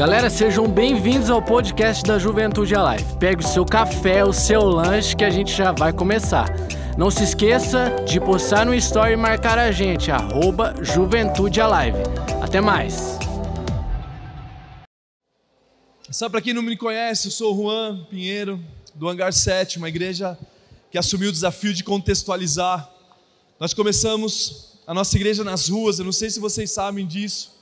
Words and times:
Galera, 0.00 0.30
sejam 0.30 0.66
bem-vindos 0.66 1.28
ao 1.28 1.42
podcast 1.42 2.02
da 2.04 2.18
Juventude 2.18 2.74
Alive. 2.74 3.04
Pegue 3.18 3.44
o 3.44 3.46
seu 3.46 3.66
café, 3.66 4.24
o 4.24 4.32
seu 4.32 4.62
lanche 4.62 5.14
que 5.14 5.22
a 5.22 5.28
gente 5.28 5.54
já 5.54 5.72
vai 5.72 5.92
começar. 5.92 6.48
Não 6.96 7.10
se 7.10 7.22
esqueça 7.22 8.02
de 8.08 8.18
postar 8.18 8.64
no 8.64 8.74
story 8.76 9.12
e 9.12 9.16
marcar 9.16 9.58
a 9.58 9.70
gente, 9.70 10.10
arroba 10.10 10.74
Juventude 10.80 11.60
Alive. 11.60 11.98
Até 12.40 12.62
mais! 12.62 13.18
Só 16.10 16.30
para 16.30 16.40
quem 16.40 16.54
não 16.54 16.62
me 16.62 16.78
conhece, 16.78 17.28
eu 17.28 17.32
sou 17.32 17.54
o 17.54 17.62
Juan 17.64 18.02
Pinheiro, 18.04 18.58
do 18.94 19.06
Hangar 19.06 19.34
7, 19.34 19.76
uma 19.76 19.90
igreja 19.90 20.38
que 20.90 20.96
assumiu 20.96 21.28
o 21.28 21.32
desafio 21.32 21.74
de 21.74 21.84
contextualizar. 21.84 22.90
Nós 23.60 23.74
começamos 23.74 24.78
a 24.86 24.94
nossa 24.94 25.14
igreja 25.14 25.44
nas 25.44 25.68
ruas, 25.68 25.98
eu 25.98 26.06
não 26.06 26.12
sei 26.12 26.30
se 26.30 26.40
vocês 26.40 26.70
sabem 26.70 27.06
disso, 27.06 27.59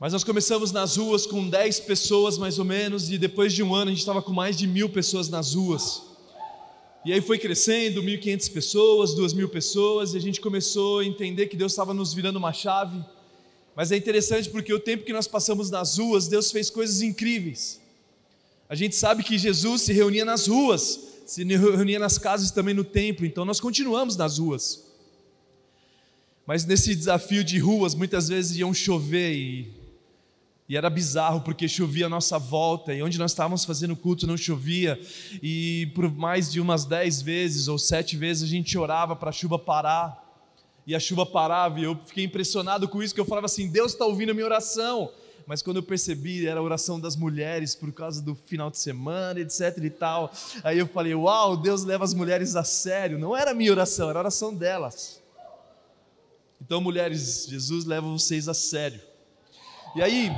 mas 0.00 0.14
nós 0.14 0.24
começamos 0.24 0.72
nas 0.72 0.96
ruas 0.96 1.26
com 1.26 1.46
10 1.46 1.80
pessoas 1.80 2.38
mais 2.38 2.58
ou 2.58 2.64
menos, 2.64 3.10
e 3.10 3.18
depois 3.18 3.52
de 3.52 3.62
um 3.62 3.74
ano 3.74 3.90
a 3.90 3.92
gente 3.92 4.00
estava 4.00 4.22
com 4.22 4.32
mais 4.32 4.56
de 4.56 4.66
mil 4.66 4.88
pessoas 4.88 5.28
nas 5.28 5.52
ruas. 5.52 6.00
E 7.04 7.12
aí 7.12 7.20
foi 7.20 7.38
crescendo, 7.38 8.02
1.500 8.02 8.50
pessoas, 8.50 9.14
2.000 9.14 9.48
pessoas, 9.48 10.14
e 10.14 10.16
a 10.16 10.20
gente 10.20 10.40
começou 10.40 11.00
a 11.00 11.04
entender 11.04 11.48
que 11.48 11.56
Deus 11.56 11.72
estava 11.72 11.92
nos 11.92 12.14
virando 12.14 12.36
uma 12.36 12.50
chave. 12.50 12.98
Mas 13.76 13.92
é 13.92 13.96
interessante 13.96 14.48
porque 14.48 14.72
o 14.72 14.80
tempo 14.80 15.04
que 15.04 15.12
nós 15.12 15.26
passamos 15.26 15.68
nas 15.68 15.98
ruas, 15.98 16.28
Deus 16.28 16.50
fez 16.50 16.70
coisas 16.70 17.02
incríveis. 17.02 17.78
A 18.70 18.74
gente 18.74 18.96
sabe 18.96 19.22
que 19.22 19.36
Jesus 19.36 19.82
se 19.82 19.92
reunia 19.92 20.24
nas 20.24 20.46
ruas, 20.46 20.98
se 21.26 21.44
reunia 21.44 21.98
nas 21.98 22.16
casas 22.16 22.50
também 22.50 22.72
no 22.72 22.84
templo, 22.84 23.26
então 23.26 23.44
nós 23.44 23.60
continuamos 23.60 24.16
nas 24.16 24.38
ruas. 24.38 24.82
Mas 26.46 26.64
nesse 26.64 26.94
desafio 26.94 27.44
de 27.44 27.58
ruas, 27.58 27.94
muitas 27.94 28.28
vezes 28.28 28.56
iam 28.56 28.72
chover 28.72 29.34
e 29.34 29.79
e 30.70 30.76
era 30.76 30.88
bizarro 30.88 31.40
porque 31.40 31.66
chovia 31.66 32.06
à 32.06 32.08
nossa 32.08 32.38
volta, 32.38 32.94
e 32.94 33.02
onde 33.02 33.18
nós 33.18 33.32
estávamos 33.32 33.64
fazendo 33.64 33.96
culto 33.96 34.24
não 34.24 34.36
chovia, 34.36 35.00
e 35.42 35.90
por 35.96 36.08
mais 36.08 36.48
de 36.48 36.60
umas 36.60 36.84
dez 36.84 37.20
vezes 37.20 37.66
ou 37.66 37.76
sete 37.76 38.16
vezes 38.16 38.44
a 38.44 38.46
gente 38.46 38.78
orava 38.78 39.16
para 39.16 39.30
a 39.30 39.32
chuva 39.32 39.58
parar, 39.58 40.24
e 40.86 40.94
a 40.94 41.00
chuva 41.00 41.26
parava, 41.26 41.80
e 41.80 41.82
eu 41.82 41.98
fiquei 42.06 42.22
impressionado 42.22 42.86
com 42.86 43.02
isso, 43.02 43.12
que 43.12 43.20
eu 43.20 43.24
falava 43.24 43.46
assim: 43.46 43.68
Deus 43.68 43.94
está 43.94 44.04
ouvindo 44.04 44.30
a 44.30 44.32
minha 44.32 44.46
oração. 44.46 45.10
Mas 45.44 45.60
quando 45.60 45.78
eu 45.78 45.82
percebi, 45.82 46.46
era 46.46 46.60
a 46.60 46.62
oração 46.62 47.00
das 47.00 47.16
mulheres 47.16 47.74
por 47.74 47.90
causa 47.92 48.22
do 48.22 48.36
final 48.36 48.70
de 48.70 48.78
semana, 48.78 49.40
etc 49.40 49.76
e 49.82 49.90
tal. 49.90 50.32
Aí 50.62 50.78
eu 50.78 50.86
falei: 50.86 51.16
Uau, 51.16 51.56
Deus 51.56 51.82
leva 51.82 52.04
as 52.04 52.14
mulheres 52.14 52.54
a 52.54 52.62
sério. 52.62 53.18
Não 53.18 53.36
era 53.36 53.50
a 53.50 53.54
minha 53.54 53.72
oração, 53.72 54.08
era 54.08 54.20
a 54.20 54.22
oração 54.22 54.54
delas. 54.54 55.20
Então, 56.60 56.80
mulheres, 56.80 57.48
Jesus 57.48 57.84
leva 57.84 58.06
vocês 58.06 58.48
a 58.48 58.54
sério. 58.54 59.09
E 59.94 60.02
aí, 60.02 60.30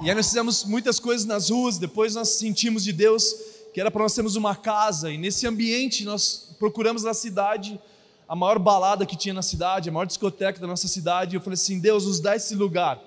e 0.00 0.08
aí 0.08 0.14
nós 0.14 0.26
fizemos 0.26 0.64
muitas 0.64 0.98
coisas 0.98 1.24
nas 1.24 1.50
ruas, 1.50 1.78
depois 1.78 2.14
nós 2.14 2.30
sentimos 2.30 2.82
de 2.82 2.92
Deus 2.92 3.32
que 3.72 3.80
era 3.80 3.90
para 3.90 4.02
nós 4.02 4.14
termos 4.14 4.34
uma 4.34 4.56
casa, 4.56 5.12
e 5.12 5.16
nesse 5.16 5.46
ambiente 5.46 6.04
nós 6.04 6.56
procuramos 6.58 7.04
na 7.04 7.14
cidade 7.14 7.80
a 8.28 8.34
maior 8.34 8.58
balada 8.58 9.06
que 9.06 9.16
tinha 9.16 9.32
na 9.32 9.42
cidade, 9.42 9.88
a 9.88 9.92
maior 9.92 10.06
discoteca 10.06 10.58
da 10.60 10.66
nossa 10.66 10.88
cidade, 10.88 11.34
e 11.34 11.36
eu 11.36 11.40
falei 11.40 11.54
assim: 11.54 11.78
Deus, 11.78 12.06
nos 12.06 12.18
dá 12.18 12.34
esse 12.34 12.54
lugar. 12.54 13.00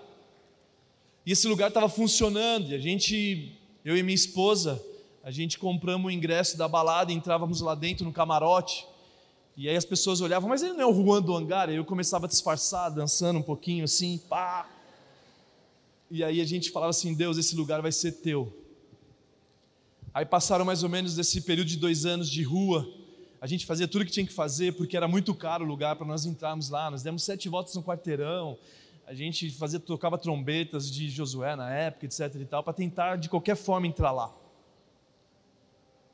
E 1.25 1.31
esse 1.31 1.47
lugar 1.47 1.67
estava 1.67 1.89
funcionando, 1.89 2.69
e 2.69 2.75
a 2.75 2.79
gente, 2.79 3.57
eu 3.83 3.97
e 3.97 4.03
minha 4.03 4.15
esposa, 4.15 4.81
a 5.23 5.31
gente 5.31 5.59
compramos 5.59 6.07
o 6.07 6.11
ingresso 6.11 6.57
da 6.57 6.67
balada 6.67 7.11
e 7.11 7.15
entrávamos 7.15 7.61
lá 7.61 7.75
dentro 7.75 8.05
no 8.05 8.11
camarote. 8.11 8.85
E 9.55 9.69
aí 9.69 9.75
as 9.75 9.85
pessoas 9.85 10.19
olhavam, 10.19 10.49
mas 10.49 10.63
ele 10.63 10.73
não 10.73 10.81
é 10.81 10.85
o 10.85 10.93
Juan 10.93 11.21
do 11.21 11.35
Hangar? 11.35 11.69
E 11.69 11.75
eu 11.75 11.85
começava 11.85 12.25
a 12.25 12.29
disfarçar, 12.29 12.89
dançando 12.89 13.39
um 13.39 13.43
pouquinho 13.43 13.83
assim, 13.83 14.17
pá. 14.29 14.67
E 16.09 16.23
aí 16.23 16.41
a 16.41 16.45
gente 16.45 16.69
falava 16.71 16.91
assim: 16.91 17.13
Deus, 17.13 17.37
esse 17.37 17.55
lugar 17.55 17.81
vai 17.81 17.91
ser 17.91 18.13
teu. 18.13 18.51
Aí 20.13 20.25
passaram 20.25 20.63
mais 20.63 20.83
ou 20.83 20.89
menos 20.89 21.17
esse 21.17 21.41
período 21.41 21.67
de 21.67 21.77
dois 21.77 22.05
anos 22.05 22.29
de 22.29 22.43
rua. 22.43 22.87
A 23.41 23.47
gente 23.47 23.65
fazia 23.65 23.87
tudo 23.87 24.05
que 24.05 24.11
tinha 24.11 24.25
que 24.25 24.31
fazer, 24.31 24.73
porque 24.73 24.95
era 24.95 25.07
muito 25.07 25.33
caro 25.33 25.65
o 25.65 25.67
lugar 25.67 25.95
para 25.95 26.05
nós 26.05 26.25
entrarmos 26.25 26.69
lá. 26.69 26.91
Nós 26.91 27.01
demos 27.03 27.23
sete 27.23 27.49
voltas 27.49 27.75
no 27.75 27.83
quarteirão. 27.83 28.57
A 29.05 29.13
gente 29.13 29.49
fazia, 29.49 29.79
tocava 29.79 30.17
trombetas 30.17 30.89
de 30.89 31.09
Josué 31.09 31.55
na 31.55 31.69
época, 31.73 32.05
etc. 32.05 32.35
e 32.35 32.45
tal, 32.45 32.63
para 32.63 32.71
tentar 32.71 33.17
de 33.17 33.27
qualquer 33.27 33.55
forma 33.57 33.85
entrar 33.85 34.11
lá. 34.11 34.33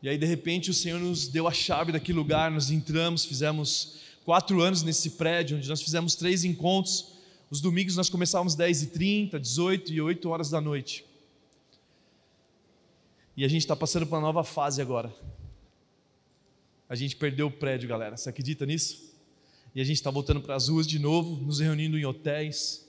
E 0.01 0.07
aí, 0.07 0.17
de 0.17 0.25
repente, 0.25 0.71
o 0.71 0.73
Senhor 0.73 0.99
nos 0.99 1.27
deu 1.27 1.45
a 1.47 1.51
chave 1.51 1.91
daquele 1.91 2.17
lugar. 2.17 2.49
Nós 2.49 2.71
entramos, 2.71 3.25
fizemos 3.25 3.97
quatro 4.23 4.61
anos 4.61 4.81
nesse 4.81 5.11
prédio, 5.11 5.57
onde 5.57 5.67
nós 5.67 5.81
fizemos 5.81 6.15
três 6.15 6.43
encontros. 6.45 7.18
Os 7.49 7.61
domingos 7.61 7.95
nós 7.95 8.09
começávamos 8.09 8.55
10h30, 8.55 9.39
18 9.39 9.91
e 9.91 9.99
8 9.99 10.29
horas 10.29 10.51
da 10.51 10.61
noite. 10.61 11.03
E 13.35 13.43
a 13.43 13.47
gente 13.47 13.61
está 13.61 13.75
passando 13.75 14.05
por 14.05 14.15
uma 14.15 14.21
nova 14.21 14.43
fase 14.43 14.81
agora. 14.81 15.11
A 16.87 16.93
gente 16.93 17.15
perdeu 17.15 17.47
o 17.47 17.51
prédio, 17.51 17.89
galera. 17.89 18.15
Você 18.15 18.29
acredita 18.29 18.67
nisso? 18.67 19.15
E 19.73 19.81
a 19.81 19.83
gente 19.83 19.95
está 19.95 20.11
voltando 20.11 20.41
para 20.41 20.55
as 20.55 20.67
ruas 20.67 20.85
de 20.85 20.99
novo, 20.99 21.43
nos 21.43 21.59
reunindo 21.59 21.97
em 21.97 22.05
hotéis. 22.05 22.87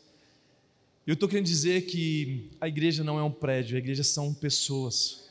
Eu 1.07 1.15
estou 1.15 1.29
querendo 1.29 1.47
dizer 1.47 1.87
que 1.87 2.51
a 2.61 2.69
igreja 2.69 3.03
não 3.03 3.19
é 3.19 3.23
um 3.23 3.33
prédio, 3.33 3.77
a 3.77 3.79
igreja 3.79 4.05
são 4.05 4.35
pessoas. 4.35 5.27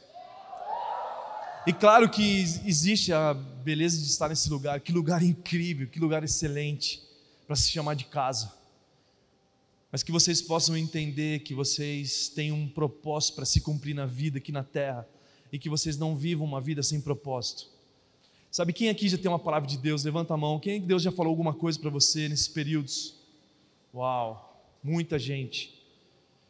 E 1.68 1.74
claro 1.74 2.10
que 2.10 2.40
existe 2.66 3.14
a 3.14 3.36
beleza 3.36 4.02
de 4.02 4.08
estar 4.08 4.28
nesse 4.28 4.50
lugar, 4.50 4.80
que 4.80 4.92
lugar 4.92 5.22
incrível, 5.22 5.88
que 5.88 6.00
lugar 6.00 6.24
excelente 6.24 7.04
para 7.46 7.56
se 7.56 7.70
chamar 7.70 7.94
de 7.94 8.06
casa 8.06 8.59
mas 9.92 10.04
que 10.04 10.12
vocês 10.12 10.42
possam 10.42 10.78
entender 10.78 11.40
que 11.40 11.54
vocês 11.54 12.30
têm 12.30 12.52
um 12.52 12.68
propósito 12.68 13.36
para 13.36 13.46
se 13.46 13.62
cumprir 13.62 13.94
na 13.94 14.06
vida 14.06 14.38
aqui 14.38 14.52
na 14.52 14.64
terra 14.64 15.08
e 15.52 15.58
que 15.58 15.70
vocês 15.70 15.98
não 15.98 16.16
vivam 16.16 16.46
uma 16.46 16.62
vida 16.62 16.84
sem 16.84 17.02
propósito. 17.02 17.68
Sabe 18.52 18.74
quem 18.74 18.90
aqui 18.90 19.08
já 19.08 19.18
tem 19.18 19.30
uma 19.30 19.40
palavra 19.40 19.68
de 19.68 19.78
Deus? 19.78 20.04
Levanta 20.04 20.34
a 20.34 20.38
mão. 20.38 20.60
Quem 20.60 20.82
Deus 20.82 21.04
já 21.04 21.12
falou 21.12 21.32
alguma 21.32 21.54
coisa 21.54 21.80
para 21.80 21.90
você 21.90 22.28
nesses 22.28 22.48
períodos? 22.48 23.16
Uau, 23.94 24.64
muita 24.84 25.18
gente. 25.18 25.80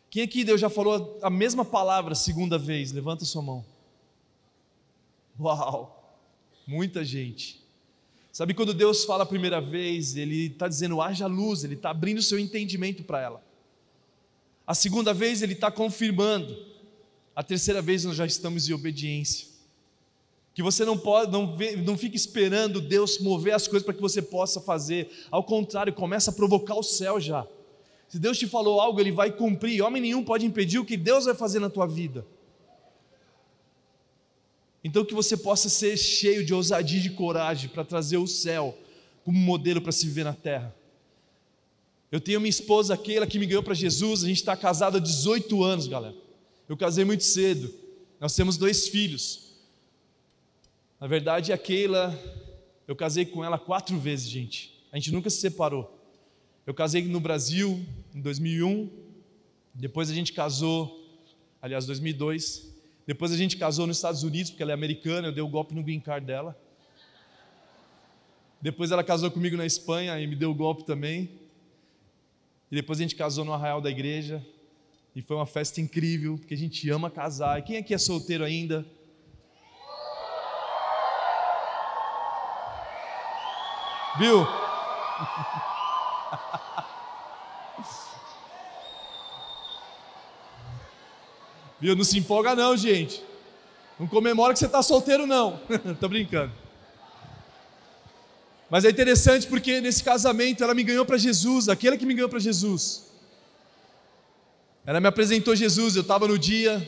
Quem 0.10 0.24
aqui 0.24 0.44
Deus 0.44 0.60
já 0.60 0.70
falou 0.70 1.20
a 1.22 1.30
mesma 1.30 1.64
palavra 1.64 2.16
segunda 2.16 2.58
vez? 2.58 2.92
Levanta 2.92 3.24
a 3.24 3.28
sua 3.28 3.42
mão. 3.42 3.66
Uau, 5.40 6.20
muita 6.66 7.04
gente. 7.04 7.59
Sabe 8.40 8.54
quando 8.54 8.74
Deus 8.74 9.04
fala 9.04 9.24
a 9.24 9.26
primeira 9.26 9.60
vez, 9.60 10.16
Ele 10.16 10.46
está 10.46 10.66
dizendo 10.66 11.02
haja 11.02 11.28
luz, 11.28 11.66
Ele 11.66 11.74
está 11.74 11.90
abrindo 11.90 12.20
o 12.20 12.24
seu 12.24 12.40
entendimento 12.40 13.04
para 13.04 13.20
ela. 13.20 13.44
A 14.66 14.74
segunda 14.74 15.14
vez 15.14 15.42
Ele 15.42 15.52
está 15.52 15.70
confirmando. 15.70 16.58
A 17.36 17.44
terceira 17.44 17.82
vez 17.82 18.06
nós 18.06 18.16
já 18.16 18.26
estamos 18.26 18.70
em 18.70 18.74
obediência. 18.74 19.46
Que 20.54 20.64
você 20.64 20.86
não 20.86 20.98
pode, 20.98 21.30
não, 21.30 21.54
não 21.84 21.98
fique 21.98 22.16
esperando 22.16 22.80
Deus 22.80 23.20
mover 23.20 23.54
as 23.54 23.68
coisas 23.68 23.84
para 23.84 23.94
que 23.94 24.02
você 24.02 24.22
possa 24.22 24.62
fazer. 24.62 25.12
Ao 25.30 25.44
contrário, 25.44 25.92
começa 25.92 26.32
a 26.32 26.34
provocar 26.34 26.76
o 26.76 26.84
céu 26.84 27.20
já. 27.20 27.46
Se 28.08 28.18
Deus 28.18 28.40
te 28.40 28.48
falou 28.48 28.80
algo, 28.80 29.02
Ele 29.02 29.12
vai 29.12 29.34
cumprir. 29.34 29.82
Homem 29.82 30.02
nenhum 30.02 30.24
pode 30.24 30.46
impedir 30.46 30.80
o 30.80 30.86
que 30.86 30.96
Deus 30.96 31.26
vai 31.26 31.36
fazer 31.36 31.60
na 31.60 31.70
tua 31.70 31.86
vida. 31.86 32.26
Então 34.84 35.04
que 35.04 35.14
você 35.14 35.36
possa 35.36 35.68
ser 35.68 35.98
cheio 35.98 36.46
de 36.46 36.54
ousadia 36.54 37.00
e 37.00 37.04
de 37.04 37.10
coragem 37.12 37.70
para 37.70 37.84
trazer 37.84 38.18
o 38.18 38.28
céu 38.28 38.78
como 39.24 39.38
modelo 39.38 39.82
para 39.82 39.92
se 39.92 40.06
viver 40.06 40.24
na 40.24 40.34
terra. 40.34 40.76
Eu 42.12 42.20
tenho 42.20 42.40
minha 42.40 42.50
esposa 42.50 42.98
Keila 42.98 43.28
que 43.28 43.38
me 43.38 43.46
ganhou 43.46 43.62
para 43.62 43.74
Jesus, 43.74 44.24
a 44.24 44.28
gente 44.28 44.38
está 44.38 44.56
casado 44.58 44.98
há 44.98 45.00
18 45.00 45.64
anos, 45.64 45.88
galera. 45.88 46.16
Eu 46.68 46.76
casei 46.76 47.06
muito 47.06 47.24
cedo, 47.24 47.74
nós 48.20 48.36
temos 48.36 48.58
dois 48.58 48.88
filhos. 48.88 49.54
Na 51.00 51.08
verdade, 51.08 51.54
a 51.54 51.58
Keila, 51.58 52.18
eu 52.88 52.96
casei 52.96 53.26
com 53.26 53.44
ela 53.44 53.58
quatro 53.58 53.98
vezes, 54.00 54.28
gente. 54.28 54.74
A 54.92 54.98
gente 54.98 55.12
nunca 55.12 55.30
se 55.30 55.38
separou. 55.38 55.96
Eu 56.66 56.74
casei 56.74 57.04
no 57.04 57.20
Brasil 57.20 57.86
em 58.14 58.22
2001, 58.22 58.90
depois 59.74 60.10
a 60.10 60.14
gente 60.14 60.34
casou, 60.34 61.00
aliás, 61.62 61.86
2002. 61.86 62.68
Depois 63.10 63.32
a 63.32 63.36
gente 63.36 63.58
casou 63.58 63.88
nos 63.88 63.98
Estados 63.98 64.22
Unidos, 64.22 64.52
porque 64.52 64.62
ela 64.62 64.72
é 64.72 64.76
americana, 64.76 65.30
eu 65.30 65.32
dei 65.32 65.42
o 65.42 65.48
um 65.48 65.50
golpe 65.50 65.74
no 65.74 65.82
green 65.82 66.00
card 66.00 66.28
dela. 66.28 66.56
Depois 68.62 68.92
ela 68.92 69.04
casou 69.04 69.32
comigo 69.32 69.58
na 69.58 69.66
Espanha 69.66 70.20
e 70.20 70.28
me 70.28 70.36
deu 70.36 70.52
o 70.52 70.54
golpe 70.54 70.84
também. 70.84 71.28
E 72.70 72.76
depois 72.76 73.00
a 73.00 73.02
gente 73.02 73.16
casou 73.16 73.44
no 73.44 73.52
arraial 73.52 73.82
da 73.82 73.90
igreja. 73.90 74.46
E 75.16 75.24
foi 75.24 75.36
uma 75.36 75.48
festa 75.48 75.82
incrível, 75.82 76.38
porque 76.38 76.54
a 76.54 76.58
gente 76.58 76.88
ama 76.92 77.10
casar. 77.10 77.58
E 77.58 77.64
quem 77.64 77.78
aqui 77.78 77.96
é 77.96 77.98
solteiro 77.98 78.44
ainda? 78.44 78.86
Viu? 84.20 84.46
Viu? 91.80 91.96
Não 91.96 92.04
se 92.04 92.18
empolga 92.18 92.56
não, 92.56 92.76
gente. 92.76 93.24
Não 94.00 94.08
comemora 94.08 94.54
que 94.54 94.60
você 94.60 94.66
está 94.66 94.82
solteiro 94.82 95.26
não. 95.26 95.60
Tô 96.00 96.08
brincando. 96.08 96.52
Mas 98.70 98.86
é 98.86 98.90
interessante 98.90 99.48
porque 99.48 99.82
nesse 99.82 100.04
casamento 100.04 100.64
ela 100.64 100.74
me 100.74 100.84
ganhou 100.84 101.06
para 101.06 101.18
Jesus, 101.18 101.68
aquele 101.68 101.98
que 101.98 102.06
me 102.06 102.14
ganhou 102.14 102.30
para 102.30 102.40
Jesus. 102.40 103.10
Ela 104.86 105.00
me 105.00 105.08
apresentou 105.08 105.56
Jesus, 105.56 105.96
eu 105.96 106.02
estava 106.02 106.28
no 106.28 106.38
dia, 106.38 106.88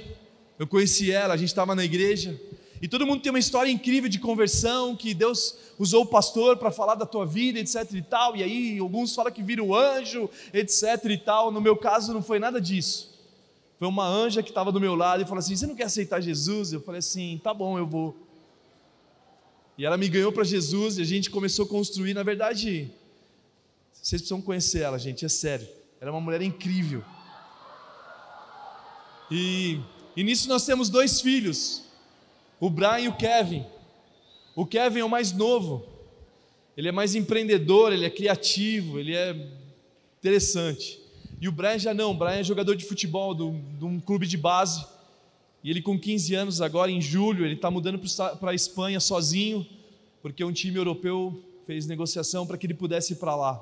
eu 0.58 0.68
conheci 0.68 1.12
ela, 1.12 1.34
a 1.34 1.38
gente 1.38 1.50
estava 1.50 1.76
na 1.76 1.84
igreja. 1.84 2.40
E 2.82 2.88
todo 2.88 3.06
mundo 3.06 3.22
tem 3.22 3.32
uma 3.32 3.40
história 3.40 3.70
incrível 3.70 4.10
de 4.10 4.18
conversão, 4.18 4.96
que 4.96 5.14
Deus 5.14 5.56
usou 5.78 6.04
o 6.04 6.08
pastor 6.08 6.58
para 6.58 6.72
falar 6.72 6.96
da 6.96 7.06
tua 7.06 7.28
vida, 7.28 7.60
etc 7.60 7.88
e 7.94 8.02
tal. 8.02 8.36
E 8.36 8.42
aí 8.42 8.80
alguns 8.80 9.14
falam 9.14 9.32
que 9.32 9.44
vira 9.44 9.64
o 9.64 9.76
anjo, 9.76 10.30
etc 10.52 11.06
e 11.06 11.18
tal. 11.18 11.52
No 11.52 11.62
meu 11.62 11.76
caso 11.76 12.12
não 12.12 12.24
foi 12.24 12.40
nada 12.40 12.60
disso. 12.60 13.11
Foi 13.81 13.88
uma 13.88 14.07
anja 14.07 14.44
que 14.44 14.50
estava 14.50 14.72
do 14.72 14.80
meu 14.80 14.94
lado 14.94 15.24
e 15.24 15.25
falou 15.25 15.39
assim: 15.39 15.56
"Você 15.56 15.66
não 15.66 15.74
quer 15.74 15.86
aceitar 15.86 16.22
Jesus?" 16.22 16.72
Eu 16.72 16.81
falei 16.81 17.00
assim: 17.00 17.42
"Tá 17.44 17.51
bom, 17.51 17.80
eu 17.80 17.88
vou". 17.88 18.16
E 19.75 19.83
ela 19.83 19.98
me 19.98 20.07
ganhou 20.07 20.31
para 20.31 20.44
Jesus 20.44 21.00
e 21.00 21.01
a 21.01 21.04
gente 21.04 21.31
começou 21.31 21.66
a 21.66 21.68
construir, 21.68 22.13
na 22.13 22.22
verdade, 22.22 22.92
vocês 23.92 24.22
precisam 24.22 24.39
conhecer 24.39 24.81
ela, 24.81 25.00
gente, 25.00 25.25
é 25.25 25.28
sério. 25.28 25.68
Ela 26.00 26.12
é 26.12 26.13
uma 26.13 26.22
mulher 26.22 26.44
incrível. 26.44 27.04
E, 29.31 29.80
e 30.16 30.24
nisso 30.24 30.48
nós 30.48 30.63
temos 30.63 30.88
dois 30.88 31.19
filhos 31.19 31.81
o 32.60 32.69
Brian 32.69 33.00
e 33.00 33.07
o 33.07 33.18
Kevin. 33.18 33.66
O 34.56 34.63
Kevin 34.63 35.00
é 35.00 35.04
o 35.04 35.10
mais 35.10 35.31
novo, 35.31 35.84
ele 36.77 36.88
é 36.88 36.92
mais 36.92 37.16
empreendedor, 37.16 37.92
ele 37.92 38.06
é 38.06 38.12
criativo, 38.12 39.00
ele 39.00 39.16
é 39.16 39.36
interessante. 40.19 41.00
E 41.42 41.48
o 41.48 41.52
Brian 41.52 41.80
já 41.80 41.92
não, 41.92 42.12
o 42.12 42.14
Brian 42.14 42.36
é 42.36 42.44
jogador 42.44 42.76
de 42.76 42.86
futebol 42.86 43.34
de 43.34 43.84
um 43.84 44.00
clube 44.00 44.28
de 44.28 44.38
base. 44.38 44.86
E 45.64 45.72
ele 45.72 45.82
com 45.82 46.00
15 46.00 46.36
anos 46.36 46.62
agora, 46.62 46.92
em 46.92 47.02
julho, 47.02 47.44
ele 47.44 47.56
está 47.56 47.72
mudando 47.72 48.00
para 48.40 48.52
a 48.52 48.54
Espanha 48.54 49.00
sozinho, 49.00 49.66
porque 50.22 50.44
um 50.44 50.54
time 50.54 50.78
europeu 50.78 51.44
fez 51.66 51.88
negociação 51.88 52.46
para 52.46 52.60
que 52.60 52.68
ele 52.68 52.76
pudesse 52.76 53.14
ir 53.14 53.16
para 53.16 53.36
lá. 53.36 53.60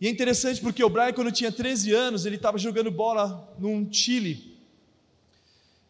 E 0.00 0.08
é 0.08 0.10
interessante 0.10 0.60
porque 0.60 0.82
o 0.82 0.90
Brian, 0.90 1.12
quando 1.12 1.30
tinha 1.30 1.52
13 1.52 1.92
anos, 1.94 2.26
ele 2.26 2.34
estava 2.34 2.58
jogando 2.58 2.90
bola 2.90 3.48
num 3.56 3.86
Chile, 3.92 4.58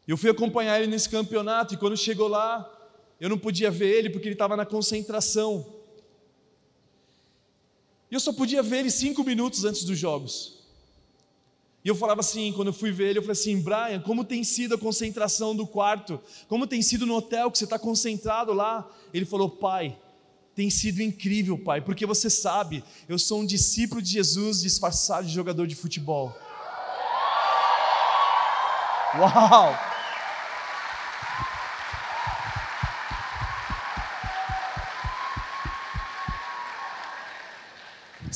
eu 0.06 0.18
fui 0.18 0.28
acompanhar 0.28 0.78
ele 0.78 0.90
nesse 0.90 1.08
campeonato 1.08 1.72
e 1.72 1.76
quando 1.78 1.96
chegou 1.96 2.28
lá, 2.28 2.70
eu 3.18 3.30
não 3.30 3.38
podia 3.38 3.70
ver 3.70 3.96
ele 3.96 4.10
porque 4.10 4.28
ele 4.28 4.34
estava 4.34 4.54
na 4.54 4.66
concentração. 4.66 5.79
E 8.10 8.14
eu 8.14 8.20
só 8.20 8.32
podia 8.32 8.62
ver 8.62 8.78
ele 8.78 8.90
cinco 8.90 9.22
minutos 9.22 9.64
antes 9.64 9.84
dos 9.84 9.98
jogos. 9.98 10.58
E 11.84 11.88
eu 11.88 11.94
falava 11.94 12.20
assim, 12.20 12.52
quando 12.52 12.68
eu 12.68 12.74
fui 12.74 12.92
ver 12.92 13.10
ele, 13.10 13.18
eu 13.18 13.22
falei 13.22 13.32
assim, 13.32 13.60
Brian, 13.60 14.00
como 14.00 14.24
tem 14.24 14.44
sido 14.44 14.74
a 14.74 14.78
concentração 14.78 15.56
do 15.56 15.66
quarto? 15.66 16.20
Como 16.46 16.66
tem 16.66 16.82
sido 16.82 17.06
no 17.06 17.14
hotel 17.14 17.50
que 17.50 17.56
você 17.56 17.64
está 17.64 17.78
concentrado 17.78 18.52
lá? 18.52 18.86
Ele 19.14 19.24
falou, 19.24 19.48
pai, 19.48 19.98
tem 20.54 20.68
sido 20.68 21.00
incrível, 21.00 21.56
pai, 21.56 21.80
porque 21.80 22.04
você 22.04 22.28
sabe, 22.28 22.84
eu 23.08 23.18
sou 23.18 23.40
um 23.40 23.46
discípulo 23.46 24.02
de 24.02 24.10
Jesus 24.10 24.60
disfarçado 24.60 25.26
de 25.26 25.32
jogador 25.32 25.66
de 25.66 25.74
futebol. 25.74 26.36
Uau! 29.16 29.89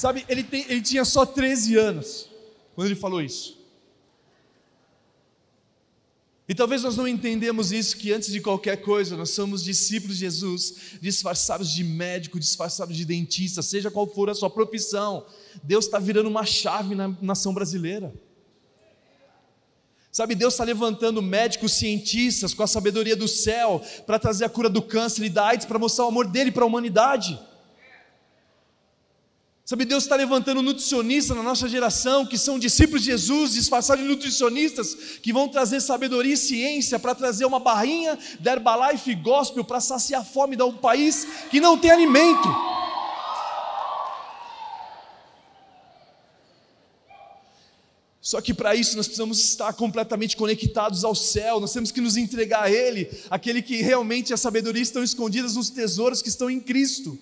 Sabe, 0.05 0.23
ele, 0.29 0.43
tem, 0.43 0.67
ele 0.69 0.83
tinha 0.83 1.03
só 1.03 1.25
13 1.25 1.79
anos 1.79 2.29
quando 2.75 2.89
ele 2.89 2.95
falou 2.95 3.23
isso. 3.23 3.59
E 6.47 6.55
talvez 6.55 6.83
nós 6.83 6.95
não 6.95 7.09
entendemos 7.09 7.73
isso, 7.73 7.97
que 7.97 8.12
antes 8.12 8.31
de 8.31 8.39
qualquer 8.39 8.83
coisa, 8.83 9.17
nós 9.17 9.31
somos 9.31 9.65
discípulos 9.65 10.19
de 10.19 10.27
Jesus, 10.27 10.99
disfarçados 11.01 11.71
de 11.71 11.83
médico, 11.83 12.39
disfarçados 12.39 12.95
de 12.95 13.03
dentista, 13.06 13.62
seja 13.62 13.91
qual 13.91 14.06
for 14.06 14.29
a 14.29 14.35
sua 14.35 14.51
profissão. 14.51 15.25
Deus 15.62 15.87
está 15.87 15.99
virando 15.99 16.29
uma 16.29 16.45
chave 16.45 16.95
na 16.95 17.09
nação 17.23 17.55
brasileira. 17.55 18.15
Sabe, 20.12 20.35
Deus 20.35 20.53
está 20.53 20.65
levantando 20.65 21.23
médicos, 21.23 21.73
cientistas, 21.73 22.53
com 22.53 22.62
a 22.62 22.67
sabedoria 22.67 23.17
do 23.17 23.27
céu, 23.27 23.83
para 24.05 24.19
trazer 24.19 24.45
a 24.45 24.51
cura 24.51 24.69
do 24.69 24.83
câncer 24.83 25.25
e 25.25 25.31
da 25.31 25.47
AIDS, 25.47 25.65
para 25.65 25.79
mostrar 25.79 26.05
o 26.05 26.09
amor 26.09 26.27
dele 26.27 26.53
para 26.53 26.62
a 26.62 26.67
humanidade. 26.67 27.41
Sabe, 29.67 29.87
Deus 29.87 30.05
está 30.05 30.15
levantando 30.15 30.61
nutricionistas 30.61 31.35
na 31.35 31.43
nossa 31.43 31.67
geração, 31.67 32.27
que 32.27 32.37
são 32.37 32.59
discípulos 32.59 33.03
de 33.03 33.11
Jesus, 33.11 33.55
disfarçados 33.55 34.05
de 34.05 34.11
nutricionistas, 34.11 34.95
que 35.23 35.33
vão 35.33 35.49
trazer 35.49 35.81
sabedoria 35.81 36.35
e 36.35 36.37
ciência 36.37 36.99
para 36.99 37.15
trazer 37.15 37.47
uma 37.47 37.59
barrinha 37.59 38.19
da 38.41 38.53
Herbalife 38.53 39.15
Gospel 39.15 39.65
para 39.65 39.81
saciar 39.81 40.21
a 40.21 40.25
fome 40.25 40.55
de 40.55 40.63
um 40.63 40.77
país 40.77 41.27
que 41.51 41.61
não 41.61 41.79
tem 41.79 41.91
alimento. 41.91 42.47
Só 48.21 48.43
que 48.43 48.53
para 48.53 48.75
isso 48.75 48.99
nós 48.99 49.07
precisamos 49.07 49.39
estar 49.39 49.73
completamente 49.73 50.37
conectados 50.37 51.05
ao 51.05 51.15
céu, 51.15 51.59
nós 51.59 51.73
temos 51.73 51.91
que 51.91 52.03
nos 52.03 52.19
entregar 52.19 52.65
a 52.65 52.71
Ele, 52.71 53.11
aquele 53.31 53.63
que 53.63 53.81
realmente 53.81 54.35
a 54.35 54.37
sabedoria 54.37 54.83
estão 54.83 55.03
escondidas 55.03 55.57
nos 55.57 55.71
tesouros 55.71 56.21
que 56.21 56.29
estão 56.29 56.51
em 56.51 56.61
Cristo. 56.61 57.19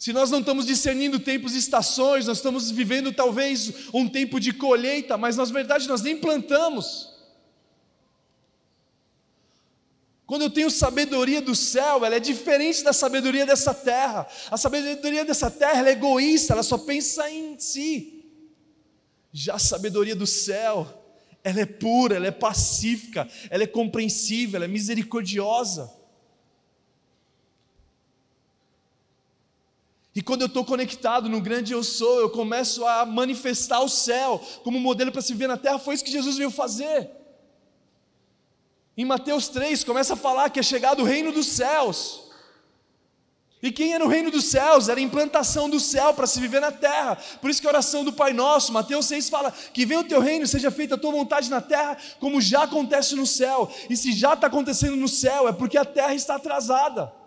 Se 0.00 0.14
nós 0.14 0.30
não 0.30 0.40
estamos 0.40 0.64
discernindo 0.64 1.20
tempos 1.20 1.54
e 1.54 1.58
estações, 1.58 2.26
nós 2.26 2.38
estamos 2.38 2.70
vivendo 2.70 3.12
talvez 3.12 3.70
um 3.92 4.08
tempo 4.08 4.40
de 4.40 4.50
colheita, 4.50 5.18
mas 5.18 5.36
na 5.36 5.44
verdade 5.44 5.86
nós 5.86 6.00
nem 6.00 6.16
plantamos. 6.16 7.12
Quando 10.24 10.40
eu 10.40 10.48
tenho 10.48 10.70
sabedoria 10.70 11.42
do 11.42 11.54
céu, 11.54 12.02
ela 12.02 12.16
é 12.16 12.18
diferente 12.18 12.82
da 12.82 12.94
sabedoria 12.94 13.44
dessa 13.44 13.74
terra. 13.74 14.26
A 14.50 14.56
sabedoria 14.56 15.22
dessa 15.22 15.50
terra 15.50 15.86
é 15.86 15.92
egoísta, 15.92 16.54
ela 16.54 16.62
só 16.62 16.78
pensa 16.78 17.30
em 17.30 17.58
si. 17.58 18.24
Já 19.30 19.56
a 19.56 19.58
sabedoria 19.58 20.16
do 20.16 20.26
céu, 20.26 20.88
ela 21.44 21.60
é 21.60 21.66
pura, 21.66 22.16
ela 22.16 22.26
é 22.26 22.30
pacífica, 22.30 23.28
ela 23.50 23.64
é 23.64 23.66
compreensível, 23.66 24.56
ela 24.56 24.64
é 24.64 24.68
misericordiosa. 24.68 25.99
E 30.14 30.20
quando 30.20 30.42
eu 30.42 30.48
estou 30.48 30.64
conectado 30.64 31.28
no 31.28 31.40
grande 31.40 31.72
eu 31.72 31.84
sou, 31.84 32.20
eu 32.20 32.30
começo 32.30 32.84
a 32.84 33.06
manifestar 33.06 33.80
o 33.80 33.88
céu 33.88 34.40
como 34.64 34.80
modelo 34.80 35.12
para 35.12 35.22
se 35.22 35.34
ver 35.34 35.46
na 35.46 35.56
terra. 35.56 35.78
Foi 35.78 35.94
isso 35.94 36.04
que 36.04 36.10
Jesus 36.10 36.36
veio 36.36 36.50
fazer. 36.50 37.10
Em 38.96 39.04
Mateus 39.04 39.48
3, 39.48 39.84
começa 39.84 40.14
a 40.14 40.16
falar 40.16 40.50
que 40.50 40.58
é 40.58 40.62
chegado 40.62 41.02
o 41.02 41.06
reino 41.06 41.32
dos 41.32 41.46
céus. 41.46 42.28
E 43.62 43.70
quem 43.70 43.92
era 43.92 44.04
o 44.04 44.08
reino 44.08 44.30
dos 44.30 44.46
céus? 44.46 44.88
Era 44.88 44.98
a 44.98 45.02
implantação 45.02 45.68
do 45.68 45.78
céu 45.78 46.12
para 46.12 46.26
se 46.26 46.40
viver 46.40 46.60
na 46.60 46.72
terra. 46.72 47.16
Por 47.40 47.50
isso 47.50 47.60
que 47.60 47.66
a 47.66 47.70
oração 47.70 48.02
do 48.02 48.12
Pai 48.12 48.32
Nosso, 48.32 48.72
Mateus 48.72 49.06
6 49.06 49.28
fala: 49.28 49.52
que 49.52 49.86
venha 49.86 50.00
o 50.00 50.04
teu 50.04 50.18
reino, 50.20 50.46
seja 50.46 50.70
feita 50.70 50.96
a 50.96 50.98
tua 50.98 51.12
vontade 51.12 51.48
na 51.50 51.60
terra, 51.60 51.96
como 52.18 52.40
já 52.40 52.64
acontece 52.64 53.14
no 53.14 53.26
céu. 53.26 53.70
E 53.88 53.96
se 53.96 54.12
já 54.12 54.32
está 54.32 54.48
acontecendo 54.48 54.96
no 54.96 55.08
céu, 55.08 55.46
é 55.46 55.52
porque 55.52 55.78
a 55.78 55.84
terra 55.84 56.14
está 56.14 56.34
atrasada. 56.36 57.19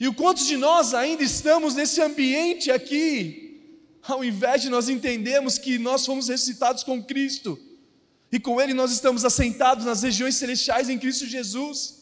E 0.00 0.06
o 0.06 0.14
quantos 0.14 0.46
de 0.46 0.56
nós 0.56 0.94
ainda 0.94 1.22
estamos 1.22 1.74
nesse 1.74 2.00
ambiente 2.00 2.70
aqui, 2.70 3.98
ao 4.02 4.24
invés 4.24 4.62
de 4.62 4.68
nós 4.68 4.88
entendermos 4.88 5.58
que 5.58 5.78
nós 5.78 6.06
fomos 6.06 6.28
ressuscitados 6.28 6.84
com 6.84 7.02
Cristo, 7.02 7.58
e 8.30 8.38
com 8.38 8.60
Ele 8.60 8.74
nós 8.74 8.92
estamos 8.92 9.24
assentados 9.24 9.86
nas 9.86 10.02
regiões 10.02 10.36
celestiais 10.36 10.88
em 10.88 10.98
Cristo 10.98 11.26
Jesus. 11.26 11.98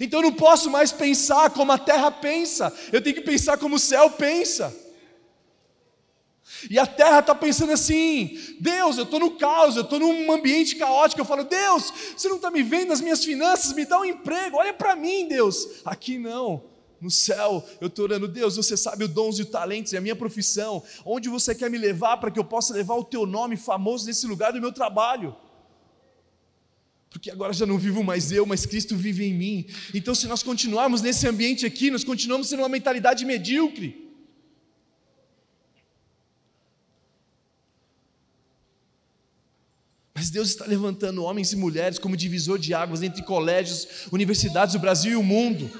Então 0.00 0.20
eu 0.20 0.30
não 0.30 0.32
posso 0.32 0.70
mais 0.70 0.92
pensar 0.92 1.50
como 1.50 1.72
a 1.72 1.78
terra 1.78 2.10
pensa, 2.10 2.74
eu 2.92 3.00
tenho 3.00 3.16
que 3.16 3.22
pensar 3.22 3.56
como 3.56 3.76
o 3.76 3.80
céu 3.80 4.10
pensa. 4.10 4.87
E 6.70 6.78
a 6.78 6.86
terra 6.86 7.20
está 7.20 7.34
pensando 7.34 7.72
assim: 7.72 8.38
Deus, 8.58 8.96
eu 8.96 9.04
estou 9.04 9.20
no 9.20 9.32
caos, 9.32 9.76
eu 9.76 9.82
estou 9.82 10.00
num 10.00 10.32
ambiente 10.32 10.76
caótico. 10.76 11.20
Eu 11.20 11.24
falo, 11.24 11.44
Deus, 11.44 11.92
você 12.16 12.28
não 12.28 12.36
está 12.36 12.50
me 12.50 12.62
vendo 12.62 12.88
nas 12.88 13.00
minhas 13.00 13.24
finanças, 13.24 13.72
me 13.72 13.84
dá 13.84 14.00
um 14.00 14.04
emprego, 14.04 14.56
olha 14.56 14.72
para 14.72 14.96
mim, 14.96 15.28
Deus. 15.28 15.82
Aqui 15.84 16.18
não, 16.18 16.64
no 17.00 17.10
céu, 17.10 17.64
eu 17.80 17.86
estou 17.86 18.04
orando, 18.04 18.26
Deus, 18.26 18.56
você 18.56 18.76
sabe 18.76 19.04
os 19.04 19.10
dons 19.10 19.38
e 19.38 19.42
os 19.42 19.48
talentos 19.48 19.92
e 19.92 19.96
a 19.96 20.00
minha 20.00 20.16
profissão, 20.16 20.82
onde 21.04 21.28
você 21.28 21.54
quer 21.54 21.70
me 21.70 21.78
levar 21.78 22.16
para 22.16 22.30
que 22.30 22.38
eu 22.38 22.44
possa 22.44 22.74
levar 22.74 22.94
o 22.94 23.04
teu 23.04 23.24
nome 23.26 23.56
famoso 23.56 24.06
nesse 24.06 24.26
lugar 24.26 24.52
do 24.52 24.60
meu 24.60 24.72
trabalho. 24.72 25.36
Porque 27.10 27.30
agora 27.30 27.52
já 27.52 27.64
não 27.64 27.78
vivo 27.78 28.04
mais 28.04 28.30
eu, 28.32 28.44
mas 28.44 28.66
Cristo 28.66 28.96
vive 28.96 29.24
em 29.24 29.34
mim. 29.34 29.66
Então, 29.94 30.14
se 30.14 30.26
nós 30.26 30.42
continuarmos 30.42 31.00
nesse 31.00 31.26
ambiente 31.26 31.64
aqui, 31.64 31.90
nós 31.90 32.04
continuamos 32.04 32.48
sendo 32.48 32.60
uma 32.60 32.68
mentalidade 32.68 33.24
medíocre. 33.24 34.07
Mas 40.18 40.30
Deus 40.30 40.48
está 40.48 40.66
levantando 40.66 41.22
homens 41.22 41.52
e 41.52 41.56
mulheres 41.56 41.96
como 41.96 42.16
divisor 42.16 42.58
de 42.58 42.74
águas 42.74 43.04
entre 43.04 43.22
colégios, 43.22 44.08
universidades 44.10 44.72
do 44.72 44.80
Brasil 44.80 45.12
e 45.12 45.14
o 45.14 45.22
mundo, 45.22 45.70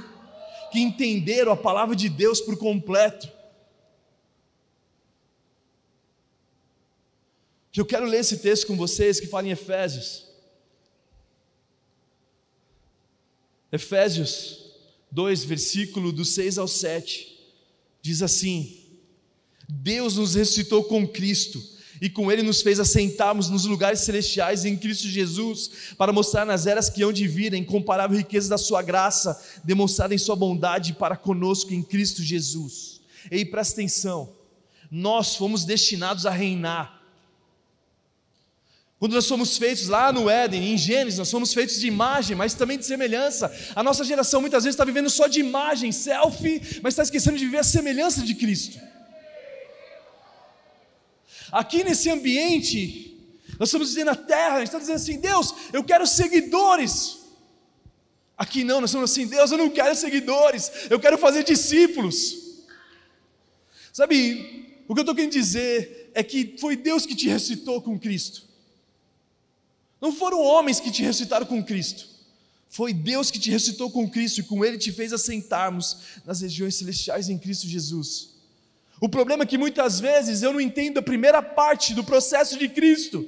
que 0.71 0.79
entenderam 0.79 1.51
a 1.51 1.57
palavra 1.57 1.97
de 1.97 2.09
Deus 2.09 2.41
por 2.41 2.57
completo. 2.57 3.29
Eu 7.77 7.85
quero 7.85 8.07
ler 8.07 8.21
esse 8.21 8.39
texto 8.39 8.69
com 8.69 8.77
vocês 8.77 9.19
que 9.19 9.27
fala 9.27 9.49
em 9.49 9.51
Efésios. 9.51 10.29
Efésios 13.73 14.71
2, 15.11 15.43
versículo 15.43 16.13
do 16.13 16.25
6 16.25 16.59
ao 16.59 16.69
7. 16.69 17.37
diz 18.01 18.23
assim: 18.23 18.87
Deus 19.69 20.17
nos 20.17 20.37
ressuscitou 20.37 20.85
com 20.85 21.09
Cristo 21.09 21.77
e 22.01 22.09
com 22.09 22.31
Ele 22.31 22.43
nos 22.43 22.63
fez 22.63 22.79
assentarmos 22.81 23.49
nos 23.49 23.65
lugares 23.65 24.01
celestiais 24.01 24.65
em 24.65 24.77
Cristo 24.77 25.09
Jesus, 25.09 25.71
para 25.97 26.13
mostrar 26.13 26.45
nas 26.45 26.67
eras 26.67 26.89
que 26.89 27.03
hão 27.03 27.13
de 27.13 27.27
vir 27.27 27.55
a 27.55 27.57
incomparável 27.57 28.17
riqueza 28.17 28.49
da 28.49 28.59
Sua 28.59 28.83
graça, 28.83 29.41
demonstrada 29.65 30.15
em 30.15 30.19
Sua 30.19 30.37
bondade 30.37 30.93
para 30.95 31.17
conosco 31.17 31.73
em 31.73 31.83
Cristo 31.83 32.23
Jesus. 32.23 33.01
E 33.31 33.45
presta 33.45 33.81
atenção, 33.81 34.33
nós 34.91 35.37
fomos 35.37 35.65
destinados 35.65 36.27
a 36.27 36.31
reinar. 36.31 36.99
Quando 38.99 39.13
nós 39.13 39.27
somos 39.27 39.57
feitos 39.57 39.87
lá 39.87 40.13
no 40.13 40.29
Éden, 40.29 40.73
em 40.73 40.77
Gênesis, 40.77 41.19
nós 41.19 41.29
somos 41.29 41.55
feitos 41.55 41.79
de 41.79 41.87
imagem, 41.87 42.37
mas 42.37 42.55
também 42.55 42.77
de 42.77 42.85
semelhança. 42.85 43.53
A 43.77 43.83
nossa 43.83 44.03
geração 44.03 44.41
muitas 44.41 44.65
vezes 44.65 44.75
está 44.75 44.85
vivendo 44.85 45.09
só 45.09 45.29
de 45.29 45.39
imagem, 45.39 45.93
selfie, 45.93 46.81
mas 46.83 46.95
está 46.95 47.05
esquecendo 47.05 47.39
de 47.39 47.45
viver 47.45 47.59
a 47.59 47.65
semelhança 47.65 48.23
de 48.23 48.35
Cristo. 48.35 48.81
Aqui 51.51 51.83
nesse 51.83 52.11
ambiente, 52.11 53.17
nós 53.59 53.69
estamos 53.69 53.89
dizendo 53.89 54.11
a 54.11 54.17
terra, 54.17 54.57
a 54.57 54.59
gente 54.59 54.69
está 54.69 54.79
dizendo 54.79 54.97
assim: 54.97 55.19
Deus, 55.19 55.55
eu 55.73 55.83
quero 55.83 56.07
seguidores. 56.07 57.19
Aqui 58.37 58.63
não, 58.63 58.81
nós 58.81 58.91
estamos 58.91 59.11
assim: 59.11 59.27
Deus, 59.27 59.51
eu 59.51 59.59
não 59.59 59.71
quero 59.71 59.95
seguidores, 59.97 60.71
eu 60.91 61.01
quero 61.01 61.19
fazer 61.19 61.43
discípulos. 61.43 62.49
Sabe, 63.93 64.83
o 64.87 64.95
que 64.95 65.01
eu 65.01 65.03
estou 65.03 65.15
querendo 65.15 65.33
dizer 65.33 66.11
é 66.15 66.23
que 66.23 66.57
foi 66.61 66.77
Deus 66.77 67.05
que 67.05 67.15
te 67.15 67.29
ressuscitou 67.29 67.83
com 67.83 67.99
Cristo. 67.99 68.47
Não 70.01 70.13
foram 70.13 70.41
homens 70.41 70.79
que 70.79 70.91
te 70.91 71.03
ressuscitaram 71.03 71.47
com 71.47 71.63
Cristo. 71.63 72.07
Foi 72.69 72.93
Deus 72.93 73.31
que 73.31 73.39
te 73.39 73.51
ressuscitou 73.51 73.91
com 73.91 74.09
Cristo 74.09 74.41
e 74.41 74.43
com 74.45 74.65
Ele 74.65 74.79
te 74.79 74.93
fez 74.93 75.13
assentarmos 75.13 75.97
nas 76.25 76.41
regiões 76.43 76.77
celestiais 76.77 77.29
em 77.29 77.39
Cristo 77.39 77.67
Jesus. 77.67 78.38
O 79.01 79.09
problema 79.09 79.45
é 79.45 79.47
que 79.47 79.59
muitas 79.59 80.01
vezes 80.01 80.43
eu 80.43 80.53
não 80.53 80.61
entendo 80.61 80.99
a 80.99 81.03
primeira 81.03 81.41
parte 81.43 81.95
do 81.95 82.03
processo 82.03 82.59
de 82.59 82.69
Cristo. 82.69 83.27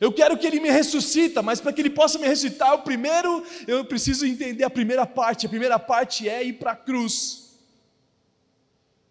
Eu 0.00 0.12
quero 0.12 0.38
que 0.38 0.46
Ele 0.46 0.60
me 0.60 0.70
ressuscita, 0.70 1.42
mas 1.42 1.60
para 1.60 1.72
que 1.72 1.80
Ele 1.80 1.90
possa 1.90 2.18
me 2.18 2.26
ressuscitar, 2.26 2.74
o 2.74 2.82
primeiro 2.82 3.44
eu 3.66 3.84
preciso 3.84 4.24
entender 4.24 4.64
a 4.64 4.70
primeira 4.70 5.04
parte. 5.04 5.46
A 5.46 5.48
primeira 5.48 5.78
parte 5.78 6.28
é 6.28 6.42
ir 6.42 6.54
para 6.54 6.72
a 6.72 6.76
cruz, 6.76 7.50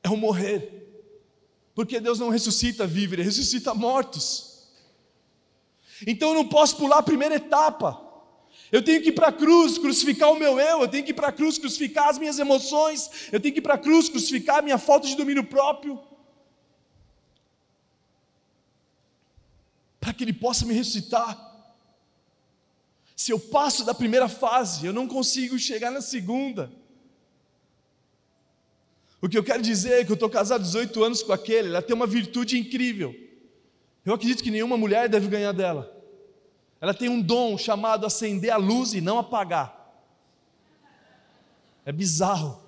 é 0.01 0.09
o 0.09 0.17
morrer. 0.17 0.73
Porque 1.75 1.99
Deus 1.99 2.17
não 2.17 2.29
ressuscita 2.29 2.87
vivos, 2.87 3.13
Ele 3.13 3.23
ressuscita 3.23 3.73
mortos. 3.73 4.65
Então 6.07 6.29
eu 6.29 6.35
não 6.35 6.47
posso 6.47 6.77
pular 6.77 6.99
a 6.99 7.03
primeira 7.03 7.35
etapa. 7.35 8.06
Eu 8.71 8.83
tenho 8.83 9.01
que 9.01 9.09
ir 9.09 9.13
para 9.13 9.27
a 9.27 9.31
cruz 9.31 9.77
crucificar 9.77 10.31
o 10.31 10.35
meu 10.35 10.59
eu, 10.59 10.81
eu 10.81 10.87
tenho 10.87 11.03
que 11.03 11.11
ir 11.11 11.13
para 11.13 11.29
a 11.29 11.31
cruz 11.31 11.57
crucificar 11.57 12.09
as 12.09 12.17
minhas 12.17 12.37
emoções, 12.37 13.09
eu 13.31 13.39
tenho 13.39 13.53
que 13.53 13.59
ir 13.59 13.63
para 13.63 13.75
a 13.75 13.77
cruz 13.77 14.09
crucificar 14.09 14.59
a 14.59 14.61
minha 14.61 14.77
falta 14.77 15.07
de 15.07 15.15
domínio 15.15 15.43
próprio, 15.43 15.99
para 19.99 20.13
que 20.13 20.23
Ele 20.23 20.33
possa 20.33 20.65
me 20.65 20.73
ressuscitar. 20.73 21.45
Se 23.15 23.31
eu 23.31 23.39
passo 23.39 23.83
da 23.83 23.93
primeira 23.93 24.27
fase, 24.27 24.85
eu 24.85 24.93
não 24.93 25.07
consigo 25.07 25.57
chegar 25.57 25.89
na 25.89 26.01
segunda. 26.01 26.71
O 29.21 29.27
que 29.27 29.37
eu 29.37 29.43
quero 29.43 29.63
dizer 29.63 30.01
é 30.01 30.05
que 30.05 30.11
eu 30.11 30.15
estou 30.15 30.29
casado 30.29 30.61
há 30.61 30.63
18 30.63 31.03
anos 31.03 31.23
com 31.23 31.33
aquele, 31.33 31.69
ela 31.69 31.81
tem 31.81 31.95
uma 31.95 32.05
virtude 32.05 32.59
incrível. 32.59 33.15
Eu 34.05 34.13
acredito 34.13 34.43
que 34.43 34.51
nenhuma 34.51 34.77
mulher 34.77 35.09
deve 35.09 35.27
ganhar 35.27 35.51
dela. 35.51 35.96
Ela 36.79 36.93
tem 36.93 37.09
um 37.09 37.21
dom 37.21 37.57
chamado 37.57 38.05
acender 38.05 38.51
a 38.51 38.57
luz 38.57 38.93
e 38.93 39.01
não 39.01 39.17
apagar. 39.17 39.75
É 41.85 41.91
bizarro. 41.91 42.61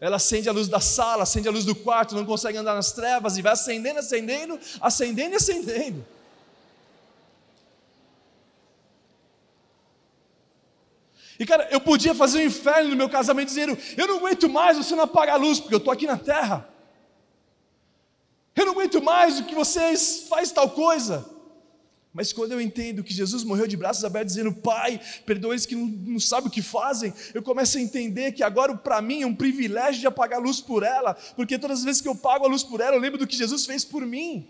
Ela 0.00 0.16
acende 0.16 0.48
a 0.48 0.52
luz 0.52 0.68
da 0.68 0.80
sala, 0.80 1.22
acende 1.22 1.48
a 1.48 1.50
luz 1.50 1.64
do 1.64 1.74
quarto, 1.74 2.14
não 2.14 2.26
consegue 2.26 2.58
andar 2.58 2.74
nas 2.74 2.92
trevas 2.92 3.36
e 3.36 3.42
vai 3.42 3.52
acendendo, 3.52 4.00
acendendo, 4.00 4.60
acendendo 4.80 5.34
e 5.34 5.36
acendendo. 5.36 6.04
E 11.38 11.46
cara, 11.46 11.68
eu 11.70 11.80
podia 11.80 12.14
fazer 12.14 12.38
um 12.38 12.46
inferno 12.46 12.90
no 12.90 12.96
meu 12.96 13.08
casamento 13.08 13.48
dizendo: 13.48 13.76
eu 13.96 14.06
não 14.06 14.18
aguento 14.18 14.48
mais 14.48 14.76
você 14.76 14.94
não 14.94 15.04
apaga 15.04 15.32
a 15.32 15.36
luz, 15.36 15.58
porque 15.58 15.74
eu 15.74 15.78
estou 15.78 15.92
aqui 15.92 16.06
na 16.06 16.16
terra. 16.16 16.68
Eu 18.54 18.66
não 18.66 18.72
aguento 18.72 19.02
mais 19.02 19.40
o 19.40 19.44
que 19.44 19.54
vocês 19.54 20.26
faz 20.28 20.52
tal 20.52 20.70
coisa. 20.70 21.33
Mas 22.14 22.32
quando 22.32 22.52
eu 22.52 22.60
entendo 22.60 23.02
que 23.02 23.12
Jesus 23.12 23.42
morreu 23.42 23.66
de 23.66 23.76
braços 23.76 24.04
abertos, 24.04 24.34
dizendo, 24.34 24.54
Pai, 24.54 25.00
perdoa 25.26 25.52
eles 25.52 25.66
que 25.66 25.74
não, 25.74 25.86
não 25.86 26.20
sabem 26.20 26.46
o 26.46 26.50
que 26.50 26.62
fazem, 26.62 27.12
eu 27.34 27.42
começo 27.42 27.76
a 27.76 27.80
entender 27.80 28.30
que 28.30 28.44
agora 28.44 28.72
para 28.76 29.02
mim 29.02 29.22
é 29.22 29.26
um 29.26 29.34
privilégio 29.34 30.00
de 30.00 30.06
apagar 30.06 30.38
a 30.38 30.42
luz 30.42 30.60
por 30.60 30.84
ela, 30.84 31.14
porque 31.34 31.58
todas 31.58 31.80
as 31.80 31.84
vezes 31.84 32.00
que 32.00 32.06
eu 32.06 32.14
pago 32.14 32.44
a 32.44 32.48
luz 32.48 32.62
por 32.62 32.80
ela, 32.80 32.94
eu 32.94 33.00
lembro 33.00 33.18
do 33.18 33.26
que 33.26 33.36
Jesus 33.36 33.66
fez 33.66 33.84
por 33.84 34.06
mim. 34.06 34.48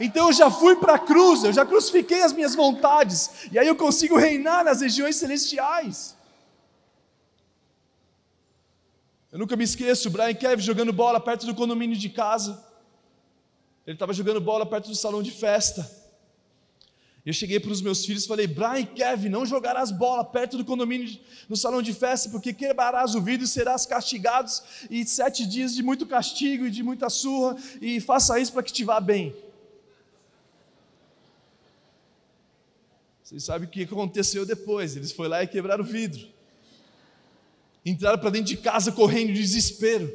Então 0.00 0.26
eu 0.26 0.32
já 0.32 0.50
fui 0.50 0.74
para 0.74 0.94
a 0.94 0.98
cruz, 0.98 1.44
eu 1.44 1.52
já 1.52 1.64
crucifiquei 1.64 2.22
as 2.22 2.32
minhas 2.32 2.56
vontades, 2.56 3.48
e 3.52 3.56
aí 3.60 3.68
eu 3.68 3.76
consigo 3.76 4.16
reinar 4.16 4.64
nas 4.64 4.80
regiões 4.80 5.14
celestiais. 5.14 6.16
Eu 9.30 9.38
nunca 9.38 9.54
me 9.54 9.62
esqueço, 9.62 10.10
Brian 10.10 10.34
Kevin 10.34 10.60
jogando 10.60 10.92
bola 10.92 11.20
perto 11.20 11.46
do 11.46 11.54
condomínio 11.54 11.96
de 11.96 12.08
casa. 12.08 12.71
Ele 13.86 13.94
estava 13.94 14.12
jogando 14.12 14.40
bola 14.40 14.64
perto 14.64 14.88
do 14.88 14.94
salão 14.94 15.22
de 15.22 15.30
festa. 15.30 16.02
Eu 17.24 17.32
cheguei 17.32 17.60
para 17.60 17.70
os 17.70 17.80
meus 17.80 18.04
filhos 18.04 18.24
e 18.24 18.28
falei: 18.28 18.46
Brian 18.46 18.80
e 18.80 18.86
Kevin, 18.86 19.28
não 19.28 19.46
jogarás 19.46 19.92
bola 19.92 20.24
perto 20.24 20.58
do 20.58 20.64
condomínio, 20.64 21.18
no 21.48 21.56
salão 21.56 21.80
de 21.80 21.92
festa, 21.92 22.28
porque 22.28 22.52
quebrarás 22.52 23.14
o 23.14 23.20
vidro 23.20 23.44
e 23.44 23.48
serás 23.48 23.86
castigados, 23.86 24.62
e 24.90 25.04
sete 25.04 25.46
dias 25.46 25.74
de 25.74 25.82
muito 25.82 26.04
castigo 26.04 26.66
e 26.66 26.70
de 26.70 26.82
muita 26.82 27.08
surra, 27.08 27.56
e 27.80 28.00
faça 28.00 28.40
isso 28.40 28.52
para 28.52 28.62
que 28.62 28.72
te 28.72 28.82
vá 28.82 28.98
bem. 28.98 29.34
Vocês 33.22 33.44
sabem 33.44 33.68
o 33.68 33.70
que 33.70 33.84
aconteceu 33.84 34.44
depois? 34.44 34.96
Eles 34.96 35.12
foram 35.12 35.30
lá 35.30 35.42
e 35.42 35.46
quebraram 35.46 35.84
o 35.84 35.86
vidro. 35.86 36.28
Entraram 37.86 38.18
para 38.18 38.30
dentro 38.30 38.48
de 38.48 38.56
casa 38.56 38.92
correndo 38.92 39.32
de 39.32 39.40
desespero. 39.40 40.12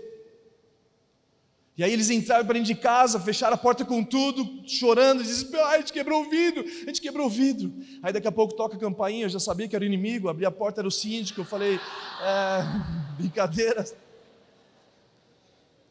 E 1.77 1.83
aí 1.83 1.93
eles 1.93 2.09
entraram 2.09 2.43
para 2.43 2.53
dentro 2.55 2.73
de 2.73 2.75
casa, 2.75 3.19
fecharam 3.19 3.53
a 3.53 3.57
porta 3.57 3.85
com 3.85 4.03
tudo, 4.03 4.67
chorando, 4.67 5.21
ah, 5.21 5.67
a 5.67 5.77
gente 5.77 5.93
quebrou 5.93 6.25
o 6.25 6.29
vidro, 6.29 6.65
a 6.65 6.87
gente 6.87 6.99
quebrou 6.99 7.27
o 7.27 7.29
vidro. 7.29 7.71
Aí 8.01 8.11
daqui 8.11 8.27
a 8.27 8.31
pouco 8.31 8.55
toca 8.55 8.75
a 8.75 8.79
campainha, 8.79 9.25
eu 9.25 9.29
já 9.29 9.39
sabia 9.39 9.67
que 9.67 9.75
era 9.75 9.83
o 9.83 9.85
inimigo, 9.85 10.27
abri 10.27 10.43
a 10.43 10.49
porta, 10.49 10.81
era 10.81 10.87
o 10.87 10.91
síndico, 10.91 11.41
eu 11.41 11.45
falei, 11.45 11.75
é, 11.75 12.63
brincadeira. 13.15 13.85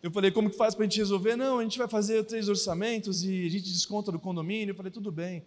Eu 0.02 0.11
falei, 0.11 0.33
como 0.33 0.50
que 0.50 0.57
faz 0.57 0.75
para 0.75 0.85
a 0.85 0.88
gente 0.88 0.99
resolver? 0.99 1.37
Não, 1.37 1.61
a 1.61 1.62
gente 1.62 1.78
vai 1.78 1.87
fazer 1.87 2.25
três 2.25 2.49
orçamentos 2.49 3.23
e 3.23 3.47
a 3.47 3.49
gente 3.49 3.71
desconta 3.73 4.11
do 4.11 4.19
condomínio. 4.19 4.73
Eu 4.73 4.76
falei, 4.76 4.90
tudo 4.90 5.12
bem. 5.12 5.45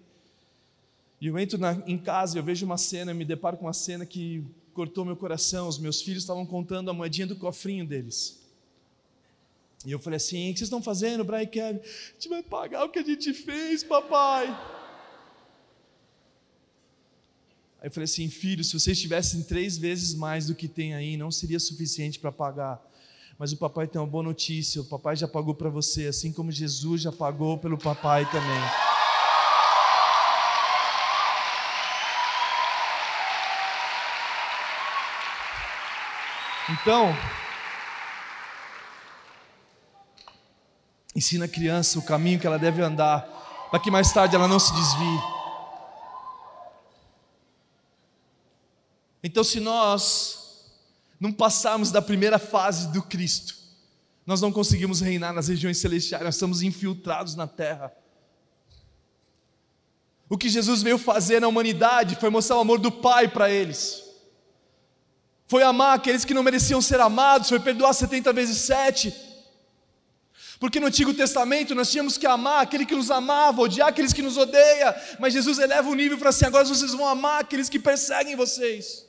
E 1.20 1.28
eu 1.28 1.38
entro 1.38 1.58
na, 1.58 1.84
em 1.86 1.98
casa 1.98 2.38
e 2.38 2.40
eu 2.40 2.44
vejo 2.44 2.66
uma 2.66 2.78
cena, 2.78 3.14
me 3.14 3.26
deparo 3.26 3.58
com 3.58 3.66
uma 3.66 3.74
cena 3.74 4.06
que 4.06 4.42
cortou 4.74 5.04
meu 5.04 5.18
coração. 5.18 5.68
Os 5.68 5.78
meus 5.78 6.02
filhos 6.02 6.24
estavam 6.24 6.46
contando 6.46 6.90
a 6.90 6.94
moedinha 6.94 7.28
do 7.28 7.36
cofrinho 7.36 7.86
deles. 7.86 8.39
E 9.86 9.92
eu 9.92 10.00
falei 10.00 10.18
assim: 10.18 10.50
o 10.50 10.54
que 10.54 10.60
vocês 10.60 10.68
estão 10.68 10.82
fazendo, 10.82 11.24
Brian 11.24 11.46
Kevin? 11.46 11.80
A 11.80 12.14
gente 12.14 12.30
vai 12.30 12.44
pagar 12.44 12.84
o 12.86 12.90
que 12.90 13.00
a 13.00 13.04
gente 13.04 13.34
fez, 13.34 13.84
papai. 13.84 14.48
Aí 17.82 17.88
eu 17.88 17.92
falei 17.92 18.06
assim: 18.06 18.30
filho, 18.30 18.64
se 18.64 18.78
vocês 18.78 19.00
tivessem 19.00 19.44
três 19.44 19.78
vezes 19.78 20.14
mais 20.14 20.48
do 20.48 20.56
que 20.56 20.68
tem 20.68 20.94
aí, 20.94 21.16
não 21.16 21.32
seria 21.32 21.60
suficiente 21.60 22.20
para 22.20 22.32
pagar. 22.32 22.86
Mas 23.38 23.54
o 23.54 23.58
papai 23.58 23.88
tem 23.88 24.02
uma 24.02 24.08
boa 24.08 24.24
notícia: 24.24 24.82
o 24.82 24.86
papai 24.86 25.16
já 25.16 25.28
pagou 25.28 25.56
para 25.56 25.70
você, 25.70 26.08
assim 26.08 26.34
como 26.34 26.52
Jesus 26.52 27.02
já 27.02 27.12
pagou 27.12 27.58
pelo 27.58 27.78
papai 27.78 28.30
também. 28.30 28.62
Então, 36.70 37.16
Ensina 41.20 41.44
a 41.44 41.50
criança 41.50 42.00
o 42.00 42.02
caminho 42.02 42.40
que 42.40 42.48
ela 42.48 42.58
deve 42.58 42.82
andar, 42.82 43.24
para 43.70 43.78
que 43.78 43.92
mais 43.92 44.10
tarde 44.14 44.38
ela 44.38 44.48
não 44.48 44.58
se 44.58 44.74
desvie. 44.74 45.20
Então, 49.22 49.44
se 49.44 49.60
nós 49.60 50.72
não 51.20 51.34
passarmos 51.34 51.92
da 51.92 52.02
primeira 52.02 52.40
fase 52.40 52.88
do 52.94 53.04
Cristo, 53.04 53.54
nós 54.26 54.40
não 54.40 54.50
conseguimos 54.50 55.02
reinar 55.02 55.34
nas 55.34 55.50
regiões 55.50 55.78
celestiais, 55.80 56.24
nós 56.24 56.36
estamos 56.36 56.62
infiltrados 56.62 57.36
na 57.36 57.48
terra. 57.48 57.92
O 60.30 60.38
que 60.38 60.48
Jesus 60.48 60.82
veio 60.82 60.98
fazer 60.98 61.42
na 61.42 61.50
humanidade 61.50 62.16
foi 62.16 62.30
mostrar 62.30 62.56
o 62.56 62.62
amor 62.62 62.80
do 62.80 62.94
Pai 62.94 63.28
para 63.28 63.50
eles. 63.50 64.06
Foi 65.50 65.64
amar 65.64 65.98
aqueles 65.98 66.24
que 66.24 66.34
não 66.34 66.44
mereciam 66.44 66.82
ser 66.82 67.02
amados, 67.02 67.50
foi 67.50 67.60
perdoar 67.60 67.92
70 67.92 68.32
vezes 68.32 68.60
7 68.60 69.28
porque 70.60 70.80
no 70.80 70.88
Antigo 70.88 71.14
Testamento 71.14 71.74
nós 71.74 71.90
tínhamos 71.90 72.18
que 72.18 72.28
amar 72.28 72.62
aquele 72.62 72.86
que 72.86 72.96
nos 72.96 73.10
amava, 73.10 73.62
odiar 73.62 73.88
aqueles 73.88 74.12
que 74.12 74.22
nos 74.22 74.36
odeia, 74.36 74.94
mas 75.18 75.34
Jesus 75.34 75.58
eleva 75.58 75.90
o 75.90 75.96
nível 75.96 76.18
fala 76.18 76.30
assim: 76.32 76.46
agora 76.46 76.66
vocês 76.66 76.92
vão 76.92 77.08
amar 77.08 77.40
aqueles 77.40 77.70
que 77.70 77.80
perseguem 77.80 78.36
vocês. 78.36 79.08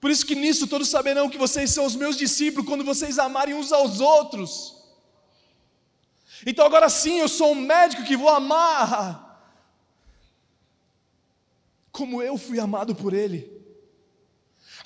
Por 0.00 0.12
isso 0.12 0.24
que 0.24 0.36
nisso 0.36 0.68
todos 0.68 0.88
saberão 0.88 1.28
que 1.28 1.36
vocês 1.36 1.70
são 1.70 1.84
os 1.84 1.96
meus 1.96 2.16
discípulos 2.16 2.68
quando 2.68 2.84
vocês 2.84 3.18
amarem 3.18 3.54
uns 3.54 3.72
aos 3.72 3.98
outros. 3.98 4.76
Então 6.46 6.64
agora 6.64 6.88
sim, 6.88 7.18
eu 7.18 7.28
sou 7.28 7.50
um 7.50 7.56
médico 7.56 8.04
que 8.04 8.16
vou 8.16 8.28
amar 8.28 9.26
como 11.90 12.22
eu 12.22 12.38
fui 12.38 12.60
amado 12.60 12.94
por 12.94 13.12
ele. 13.12 13.57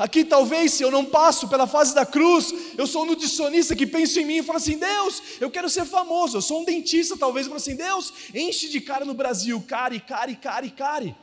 Aqui 0.02 0.24
talvez 0.24 0.72
se 0.72 0.82
eu 0.82 0.90
não 0.90 1.04
passo 1.04 1.46
pela 1.46 1.64
fase 1.64 1.94
da 1.94 2.04
cruz, 2.04 2.52
eu 2.76 2.88
sou 2.88 3.04
um 3.04 3.06
nutricionista 3.06 3.76
que 3.76 3.86
penso 3.86 4.18
em 4.18 4.24
mim 4.24 4.38
e 4.38 4.42
falo 4.42 4.56
assim: 4.58 4.76
Deus, 4.76 5.22
eu 5.40 5.48
quero 5.48 5.70
ser 5.70 5.84
famoso. 5.84 6.38
Eu 6.38 6.42
sou 6.42 6.60
um 6.60 6.64
dentista, 6.64 7.16
talvez, 7.16 7.46
e 7.46 7.48
falo 7.48 7.60
assim: 7.60 7.76
Deus, 7.76 8.12
enche 8.34 8.68
de 8.68 8.80
cara 8.80 9.04
no 9.04 9.14
Brasil, 9.14 9.60
care, 9.60 10.00
care, 10.00 10.34
care, 10.34 10.70
care. 10.70 11.16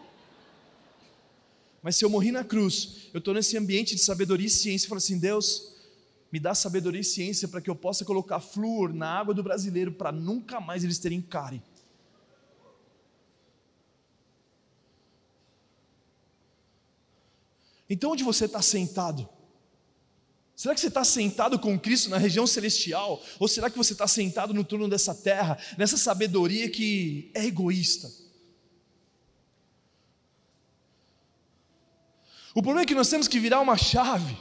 Mas 1.84 1.98
se 1.98 2.06
eu 2.06 2.10
morri 2.10 2.32
na 2.32 2.42
cruz, 2.42 3.10
eu 3.14 3.18
estou 3.18 3.34
nesse 3.34 3.58
ambiente 3.58 3.96
de 3.96 4.02
sabedoria 4.02 4.48
e 4.48 4.50
ciência 4.50 4.86
e 4.86 4.88
falo 4.88 5.00
assim: 5.00 5.20
Deus, 5.20 5.74
me 6.32 6.40
dá 6.40 6.56
sabedoria 6.56 7.02
e 7.02 7.04
ciência 7.04 7.50
para 7.50 7.60
que 7.60 7.70
eu 7.70 7.76
possa 7.76 8.06
colocar 8.06 8.40
flúor 8.40 8.94
na 8.94 9.10
água 9.10 9.34
do 9.34 9.44
brasileiro 9.44 9.92
para 9.92 10.14
nunca 10.14 10.62
mais 10.62 10.86
eles 10.86 11.00
terem 11.00 11.22
cárie. 11.22 11.62
Então, 17.90 18.12
onde 18.12 18.24
você 18.24 18.46
está 18.46 18.62
sentado? 18.62 19.28
Será 20.56 20.76
que 20.76 20.82
você 20.82 20.88
está 20.88 21.06
sentado 21.06 21.58
com 21.58 21.80
Cristo 21.80 22.10
na 22.10 22.18
região 22.18 22.46
celestial? 22.46 23.24
Ou 23.40 23.48
será 23.48 23.70
que 23.70 23.78
você 23.78 23.94
está 23.94 24.06
sentado 24.08 24.54
no 24.54 24.64
trono 24.64 24.90
dessa 24.90 25.16
terra, 25.16 25.58
nessa 25.78 25.96
sabedoria 25.96 26.70
que 26.70 27.32
é 27.34 27.46
egoísta? 27.46 28.12
O 32.54 32.62
problema 32.62 32.82
é 32.82 32.86
que 32.86 32.94
nós 32.94 33.10
temos 33.10 33.28
que 33.28 33.40
virar 33.40 33.62
uma 33.62 33.78
chave. 33.78 34.38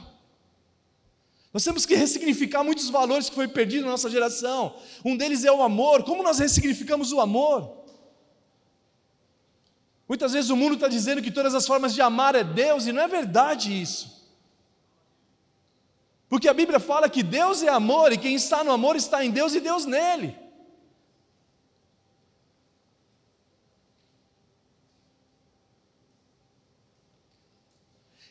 Nós 1.53 1.63
temos 1.63 1.85
que 1.85 1.95
ressignificar 1.95 2.63
muitos 2.63 2.89
valores 2.89 3.29
que 3.29 3.35
foi 3.35 3.47
perdido 3.47 3.85
na 3.85 3.91
nossa 3.91 4.09
geração. 4.09 4.75
Um 5.05 5.15
deles 5.15 5.45
é 5.45 5.51
o 5.51 5.63
amor. 5.63 6.03
Como 6.03 6.21
nós 6.21 6.37
ressignificamos 6.37 7.13
o 7.13 7.21
amor? 7.21 7.78
Muitas 10.09 10.33
vezes 10.33 10.49
o 10.49 10.55
mundo 10.55 10.73
está 10.73 10.87
dizendo 10.87 11.21
que 11.21 11.29
todas 11.29 11.53
as 11.53 11.67
formas 11.67 11.93
de 11.93 12.01
amar 12.01 12.33
é 12.33 12.43
Deus, 12.43 12.87
e 12.87 12.91
não 12.91 13.03
é 13.03 13.07
verdade 13.07 13.79
isso. 13.79 14.27
Porque 16.27 16.47
a 16.49 16.53
Bíblia 16.53 16.79
fala 16.79 17.07
que 17.07 17.21
Deus 17.21 17.61
é 17.61 17.69
amor, 17.69 18.11
e 18.11 18.17
quem 18.17 18.33
está 18.33 18.63
no 18.63 18.71
amor 18.71 18.95
está 18.95 19.23
em 19.23 19.29
Deus 19.29 19.53
e 19.53 19.59
Deus 19.59 19.85
nele. 19.85 20.35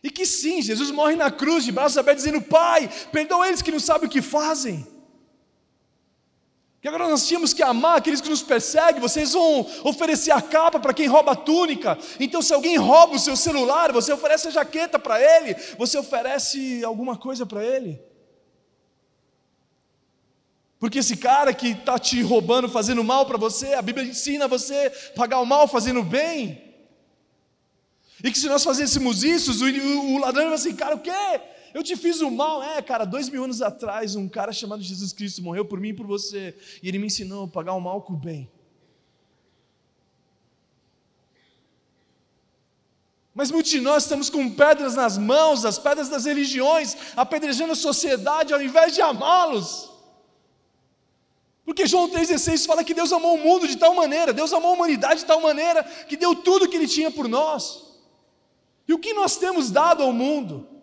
E 0.02 0.11
que 0.11 0.26
sim, 0.26 0.61
Jesus 0.61 0.90
morre 0.90 1.14
na 1.14 1.30
cruz 1.30 1.64
de 1.64 1.70
braços 1.70 1.99
abertos, 1.99 2.25
dizendo: 2.25 2.42
Pai, 2.42 2.88
perdoa 3.12 3.47
eles 3.47 3.62
que 3.62 3.70
não 3.70 3.80
sabem 3.80 4.08
o 4.08 4.11
que 4.11 4.23
fazem. 4.23 4.97
Que 6.80 6.87
agora 6.87 7.08
nós 7.08 7.26
tínhamos 7.26 7.52
que 7.52 7.62
amar 7.62 7.99
aqueles 7.99 8.20
que 8.20 8.28
nos 8.28 8.42
perseguem, 8.42 9.00
vocês 9.00 9.32
vão 9.32 9.66
oferecer 9.82 10.30
a 10.30 10.40
capa 10.40 10.78
para 10.78 10.94
quem 10.94 11.08
rouba 11.08 11.32
a 11.32 11.37
túnica. 11.37 11.99
Então, 12.20 12.40
se 12.40 12.54
alguém 12.54 12.76
rouba 12.76 13.16
o 13.16 13.18
seu 13.18 13.37
celular, 13.37 13.92
você 13.92 14.12
oferece 14.12 14.49
a 14.49 14.52
jaqueta 14.52 14.99
para 14.99 15.20
ele, 15.20 15.56
você 15.76 15.99
oferece 15.99 16.85
alguma 16.85 17.16
coisa 17.16 17.44
para 17.44 17.64
ele. 17.64 18.00
Porque 20.78 21.00
esse 21.00 21.16
cara 21.16 21.52
que 21.52 21.70
está 21.70 21.99
te 21.99 22.23
roubando, 22.23 22.68
fazendo 22.68 23.02
mal 23.02 23.26
para 23.26 23.37
você, 23.37 23.75
a 23.75 23.82
Bíblia 23.82 24.06
ensina 24.06 24.47
você 24.47 24.90
pagar 25.16 25.40
o 25.40 25.47
mal 25.47 25.66
fazendo 25.66 26.04
bem. 26.04 26.62
E 28.23 28.30
que 28.30 28.38
se 28.38 28.49
nós 28.49 28.62
fazêssemos 28.62 29.25
isso, 29.25 29.52
o, 29.64 30.14
o 30.14 30.18
ladrão 30.18 30.44
vai 30.44 30.54
assim, 30.54 30.76
cara, 30.76 30.94
o 30.94 31.00
quê? 31.00 31.11
Eu 31.78 31.82
te 31.85 31.94
fiz 31.94 32.20
o 32.20 32.28
mal. 32.28 32.61
É, 32.61 32.82
cara, 32.82 33.04
dois 33.04 33.28
mil 33.28 33.44
anos 33.44 33.62
atrás, 33.62 34.16
um 34.16 34.28
cara 34.28 34.52
chamado 34.52 34.83
Jesus 34.83 35.12
Cristo 35.12 35.40
morreu 35.40 35.64
por 35.64 35.79
mim 35.79 35.90
e 35.90 35.94
por 35.94 36.09
você. 36.09 36.52
E 36.83 36.88
ele 36.88 36.98
me 36.98 37.07
ensinou 37.07 37.44
a 37.44 37.48
pagar 37.48 37.74
o 37.74 37.81
mal 37.81 38.02
com 38.02 38.14
o 38.14 38.16
bem. 38.16 38.50
Mas 43.33 43.52
muitos 43.52 43.70
de 43.70 43.81
nós 43.81 44.02
estamos 44.02 44.29
com 44.29 44.50
pedras 44.50 44.96
nas 44.96 45.16
mãos, 45.16 45.64
as 45.64 45.79
pedras 45.79 46.09
das 46.09 46.24
religiões, 46.24 46.96
apedrejando 47.16 47.74
a 47.74 47.76
sociedade 47.76 48.52
ao 48.52 48.61
invés 48.61 48.92
de 48.92 49.00
amá-los. 49.00 49.88
Porque 51.64 51.87
João 51.87 52.11
3,16 52.11 52.66
fala 52.66 52.83
que 52.83 52.92
Deus 52.92 53.12
amou 53.12 53.37
o 53.37 53.44
mundo 53.44 53.68
de 53.68 53.76
tal 53.76 53.94
maneira, 53.94 54.33
Deus 54.33 54.52
amou 54.52 54.72
a 54.72 54.74
humanidade 54.74 55.20
de 55.20 55.26
tal 55.26 55.40
maneira, 55.40 55.85
que 55.85 56.16
deu 56.16 56.35
tudo 56.35 56.64
o 56.64 56.68
que 56.68 56.76
Ele 56.76 56.88
tinha 56.88 57.09
por 57.09 57.29
nós. 57.29 57.85
E 58.88 58.92
o 58.92 58.98
que 58.98 59.14
nós 59.14 59.37
temos 59.37 59.70
dado 59.70 60.02
ao 60.02 60.12
mundo? 60.12 60.77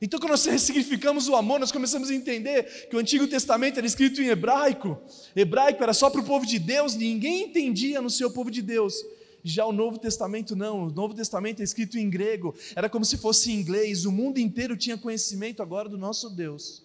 Então, 0.00 0.20
quando 0.20 0.32
nós 0.32 0.44
ressignificamos 0.44 1.26
o 1.26 1.34
amor, 1.34 1.58
nós 1.58 1.72
começamos 1.72 2.10
a 2.10 2.14
entender 2.14 2.88
que 2.88 2.96
o 2.96 2.98
Antigo 2.98 3.26
Testamento 3.26 3.78
era 3.78 3.86
escrito 3.86 4.20
em 4.20 4.26
hebraico. 4.26 5.00
Hebraico 5.34 5.82
era 5.82 5.94
só 5.94 6.10
para 6.10 6.20
o 6.20 6.24
povo 6.24 6.44
de 6.44 6.58
Deus, 6.58 6.94
ninguém 6.94 7.44
entendia 7.44 8.02
no 8.02 8.10
seu 8.10 8.30
povo 8.30 8.50
de 8.50 8.60
Deus. 8.60 8.94
Já 9.42 9.64
o 9.64 9.72
Novo 9.72 9.98
Testamento 9.98 10.54
não, 10.54 10.88
o 10.88 10.90
Novo 10.90 11.14
Testamento 11.14 11.60
é 11.60 11.64
escrito 11.64 11.96
em 11.96 12.10
grego, 12.10 12.54
era 12.74 12.90
como 12.90 13.04
se 13.04 13.16
fosse 13.16 13.52
em 13.52 13.54
inglês, 13.54 14.04
o 14.04 14.12
mundo 14.12 14.38
inteiro 14.38 14.76
tinha 14.76 14.98
conhecimento 14.98 15.62
agora 15.62 15.88
do 15.88 15.96
nosso 15.96 16.28
Deus. 16.28 16.82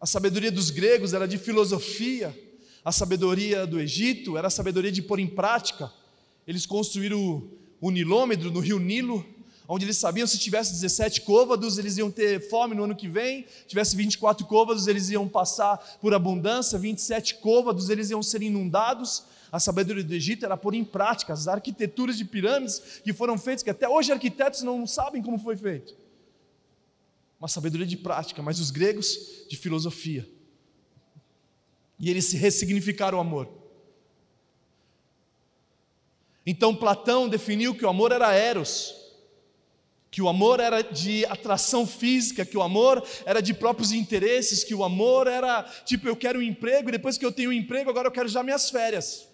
A 0.00 0.06
sabedoria 0.06 0.50
dos 0.50 0.70
gregos 0.70 1.14
era 1.14 1.26
de 1.28 1.38
filosofia, 1.38 2.36
a 2.84 2.90
sabedoria 2.90 3.64
do 3.64 3.80
Egito 3.80 4.36
era 4.36 4.48
a 4.48 4.50
sabedoria 4.50 4.90
de 4.90 5.00
pôr 5.00 5.20
em 5.20 5.28
prática. 5.28 5.90
Eles 6.46 6.66
construíram 6.66 7.48
o 7.80 7.90
Nilômetro 7.90 8.50
no 8.50 8.58
rio 8.58 8.80
Nilo, 8.80 9.24
onde 9.68 9.84
eles 9.84 9.96
sabiam 9.96 10.26
se 10.26 10.38
tivesse 10.38 10.72
17 10.72 11.22
côvados, 11.22 11.78
eles 11.78 11.96
iam 11.96 12.10
ter 12.10 12.48
fome 12.48 12.74
no 12.74 12.84
ano 12.84 12.94
que 12.94 13.08
vem, 13.08 13.46
tivesse 13.66 13.96
24 13.96 14.46
côvados, 14.46 14.86
eles 14.86 15.10
iam 15.10 15.28
passar 15.28 15.78
por 16.00 16.12
abundância, 16.14 16.78
27 16.78 17.36
côvados, 17.36 17.88
eles 17.88 18.10
iam 18.10 18.22
ser 18.22 18.42
inundados. 18.42 19.24
A 19.50 19.60
sabedoria 19.60 20.02
do 20.02 20.14
Egito 20.14 20.44
era 20.44 20.56
pôr 20.56 20.74
em 20.74 20.84
prática 20.84 21.32
as 21.32 21.46
arquiteturas 21.46 22.16
de 22.16 22.24
pirâmides 22.24 22.80
que 23.04 23.12
foram 23.12 23.36
feitas, 23.38 23.62
que 23.62 23.70
até 23.70 23.88
hoje 23.88 24.12
arquitetos 24.12 24.62
não 24.62 24.86
sabem 24.86 25.22
como 25.22 25.38
foi 25.38 25.56
feito 25.56 26.02
uma 27.42 27.48
sabedoria 27.48 27.84
de 27.84 27.96
prática, 27.96 28.40
mas 28.40 28.60
os 28.60 28.70
gregos 28.70 29.18
de 29.48 29.56
filosofia. 29.56 30.24
E 31.98 32.08
eles 32.08 32.26
se 32.26 32.36
ressignificaram 32.36 33.18
o 33.18 33.20
amor. 33.20 33.48
Então 36.46 36.72
Platão 36.72 37.28
definiu 37.28 37.74
que 37.74 37.84
o 37.84 37.88
amor 37.88 38.12
era 38.12 38.32
eros, 38.32 38.94
que 40.12 40.20
o 40.20 40.28
amor 40.28 40.60
era 40.60 40.82
de 40.82 41.24
atração 41.24 41.86
física, 41.86 42.44
que 42.44 42.58
o 42.58 42.60
amor 42.60 43.02
era 43.24 43.40
de 43.40 43.54
próprios 43.54 43.92
interesses, 43.92 44.62
que 44.62 44.74
o 44.74 44.84
amor 44.84 45.26
era 45.26 45.62
tipo 45.86 46.06
eu 46.06 46.14
quero 46.14 46.38
um 46.38 46.42
emprego 46.42 46.90
e 46.90 46.92
depois 46.92 47.16
que 47.16 47.24
eu 47.24 47.32
tenho 47.32 47.48
um 47.48 47.52
emprego 47.52 47.88
agora 47.88 48.08
eu 48.08 48.12
quero 48.12 48.28
já 48.28 48.42
minhas 48.42 48.68
férias. 48.68 49.26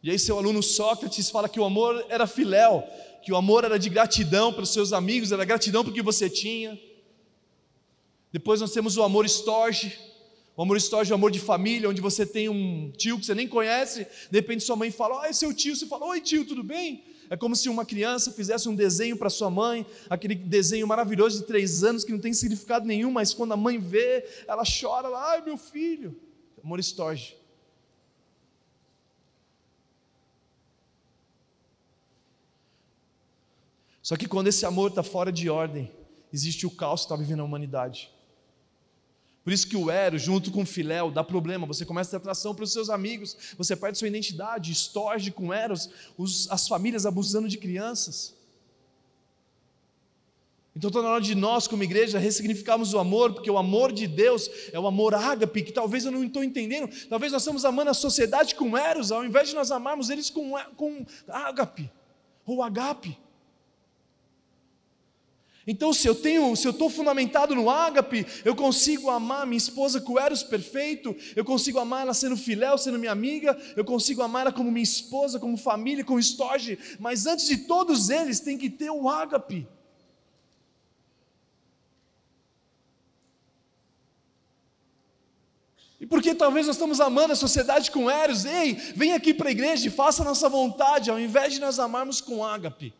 E 0.00 0.12
aí 0.12 0.18
seu 0.18 0.38
aluno 0.38 0.62
Sócrates 0.62 1.28
fala 1.28 1.48
que 1.48 1.58
o 1.58 1.64
amor 1.64 2.06
era 2.08 2.24
filéu, 2.24 2.84
que 3.20 3.32
o 3.32 3.36
amor 3.36 3.64
era 3.64 3.80
de 3.80 3.88
gratidão 3.88 4.52
para 4.52 4.62
os 4.62 4.72
seus 4.72 4.92
amigos, 4.92 5.32
era 5.32 5.44
gratidão 5.44 5.82
porque 5.82 6.00
você 6.00 6.30
tinha. 6.30 6.80
Depois 8.32 8.60
nós 8.60 8.70
temos 8.70 8.96
o 8.96 9.02
amor 9.02 9.24
estorge, 9.24 9.98
o 10.56 10.62
amor 10.62 10.76
estorge 10.76 11.10
é 11.10 11.14
o 11.14 11.16
amor 11.16 11.32
de 11.32 11.40
família, 11.40 11.88
onde 11.88 12.00
você 12.00 12.24
tem 12.24 12.48
um 12.48 12.92
tio 12.96 13.18
que 13.18 13.26
você 13.26 13.34
nem 13.34 13.48
conhece, 13.48 14.06
de 14.30 14.38
repente 14.38 14.62
sua 14.62 14.76
mãe 14.76 14.92
fala, 14.92 15.22
oi, 15.22 15.32
seu 15.32 15.52
tio, 15.52 15.74
você 15.74 15.86
fala, 15.86 16.06
oi 16.06 16.20
tio, 16.20 16.44
tudo 16.44 16.62
bem? 16.62 17.07
É 17.30 17.36
como 17.36 17.54
se 17.54 17.68
uma 17.68 17.84
criança 17.84 18.32
fizesse 18.32 18.68
um 18.68 18.74
desenho 18.74 19.16
para 19.16 19.28
sua 19.28 19.50
mãe, 19.50 19.86
aquele 20.08 20.34
desenho 20.34 20.86
maravilhoso 20.86 21.40
de 21.40 21.46
três 21.46 21.84
anos 21.84 22.04
que 22.04 22.12
não 22.12 22.18
tem 22.18 22.32
significado 22.32 22.86
nenhum, 22.86 23.10
mas 23.10 23.34
quando 23.34 23.52
a 23.52 23.56
mãe 23.56 23.78
vê, 23.78 24.26
ela 24.46 24.62
chora, 24.64 25.08
ela, 25.08 25.32
ai 25.32 25.42
meu 25.42 25.56
filho. 25.56 26.18
Amor 26.62 26.80
estorge. 26.80 27.36
Só 34.02 34.16
que 34.16 34.26
quando 34.26 34.46
esse 34.48 34.64
amor 34.64 34.88
está 34.88 35.02
fora 35.02 35.30
de 35.30 35.50
ordem, 35.50 35.92
existe 36.32 36.66
o 36.66 36.70
caos 36.70 37.02
que 37.02 37.06
está 37.06 37.16
vivendo 37.16 37.40
a 37.40 37.44
humanidade. 37.44 38.10
Por 39.48 39.52
isso 39.54 39.66
que 39.66 39.78
o 39.78 39.90
Ero, 39.90 40.18
junto 40.18 40.50
com 40.50 40.60
o 40.60 40.66
Filéu, 40.66 41.10
dá 41.10 41.24
problema. 41.24 41.66
Você 41.66 41.86
começa 41.86 42.10
a 42.10 42.10
ter 42.10 42.16
atração 42.18 42.54
para 42.54 42.64
os 42.64 42.70
seus 42.70 42.90
amigos, 42.90 43.34
você 43.56 43.74
perde 43.74 43.96
sua 43.96 44.06
identidade, 44.06 44.70
estorge 44.70 45.30
com 45.30 45.54
Eros, 45.54 45.88
os, 46.18 46.50
as 46.50 46.68
famílias 46.68 47.06
abusando 47.06 47.48
de 47.48 47.56
crianças. 47.56 48.36
Então 50.76 50.88
está 50.88 51.00
na 51.00 51.08
hora 51.08 51.22
de 51.22 51.34
nós, 51.34 51.66
como 51.66 51.82
igreja, 51.82 52.18
ressignificarmos 52.18 52.92
o 52.92 52.98
amor, 52.98 53.32
porque 53.32 53.50
o 53.50 53.56
amor 53.56 53.90
de 53.90 54.06
Deus 54.06 54.50
é 54.70 54.78
o 54.78 54.86
amor 54.86 55.14
ágape, 55.14 55.62
que 55.62 55.72
talvez 55.72 56.04
eu 56.04 56.12
não 56.12 56.24
estou 56.24 56.44
entendendo. 56.44 56.90
Talvez 57.08 57.32
nós 57.32 57.40
estamos 57.40 57.64
amando 57.64 57.88
a 57.88 57.94
sociedade 57.94 58.54
com 58.54 58.76
Eros, 58.76 59.10
ao 59.10 59.24
invés 59.24 59.48
de 59.48 59.54
nós 59.54 59.70
amarmos 59.70 60.10
eles 60.10 60.28
com, 60.28 60.52
com 60.76 61.06
ágape, 61.26 61.90
ou 62.44 62.62
agape. 62.62 63.16
Então, 65.70 65.92
se 65.92 66.08
eu 66.08 66.14
tenho, 66.14 66.56
se 66.56 66.66
eu 66.66 66.70
estou 66.70 66.88
fundamentado 66.88 67.54
no 67.54 67.68
ágape, 67.68 68.26
eu 68.42 68.56
consigo 68.56 69.10
amar 69.10 69.46
minha 69.46 69.58
esposa 69.58 70.00
com 70.00 70.18
eros 70.18 70.42
perfeito, 70.42 71.14
eu 71.36 71.44
consigo 71.44 71.78
amar 71.78 72.00
ela 72.00 72.14
sendo 72.14 72.38
filéu, 72.38 72.78
sendo 72.78 72.98
minha 72.98 73.12
amiga, 73.12 73.54
eu 73.76 73.84
consigo 73.84 74.22
amar 74.22 74.46
ela 74.46 74.52
como 74.52 74.72
minha 74.72 74.82
esposa, 74.82 75.38
como 75.38 75.58
família, 75.58 76.02
como 76.02 76.18
estorge, 76.18 76.78
mas 76.98 77.26
antes 77.26 77.46
de 77.46 77.58
todos 77.58 78.08
eles 78.08 78.40
tem 78.40 78.56
que 78.56 78.70
ter 78.70 78.88
o 78.90 79.10
ágape. 79.10 79.68
E 86.00 86.06
porque 86.06 86.34
talvez 86.34 86.66
nós 86.66 86.76
estamos 86.76 86.98
amando 86.98 87.34
a 87.34 87.36
sociedade 87.36 87.90
com 87.90 88.10
eros, 88.10 88.46
ei, 88.46 88.72
vem 88.72 89.12
aqui 89.12 89.34
para 89.34 89.50
a 89.50 89.52
igreja 89.52 89.86
e 89.86 89.90
faça 89.90 90.22
a 90.22 90.24
nossa 90.24 90.48
vontade, 90.48 91.10
ao 91.10 91.20
invés 91.20 91.52
de 91.52 91.60
nós 91.60 91.78
amarmos 91.78 92.22
com 92.22 92.42
ágape 92.42 92.94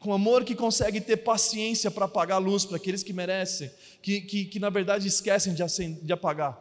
com 0.00 0.14
amor 0.14 0.44
que 0.44 0.54
consegue 0.54 0.98
ter 0.98 1.18
paciência 1.18 1.90
para 1.90 2.06
apagar 2.06 2.38
a 2.38 2.40
luz 2.40 2.64
para 2.64 2.78
aqueles 2.78 3.02
que 3.02 3.12
merecem, 3.12 3.70
que, 4.00 4.22
que, 4.22 4.46
que 4.46 4.58
na 4.58 4.70
verdade 4.70 5.06
esquecem 5.06 5.54
de, 5.54 5.62
de 6.02 6.12
apagar. 6.12 6.58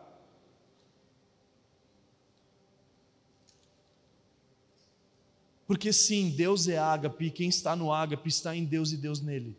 Porque 5.66 5.94
sim, 5.94 6.32
Deus 6.36 6.68
é 6.68 6.78
ágape, 6.78 7.28
e 7.28 7.32
quem 7.32 7.48
está 7.48 7.76
no 7.76 7.94
ágape 7.94 8.28
está 8.28 8.54
em 8.56 8.66
Deus 8.66 8.92
e 8.92 8.98
Deus 8.98 9.22
nele. 9.22 9.56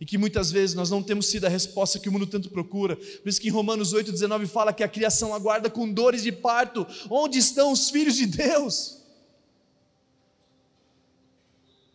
E 0.00 0.04
que 0.04 0.18
muitas 0.18 0.50
vezes 0.50 0.74
nós 0.74 0.90
não 0.90 1.02
temos 1.02 1.26
sido 1.26 1.44
a 1.44 1.48
resposta 1.48 2.00
que 2.00 2.08
o 2.08 2.12
mundo 2.12 2.26
tanto 2.26 2.50
procura. 2.50 2.96
Por 2.96 3.28
isso 3.28 3.40
que 3.40 3.48
em 3.48 3.52
Romanos 3.52 3.94
8,19 3.94 4.48
fala 4.48 4.72
que 4.72 4.82
a 4.82 4.88
criação 4.88 5.32
aguarda 5.32 5.70
com 5.70 5.88
dores 5.88 6.24
de 6.24 6.32
parto. 6.32 6.84
Onde 7.08 7.38
estão 7.38 7.70
os 7.70 7.90
filhos 7.90 8.16
de 8.16 8.26
Deus? 8.26 9.03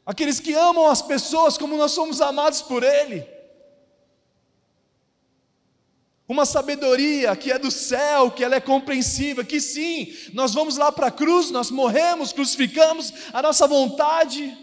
Aqueles 0.10 0.40
que 0.40 0.56
amam 0.56 0.88
as 0.88 1.04
pessoas 1.04 1.56
como 1.56 1.78
nós 1.78 1.92
somos 1.92 2.20
amados 2.20 2.64
por 2.64 2.82
Ele. 2.82 3.28
Uma 6.28 6.48
sabedoria 6.48 7.36
que 7.36 7.52
é 7.52 7.60
do 7.60 7.70
céu, 7.70 8.32
que 8.32 8.44
ela 8.44 8.56
é 8.56 8.60
compreensível, 8.60 9.46
que 9.46 9.62
sim, 9.62 10.12
nós 10.34 10.52
vamos 10.52 10.78
lá 10.78 10.92
para 10.92 11.08
a 11.08 11.12
cruz, 11.12 11.52
nós 11.52 11.70
morremos, 11.70 12.34
crucificamos 12.34 13.14
a 13.32 13.40
nossa 13.44 13.68
vontade 13.68 14.58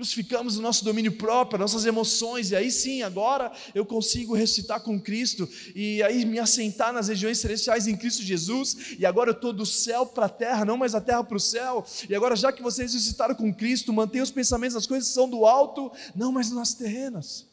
Crucificamos 0.00 0.56
o 0.56 0.62
nosso 0.62 0.82
domínio 0.82 1.12
próprio, 1.12 1.58
nossas 1.58 1.84
emoções, 1.84 2.50
e 2.50 2.56
aí 2.56 2.70
sim, 2.70 3.02
agora 3.02 3.52
eu 3.74 3.84
consigo 3.84 4.34
ressuscitar 4.34 4.80
com 4.80 4.98
Cristo, 4.98 5.46
e 5.74 6.02
aí 6.02 6.24
me 6.24 6.38
assentar 6.38 6.90
nas 6.90 7.08
regiões 7.08 7.36
celestiais 7.36 7.86
em 7.86 7.94
Cristo 7.94 8.22
Jesus, 8.22 8.96
e 8.98 9.04
agora 9.04 9.28
eu 9.28 9.34
estou 9.34 9.52
do 9.52 9.66
céu 9.66 10.06
para 10.06 10.24
a 10.24 10.28
terra, 10.30 10.64
não 10.64 10.78
mais 10.78 10.92
da 10.92 11.02
terra 11.02 11.22
para 11.22 11.36
o 11.36 11.38
céu, 11.38 11.84
e 12.08 12.14
agora 12.14 12.34
já 12.34 12.50
que 12.50 12.62
vocês 12.62 12.94
ressuscitaram 12.94 13.34
com 13.34 13.52
Cristo, 13.54 13.92
mantenha 13.92 14.24
os 14.24 14.30
pensamentos 14.30 14.74
nas 14.74 14.86
coisas 14.86 15.06
que 15.06 15.14
são 15.14 15.28
do 15.28 15.44
alto, 15.44 15.92
não 16.16 16.32
mais 16.32 16.50
nas 16.50 16.72
terrenas. 16.72 17.46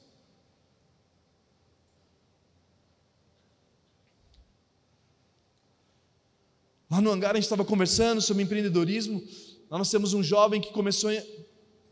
Lá 6.90 7.02
no 7.02 7.12
hangar 7.12 7.32
a 7.32 7.34
gente 7.34 7.44
estava 7.44 7.66
conversando 7.66 8.22
sobre 8.22 8.42
empreendedorismo, 8.42 9.22
lá 9.70 9.78
nós 9.78 9.92
temos 9.92 10.14
um 10.14 10.24
jovem 10.24 10.62
que 10.62 10.72
começou 10.72 11.12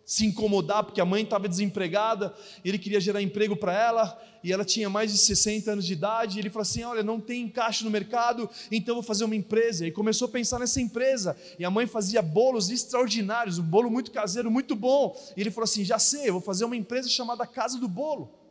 se 0.05 0.25
incomodar 0.25 0.83
porque 0.83 1.01
a 1.01 1.05
mãe 1.05 1.23
estava 1.23 1.49
desempregada, 1.49 2.33
ele 2.63 2.77
queria 2.77 2.99
gerar 3.01 3.21
emprego 3.21 3.55
para 3.55 3.73
ela, 3.73 4.21
e 4.43 4.53
ela 4.53 4.63
tinha 4.63 4.87
mais 4.87 5.11
de 5.11 5.17
60 5.17 5.71
anos 5.71 5.85
de 5.85 5.93
idade, 5.93 6.37
e 6.37 6.39
ele 6.39 6.51
falou 6.51 6.61
assim: 6.61 6.83
Olha, 6.83 7.01
não 7.01 7.19
tem 7.19 7.41
encaixe 7.41 7.83
no 7.83 7.89
mercado, 7.89 8.47
então 8.71 8.93
vou 8.93 9.03
fazer 9.03 9.23
uma 9.23 9.35
empresa. 9.35 9.87
E 9.87 9.91
começou 9.91 10.27
a 10.27 10.31
pensar 10.31 10.59
nessa 10.59 10.79
empresa, 10.79 11.35
e 11.57 11.65
a 11.65 11.71
mãe 11.71 11.87
fazia 11.87 12.21
bolos 12.21 12.69
extraordinários, 12.69 13.57
um 13.57 13.63
bolo 13.63 13.89
muito 13.89 14.11
caseiro, 14.11 14.51
muito 14.51 14.75
bom. 14.75 15.19
E 15.35 15.41
ele 15.41 15.49
falou 15.49 15.63
assim: 15.63 15.83
Já 15.83 15.97
sei, 15.97 16.29
vou 16.29 16.41
fazer 16.41 16.63
uma 16.65 16.75
empresa 16.75 17.09
chamada 17.09 17.47
Casa 17.47 17.79
do 17.79 17.87
Bolo. 17.87 18.45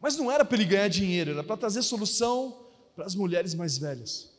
Mas 0.00 0.16
não 0.16 0.32
era 0.32 0.44
para 0.44 0.56
ele 0.56 0.64
ganhar 0.64 0.88
dinheiro, 0.88 1.30
era 1.32 1.44
para 1.44 1.56
trazer 1.56 1.82
solução 1.82 2.66
para 2.96 3.04
as 3.04 3.14
mulheres 3.14 3.54
mais 3.54 3.78
velhas. 3.78 4.29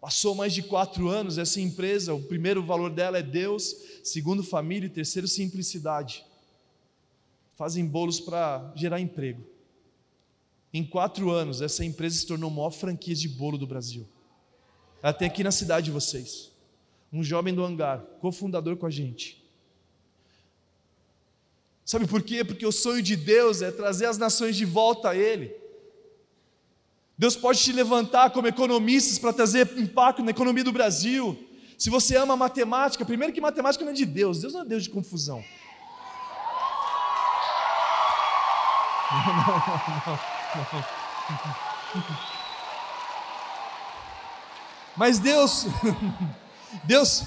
Passou 0.00 0.34
mais 0.34 0.54
de 0.54 0.62
quatro 0.62 1.08
anos 1.08 1.38
essa 1.38 1.60
empresa, 1.60 2.14
o 2.14 2.22
primeiro 2.22 2.62
valor 2.64 2.90
dela 2.90 3.18
é 3.18 3.22
Deus, 3.22 3.74
segundo 4.04 4.44
família 4.44 4.86
e 4.86 4.90
terceiro 4.90 5.26
simplicidade. 5.26 6.24
Fazem 7.56 7.84
bolos 7.84 8.20
para 8.20 8.72
gerar 8.76 9.00
emprego. 9.00 9.44
Em 10.72 10.84
quatro 10.84 11.30
anos, 11.30 11.60
essa 11.60 11.84
empresa 11.84 12.16
se 12.16 12.26
tornou 12.26 12.48
a 12.48 12.54
maior 12.54 12.70
franquia 12.70 13.14
de 13.14 13.28
bolo 13.28 13.58
do 13.58 13.66
Brasil. 13.66 14.06
Ela 15.02 15.12
tem 15.12 15.26
aqui 15.26 15.42
na 15.42 15.50
cidade 15.50 15.86
de 15.86 15.90
vocês. 15.90 16.52
Um 17.12 17.22
jovem 17.22 17.52
do 17.52 17.64
hangar, 17.64 18.00
cofundador 18.20 18.76
com 18.76 18.86
a 18.86 18.90
gente. 18.90 19.42
Sabe 21.84 22.06
por 22.06 22.22
quê? 22.22 22.44
Porque 22.44 22.66
o 22.66 22.70
sonho 22.70 23.02
de 23.02 23.16
Deus 23.16 23.62
é 23.62 23.72
trazer 23.72 24.06
as 24.06 24.18
nações 24.18 24.54
de 24.54 24.64
volta 24.64 25.10
a 25.10 25.16
Ele. 25.16 25.56
Deus 27.18 27.34
pode 27.34 27.58
te 27.58 27.72
levantar 27.72 28.30
como 28.30 28.46
economistas 28.46 29.18
para 29.18 29.32
trazer 29.32 29.76
impacto 29.76 30.22
na 30.22 30.30
economia 30.30 30.62
do 30.62 30.70
Brasil. 30.70 31.36
Se 31.76 31.90
você 31.90 32.16
ama 32.16 32.36
matemática, 32.36 33.04
primeiro 33.04 33.32
que 33.32 33.40
matemática 33.40 33.84
não 33.84 33.90
é 33.90 33.94
de 33.94 34.06
Deus, 34.06 34.40
Deus 34.40 34.52
não 34.52 34.60
é 34.60 34.64
Deus 34.64 34.84
de 34.84 34.90
confusão. 34.90 35.44
Não, 39.10 39.26
não, 39.26 39.38
não, 40.06 42.04
Mas 44.96 45.18
Deus, 45.18 45.66
Deus, 46.84 47.24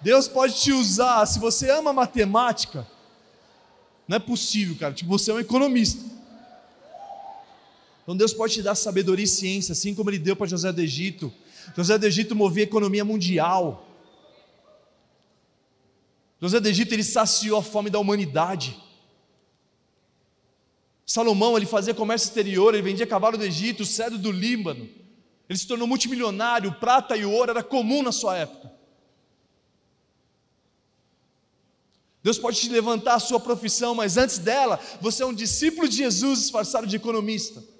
Deus 0.00 0.28
pode 0.28 0.54
te 0.60 0.72
usar. 0.72 1.26
Se 1.26 1.40
você 1.40 1.68
ama 1.70 1.92
matemática, 1.92 2.86
não 4.06 4.18
é 4.18 4.20
possível, 4.20 4.76
cara. 4.78 4.94
Tipo, 4.94 5.10
você 5.10 5.32
é 5.32 5.34
um 5.34 5.40
economista. 5.40 6.15
Então 8.06 8.16
Deus 8.16 8.32
pode 8.32 8.54
te 8.54 8.62
dar 8.62 8.76
sabedoria 8.76 9.24
e 9.24 9.26
ciência, 9.28 9.72
assim 9.72 9.92
como 9.92 10.08
Ele 10.08 10.20
deu 10.20 10.36
para 10.36 10.46
José 10.46 10.70
do 10.70 10.80
Egito. 10.80 11.32
José 11.76 11.98
do 11.98 12.06
Egito 12.06 12.36
movia 12.36 12.62
a 12.62 12.68
economia 12.68 13.04
mundial. 13.04 13.84
José 16.40 16.60
do 16.60 16.68
Egito 16.68 16.92
ele 16.94 17.02
saciou 17.02 17.58
a 17.58 17.62
fome 17.64 17.90
da 17.90 17.98
humanidade. 17.98 18.80
Salomão 21.04 21.56
ele 21.56 21.66
fazia 21.66 21.92
comércio 21.92 22.28
exterior, 22.28 22.74
ele 22.74 22.82
vendia 22.84 23.08
cavalo 23.08 23.36
do 23.36 23.42
Egito, 23.42 23.84
cedro 23.84 24.16
do 24.16 24.30
Líbano. 24.30 24.88
Ele 25.48 25.58
se 25.58 25.66
tornou 25.66 25.88
multimilionário, 25.88 26.74
prata 26.74 27.16
e 27.16 27.24
ouro 27.24 27.50
era 27.50 27.62
comum 27.64 28.04
na 28.04 28.12
sua 28.12 28.36
época. 28.36 28.72
Deus 32.22 32.38
pode 32.38 32.60
te 32.60 32.68
levantar 32.68 33.14
a 33.14 33.20
sua 33.20 33.40
profissão, 33.40 33.96
mas 33.96 34.16
antes 34.16 34.38
dela, 34.38 34.78
você 35.00 35.24
é 35.24 35.26
um 35.26 35.34
discípulo 35.34 35.88
de 35.88 35.96
Jesus 35.96 36.38
disfarçado 36.42 36.86
de 36.86 36.94
economista. 36.94 37.74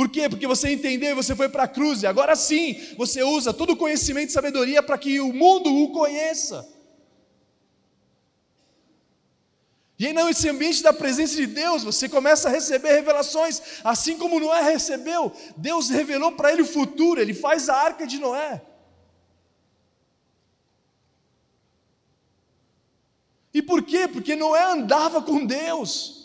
Por 0.00 0.08
quê? 0.08 0.30
Porque 0.30 0.46
você 0.46 0.72
entendeu 0.72 1.10
e 1.10 1.14
você 1.14 1.36
foi 1.36 1.46
para 1.46 1.64
a 1.64 1.68
cruz, 1.68 2.02
e 2.02 2.06
agora 2.06 2.34
sim 2.34 2.74
você 2.96 3.22
usa 3.22 3.52
todo 3.52 3.74
o 3.74 3.76
conhecimento 3.76 4.30
e 4.30 4.32
sabedoria 4.32 4.82
para 4.82 4.96
que 4.96 5.20
o 5.20 5.30
mundo 5.30 5.70
o 5.70 5.92
conheça. 5.92 6.66
E 9.98 10.06
aí, 10.06 10.14
nesse 10.14 10.48
ambiente 10.48 10.82
da 10.82 10.94
presença 10.94 11.36
de 11.36 11.46
Deus, 11.46 11.84
você 11.84 12.08
começa 12.08 12.48
a 12.48 12.50
receber 12.50 12.92
revelações, 12.92 13.60
assim 13.84 14.16
como 14.16 14.40
Noé 14.40 14.62
recebeu. 14.62 15.36
Deus 15.54 15.90
revelou 15.90 16.32
para 16.32 16.50
ele 16.50 16.62
o 16.62 16.66
futuro, 16.66 17.20
ele 17.20 17.34
faz 17.34 17.68
a 17.68 17.76
arca 17.76 18.06
de 18.06 18.18
Noé. 18.18 18.62
E 23.52 23.60
por 23.60 23.82
quê? 23.82 24.08
Porque 24.08 24.34
Noé 24.34 24.62
andava 24.62 25.20
com 25.20 25.44
Deus. 25.44 26.19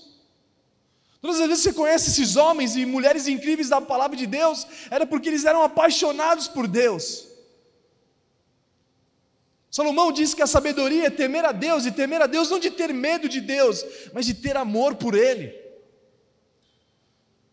Todas 1.26 1.42
as 1.42 1.48
vezes 1.48 1.64
você 1.64 1.74
conhece 1.74 2.12
esses 2.12 2.36
homens 2.36 2.76
e 2.76 2.86
mulheres 2.86 3.28
incríveis 3.28 3.70
da 3.70 3.82
palavra 3.82 4.16
de 4.16 4.28
Deus, 4.28 4.68
era 4.92 5.08
porque 5.08 5.28
eles 5.28 5.44
eram 5.44 5.64
apaixonados 5.64 6.48
por 6.48 6.68
Deus. 6.68 7.26
Salomão 9.72 10.12
diz 10.12 10.36
que 10.36 10.44
a 10.44 10.46
sabedoria 10.46 11.08
é 11.08 11.10
temer 11.10 11.44
a 11.44 11.52
Deus, 11.52 11.88
e 11.88 11.92
temer 11.92 12.22
a 12.22 12.28
Deus 12.28 12.52
não 12.52 12.60
de 12.60 12.70
ter 12.70 12.94
medo 12.94 13.28
de 13.28 13.42
Deus, 13.42 13.84
mas 14.14 14.28
de 14.28 14.36
ter 14.36 14.56
amor 14.56 14.94
por 14.98 15.16
Ele. 15.16 15.52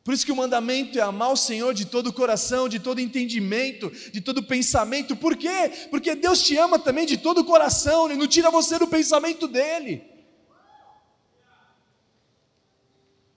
Por 0.04 0.12
isso 0.12 0.26
que 0.26 0.32
o 0.32 0.36
mandamento 0.36 0.98
é 0.98 1.00
amar 1.00 1.32
o 1.32 1.36
Senhor 1.36 1.72
de 1.72 1.86
todo 1.86 2.08
o 2.08 2.12
coração, 2.12 2.68
de 2.68 2.78
todo 2.78 3.00
entendimento, 3.00 3.90
de 4.12 4.20
todo 4.20 4.42
pensamento. 4.42 5.16
Por 5.16 5.34
quê? 5.34 5.72
Porque 5.88 6.14
Deus 6.14 6.42
te 6.42 6.58
ama 6.58 6.78
também 6.78 7.06
de 7.06 7.16
todo 7.16 7.38
o 7.38 7.44
coração, 7.46 8.10
Ele 8.10 8.18
não 8.18 8.26
tira 8.26 8.50
você 8.50 8.78
do 8.78 8.86
pensamento 8.86 9.48
dEle. 9.48 10.11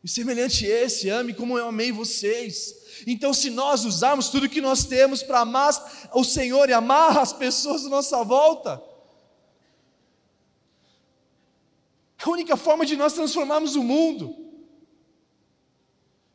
E 0.05 0.07
semelhante 0.07 0.71
a 0.71 0.83
esse, 0.83 1.09
ame 1.09 1.33
como 1.33 1.57
eu 1.57 1.67
amei 1.67 1.91
vocês. 1.91 2.75
Então, 3.07 3.33
se 3.33 3.49
nós 3.49 3.85
usarmos 3.85 4.29
tudo 4.29 4.47
que 4.47 4.61
nós 4.61 4.85
temos 4.85 5.23
para 5.23 5.39
amar 5.39 5.73
o 6.13 6.23
Senhor 6.23 6.69
e 6.69 6.73
amar 6.73 7.17
as 7.17 7.33
pessoas 7.33 7.87
à 7.87 7.89
nossa 7.89 8.23
volta, 8.23 8.79
a 12.23 12.29
única 12.29 12.55
forma 12.55 12.85
de 12.85 12.95
nós 12.95 13.13
transformarmos 13.13 13.75
o 13.75 13.81
mundo. 13.81 14.37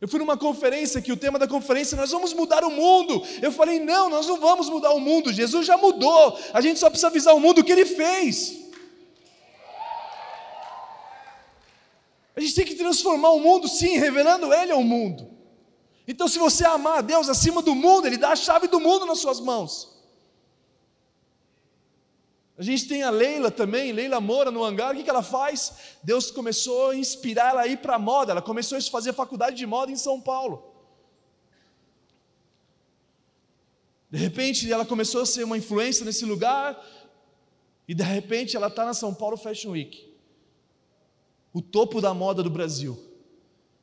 Eu 0.00 0.08
fui 0.08 0.18
numa 0.18 0.36
conferência 0.36 1.00
que 1.00 1.12
o 1.12 1.16
tema 1.16 1.38
da 1.38 1.46
conferência 1.46 1.96
nós 1.96 2.10
vamos 2.10 2.32
mudar 2.32 2.64
o 2.64 2.72
mundo. 2.72 3.22
Eu 3.40 3.52
falei, 3.52 3.78
não, 3.78 4.10
nós 4.10 4.26
não 4.26 4.40
vamos 4.40 4.68
mudar 4.68 4.90
o 4.94 4.98
mundo. 4.98 5.32
Jesus 5.32 5.64
já 5.64 5.76
mudou. 5.76 6.36
A 6.52 6.60
gente 6.60 6.80
só 6.80 6.90
precisa 6.90 7.06
avisar 7.06 7.36
o 7.36 7.40
mundo 7.40 7.60
o 7.60 7.64
que 7.64 7.70
ele 7.70 7.86
fez. 7.86 8.69
A 12.40 12.42
gente 12.42 12.54
tem 12.54 12.64
que 12.64 12.74
transformar 12.74 13.32
o 13.32 13.38
mundo, 13.38 13.68
sim, 13.68 13.98
revelando 13.98 14.50
ele 14.50 14.72
ao 14.72 14.82
mundo. 14.82 15.28
Então, 16.08 16.26
se 16.26 16.38
você 16.38 16.64
amar 16.64 17.00
a 17.00 17.02
Deus 17.02 17.28
acima 17.28 17.60
do 17.60 17.74
mundo, 17.74 18.06
Ele 18.06 18.16
dá 18.16 18.30
a 18.30 18.36
chave 18.36 18.66
do 18.66 18.80
mundo 18.80 19.04
nas 19.04 19.18
suas 19.18 19.38
mãos. 19.40 19.94
A 22.56 22.62
gente 22.62 22.88
tem 22.88 23.02
a 23.02 23.10
Leila 23.10 23.50
também, 23.50 23.92
Leila 23.92 24.22
Moura 24.22 24.50
no 24.50 24.64
hangar, 24.64 24.94
o 24.94 24.96
que, 24.96 25.04
que 25.04 25.10
ela 25.10 25.22
faz? 25.22 25.98
Deus 26.02 26.30
começou 26.30 26.88
a 26.88 26.96
inspirar 26.96 27.50
ela 27.50 27.60
a 27.60 27.66
ir 27.66 27.76
para 27.76 27.96
a 27.96 27.98
moda, 27.98 28.32
ela 28.32 28.40
começou 28.40 28.78
a 28.78 28.80
fazer 28.80 29.12
faculdade 29.12 29.56
de 29.56 29.66
moda 29.66 29.92
em 29.92 29.96
São 29.96 30.18
Paulo. 30.18 30.64
De 34.10 34.16
repente 34.16 34.72
ela 34.72 34.86
começou 34.86 35.20
a 35.20 35.26
ser 35.26 35.44
uma 35.44 35.58
influência 35.58 36.06
nesse 36.06 36.24
lugar, 36.24 36.82
e 37.86 37.94
de 37.94 38.02
repente 38.02 38.56
ela 38.56 38.68
está 38.68 38.86
na 38.86 38.94
São 38.94 39.12
Paulo 39.12 39.36
Fashion 39.36 39.72
Week, 39.72 40.09
o 41.52 41.60
topo 41.60 42.00
da 42.00 42.14
moda 42.14 42.42
do 42.42 42.50
Brasil. 42.50 42.98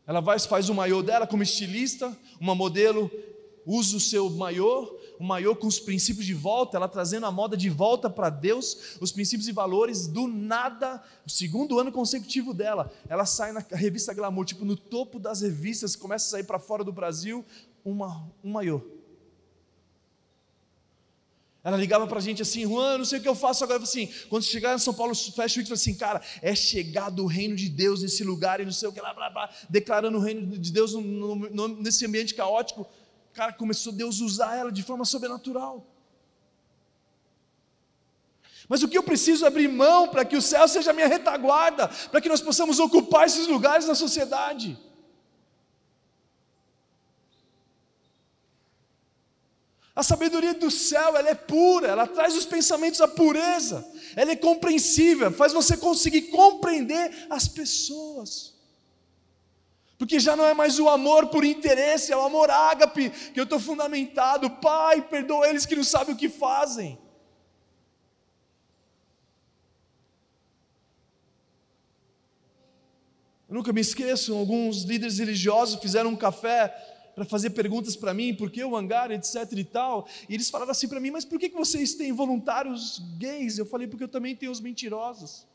Ela 0.05 0.21
vai, 0.21 0.39
faz 0.39 0.69
o 0.69 0.73
maiô 0.73 1.03
dela 1.03 1.27
como 1.27 1.43
estilista, 1.43 2.17
uma 2.39 2.55
modelo 2.55 3.11
usa 3.67 3.97
o 3.97 3.99
seu 3.99 4.29
maiô, 4.29 4.97
o 5.19 5.23
maiô 5.23 5.53
com 5.53 5.67
os 5.67 5.77
princípios 5.77 6.25
de 6.25 6.33
volta, 6.33 6.77
ela 6.77 6.87
trazendo 6.87 7.25
a 7.25 7.31
moda 7.31 7.57
de 7.57 7.69
volta 7.69 8.09
para 8.09 8.29
Deus, 8.29 8.97
os 9.01 9.11
princípios 9.11 9.49
e 9.49 9.51
valores 9.51 10.07
do 10.07 10.25
nada, 10.25 11.03
o 11.25 11.29
segundo 11.29 11.77
ano 11.77 11.91
consecutivo 11.91 12.53
dela. 12.53 12.89
Ela 13.09 13.25
sai 13.25 13.51
na 13.51 13.59
revista 13.71 14.13
Glamour, 14.13 14.45
tipo 14.45 14.63
no 14.63 14.77
topo 14.77 15.19
das 15.19 15.41
revistas, 15.41 15.97
começa 15.97 16.27
a 16.27 16.29
sair 16.29 16.45
para 16.45 16.59
fora 16.59 16.81
do 16.81 16.93
Brasil, 16.93 17.43
uma, 17.83 18.31
um 18.41 18.51
maiô. 18.51 18.81
Ela 21.67 21.75
ligava 21.75 22.07
para 22.07 22.19
a 22.19 22.21
gente 22.21 22.41
assim, 22.41 22.61
Juan, 22.61 22.97
não 22.97 23.03
sei 23.03 23.19
o 23.19 23.21
que 23.21 23.27
eu 23.27 23.35
faço 23.35 23.61
agora. 23.61 23.79
Eu 23.79 23.83
assim, 23.83 24.09
quando 24.29 24.43
chegar 24.43 24.73
em 24.73 24.79
São 24.79 24.93
Paulo 24.93 25.13
Fashion 25.13 25.59
Week, 25.59 25.73
assim, 25.73 25.93
cara, 25.93 26.21
é 26.41 26.55
chegado 26.55 27.21
o 27.21 27.27
reino 27.27 27.57
de 27.57 27.67
Deus 27.67 28.01
nesse 28.01 28.23
lugar 28.23 28.61
e 28.61 28.63
não 28.63 28.71
sei 28.71 28.87
o 28.87 28.93
que 28.93 29.01
lá, 29.01 29.13
blá, 29.13 29.29
blá, 29.29 29.49
declarando 29.69 30.17
o 30.17 30.21
reino 30.21 30.57
de 30.57 30.71
Deus 30.71 30.93
no, 30.93 31.35
no, 31.35 31.67
nesse 31.67 32.05
ambiente 32.05 32.33
caótico. 32.33 32.87
Cara, 33.33 33.51
começou 33.51 33.91
Deus 33.91 34.21
usar 34.21 34.55
ela 34.55 34.71
de 34.71 34.81
forma 34.81 35.03
sobrenatural. 35.03 35.85
Mas 38.69 38.81
o 38.81 38.87
que 38.87 38.97
eu 38.97 39.03
preciso 39.03 39.43
é 39.43 39.49
abrir 39.49 39.67
mão 39.67 40.07
para 40.07 40.23
que 40.23 40.37
o 40.37 40.41
céu 40.41 40.69
seja 40.69 40.93
minha 40.93 41.07
retaguarda, 41.09 41.89
para 41.89 42.21
que 42.21 42.29
nós 42.29 42.39
possamos 42.39 42.79
ocupar 42.79 43.27
esses 43.27 43.45
lugares 43.45 43.85
na 43.85 43.93
sociedade. 43.93 44.79
A 49.97 50.03
sabedoria 50.03 50.53
do 50.53 50.69
céu, 50.69 51.17
ela 51.17 51.29
é 51.29 51.33
pura, 51.33 51.87
ela 51.87 52.05
traz 52.05 52.35
os 52.35 52.45
pensamentos 52.45 53.01
à 53.01 53.07
pureza, 53.07 53.83
ela 54.15 54.31
é 54.31 54.35
compreensível, 54.35 55.31
faz 55.31 55.53
você 55.53 55.75
conseguir 55.75 56.29
compreender 56.29 57.25
as 57.31 57.47
pessoas. 57.47 58.53
Porque 59.97 60.19
já 60.19 60.35
não 60.35 60.45
é 60.45 60.53
mais 60.53 60.77
o 60.77 60.87
amor 60.87 61.29
por 61.29 61.43
interesse, 61.43 62.13
é 62.13 62.15
o 62.15 62.21
amor 62.21 62.51
ágape, 62.51 63.09
que 63.09 63.39
eu 63.39 63.45
estou 63.45 63.59
fundamentado. 63.59 64.51
Pai, 64.51 65.01
perdoa 65.01 65.49
eles 65.49 65.65
que 65.65 65.75
não 65.75 65.83
sabem 65.83 66.13
o 66.13 66.17
que 66.17 66.29
fazem. 66.29 66.99
Eu 73.49 73.55
nunca 73.55 73.73
me 73.73 73.81
esqueço, 73.81 74.35
alguns 74.35 74.83
líderes 74.83 75.17
religiosos 75.17 75.81
fizeram 75.81 76.11
um 76.11 76.15
café 76.15 76.96
para 77.17 77.25
fazer 77.25 77.49
perguntas 77.49 77.95
para 77.95 78.13
mim, 78.13 78.35
por 78.35 78.51
que 78.51 78.63
o 78.63 78.77
hangar, 78.77 79.09
etc 79.09 79.51
e 79.53 79.63
tal. 79.63 80.07
E 80.29 80.35
eles 80.35 80.51
falaram 80.51 80.69
assim 80.69 80.87
para 80.87 80.99
mim, 80.99 81.09
mas 81.09 81.25
por 81.25 81.39
que 81.39 81.49
vocês 81.49 81.95
têm 81.95 82.11
voluntários 82.11 83.01
gays? 83.17 83.57
Eu 83.57 83.65
falei, 83.65 83.87
porque 83.87 84.03
eu 84.03 84.07
também 84.07 84.35
tenho 84.35 84.51
os 84.51 84.61
mentirosos. 84.61 85.47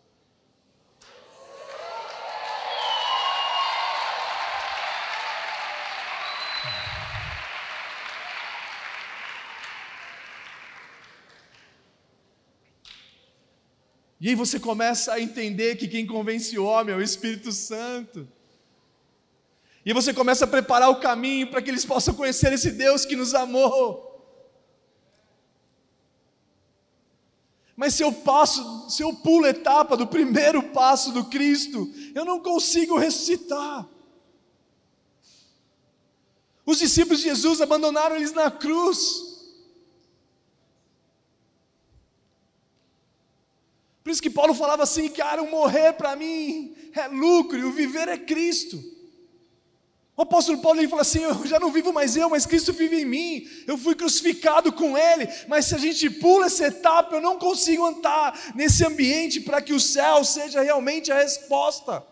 E 14.20 14.30
aí 14.30 14.34
você 14.34 14.58
começa 14.58 15.12
a 15.12 15.20
entender 15.20 15.76
que 15.76 15.86
quem 15.86 16.04
convence 16.04 16.58
o 16.58 16.64
homem 16.64 16.92
é 16.92 16.98
o 16.98 17.00
Espírito 17.00 17.52
Santo. 17.52 18.26
E 19.84 19.92
você 19.92 20.14
começa 20.14 20.44
a 20.44 20.48
preparar 20.48 20.90
o 20.90 21.00
caminho 21.00 21.48
para 21.50 21.60
que 21.60 21.70
eles 21.70 21.84
possam 21.84 22.14
conhecer 22.14 22.52
esse 22.52 22.70
Deus 22.70 23.04
que 23.04 23.16
nos 23.16 23.34
amou. 23.34 24.10
Mas 27.74 27.94
se 27.94 28.02
eu 28.04 28.12
passo, 28.12 28.88
se 28.88 29.02
eu 29.02 29.12
pulo 29.14 29.46
a 29.46 29.50
etapa 29.50 29.96
do 29.96 30.06
primeiro 30.06 30.62
passo 30.62 31.10
do 31.10 31.24
Cristo, 31.24 31.92
eu 32.14 32.24
não 32.24 32.38
consigo 32.38 32.96
ressuscitar. 32.96 33.88
Os 36.64 36.78
discípulos 36.78 37.18
de 37.18 37.24
Jesus 37.24 37.60
abandonaram 37.60 38.14
eles 38.14 38.32
na 38.32 38.50
cruz. 38.52 39.32
Por 44.04 44.10
isso 44.10 44.22
que 44.22 44.30
Paulo 44.30 44.54
falava 44.54 44.84
assim: 44.84 45.08
cara, 45.08 45.42
o 45.42 45.50
morrer 45.50 45.94
para 45.94 46.14
mim 46.14 46.76
é 46.92 47.08
lucro 47.08 47.58
e 47.58 47.64
o 47.64 47.72
viver 47.72 48.08
é 48.08 48.16
Cristo. 48.16 49.01
O 50.14 50.22
apóstolo 50.22 50.58
Paulo 50.58 50.78
ele 50.78 50.88
fala 50.88 51.02
assim: 51.02 51.22
Eu 51.22 51.46
já 51.46 51.58
não 51.58 51.72
vivo 51.72 51.92
mais 51.92 52.16
eu, 52.16 52.28
mas 52.28 52.44
Cristo 52.44 52.72
vive 52.72 53.00
em 53.00 53.04
mim. 53.04 53.48
Eu 53.66 53.78
fui 53.78 53.94
crucificado 53.94 54.70
com 54.72 54.96
Ele. 54.96 55.26
Mas 55.48 55.66
se 55.66 55.74
a 55.74 55.78
gente 55.78 56.10
pula 56.10 56.46
essa 56.46 56.66
etapa, 56.66 57.16
eu 57.16 57.20
não 57.20 57.38
consigo 57.38 57.84
andar 57.84 58.38
nesse 58.54 58.84
ambiente 58.84 59.40
para 59.40 59.62
que 59.62 59.72
o 59.72 59.80
céu 59.80 60.22
seja 60.24 60.60
realmente 60.60 61.10
a 61.10 61.16
resposta. 61.16 62.11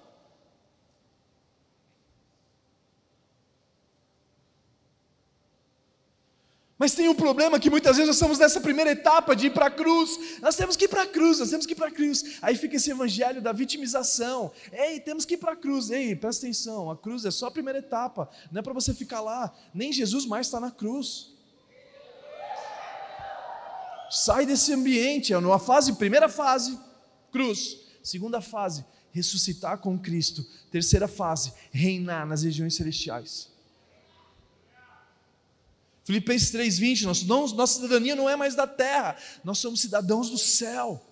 Mas 6.81 6.95
tem 6.95 7.11
um 7.11 7.14
problema 7.14 7.61
que 7.61 7.69
muitas 7.69 7.99
vezes 7.99 8.07
nós 8.07 8.16
estamos 8.16 8.38
nessa 8.38 8.59
primeira 8.59 8.93
etapa 8.93 9.37
de 9.37 9.49
ir 9.49 9.51
para 9.51 9.66
a 9.66 9.71
cruz. 9.71 10.38
Nós 10.40 10.57
temos 10.57 10.77
que 10.77 10.87
ir 10.87 10.88
para 10.88 11.03
a 11.03 11.07
cruz, 11.07 11.38
nós 11.38 11.51
temos 11.51 11.66
que 11.66 11.75
ir 11.75 11.77
para 11.77 11.88
a 11.88 11.90
cruz. 11.90 12.38
Aí 12.40 12.57
fica 12.57 12.77
esse 12.77 12.90
evangelho 12.90 13.43
da 13.43 13.53
vitimização. 13.53 14.51
Ei, 14.73 14.99
temos 14.99 15.27
que 15.27 15.35
ir 15.35 15.37
para 15.37 15.53
a 15.53 15.57
cruz. 15.57 15.90
Ei, 15.90 16.16
presta 16.16 16.47
atenção, 16.47 16.90
a 16.90 16.97
cruz 16.97 17.27
é 17.27 17.31
só 17.31 17.49
a 17.49 17.51
primeira 17.51 17.81
etapa. 17.81 18.31
Não 18.51 18.61
é 18.61 18.62
para 18.62 18.73
você 18.73 18.95
ficar 18.95 19.21
lá. 19.21 19.55
Nem 19.75 19.93
Jesus 19.93 20.25
mais 20.25 20.47
está 20.47 20.59
na 20.59 20.71
cruz. 20.71 21.35
Sai 24.11 24.47
desse 24.47 24.73
ambiente. 24.73 25.35
É 25.35 25.37
uma 25.37 25.59
fase, 25.59 25.93
primeira 25.93 26.31
fase, 26.31 26.79
cruz. 27.31 27.77
Segunda 28.03 28.40
fase, 28.40 28.87
ressuscitar 29.12 29.77
com 29.77 29.99
Cristo. 29.99 30.47
Terceira 30.71 31.07
fase, 31.07 31.53
reinar 31.71 32.27
nas 32.27 32.43
regiões 32.43 32.75
celestiais. 32.75 33.49
Filipenses 36.04 36.50
3,20, 36.52 37.02
nosso, 37.02 37.54
nossa 37.54 37.74
cidadania 37.74 38.16
não 38.16 38.28
é 38.28 38.36
mais 38.36 38.54
da 38.54 38.66
terra, 38.66 39.16
nós 39.44 39.58
somos 39.58 39.80
cidadãos 39.80 40.30
do 40.30 40.38
céu. 40.38 41.06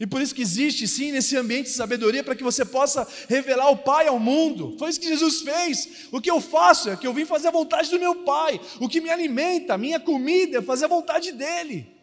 E 0.00 0.06
por 0.06 0.22
isso 0.22 0.34
que 0.34 0.40
existe 0.40 0.88
sim 0.88 1.12
nesse 1.12 1.36
ambiente 1.36 1.66
de 1.66 1.72
sabedoria 1.72 2.24
para 2.24 2.34
que 2.34 2.42
você 2.42 2.64
possa 2.64 3.06
revelar 3.28 3.70
o 3.70 3.76
Pai 3.76 4.08
ao 4.08 4.18
mundo. 4.18 4.74
Foi 4.78 4.88
isso 4.88 4.98
que 4.98 5.06
Jesus 5.06 5.42
fez. 5.42 6.08
O 6.10 6.22
que 6.22 6.30
eu 6.30 6.40
faço 6.40 6.88
é 6.88 6.96
que 6.96 7.06
eu 7.06 7.12
vim 7.12 7.26
fazer 7.26 7.48
a 7.48 7.50
vontade 7.50 7.90
do 7.90 8.00
meu 8.00 8.24
Pai. 8.24 8.58
O 8.80 8.88
que 8.88 8.98
me 8.98 9.10
alimenta, 9.10 9.74
a 9.74 9.78
minha 9.78 10.00
comida 10.00 10.58
é 10.58 10.62
fazer 10.62 10.86
a 10.86 10.88
vontade 10.88 11.32
dele. 11.32 11.99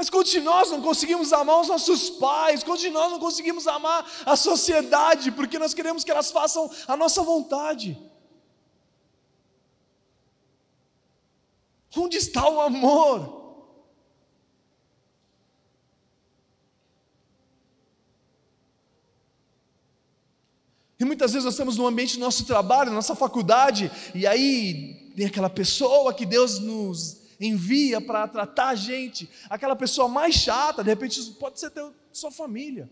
Mas 0.00 0.08
quantos 0.08 0.32
de 0.32 0.40
nós 0.40 0.70
não 0.70 0.80
conseguimos 0.80 1.30
amar 1.30 1.60
os 1.60 1.68
nossos 1.68 2.08
pais? 2.08 2.64
Quantos 2.64 2.80
de 2.80 2.88
nós 2.88 3.12
não 3.12 3.18
conseguimos 3.18 3.66
amar 3.66 4.10
a 4.24 4.34
sociedade? 4.34 5.30
Porque 5.30 5.58
nós 5.58 5.74
queremos 5.74 6.02
que 6.02 6.10
elas 6.10 6.30
façam 6.30 6.70
a 6.88 6.96
nossa 6.96 7.22
vontade. 7.22 8.00
Onde 11.94 12.16
está 12.16 12.48
o 12.48 12.62
amor? 12.62 13.68
E 20.98 21.04
muitas 21.04 21.32
vezes 21.32 21.44
nós 21.44 21.52
estamos 21.52 21.76
no 21.76 21.86
ambiente 21.86 22.14
do 22.14 22.20
nosso 22.20 22.46
trabalho, 22.46 22.88
na 22.88 22.96
nossa 22.96 23.14
faculdade, 23.14 23.92
e 24.14 24.26
aí 24.26 25.12
tem 25.14 25.26
aquela 25.26 25.50
pessoa 25.50 26.14
que 26.14 26.24
Deus 26.24 26.58
nos 26.58 27.19
envia 27.40 28.00
para 28.00 28.28
tratar 28.28 28.68
a 28.68 28.74
gente, 28.74 29.30
aquela 29.48 29.74
pessoa 29.74 30.06
mais 30.06 30.34
chata, 30.34 30.84
de 30.84 30.90
repente 30.90 31.18
pode 31.32 31.58
ser 31.58 31.70
teu, 31.70 31.94
sua 32.12 32.30
família. 32.30 32.90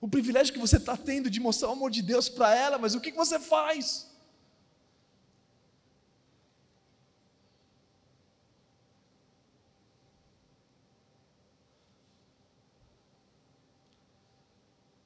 O 0.00 0.06
privilégio 0.06 0.52
que 0.52 0.60
você 0.60 0.76
está 0.76 0.94
tendo 0.94 1.30
de 1.30 1.40
mostrar 1.40 1.70
o 1.70 1.72
amor 1.72 1.90
de 1.90 2.02
Deus 2.02 2.28
para 2.28 2.54
ela, 2.54 2.76
mas 2.76 2.94
o 2.94 3.00
que, 3.00 3.10
que 3.10 3.16
você 3.16 3.40
faz? 3.40 4.12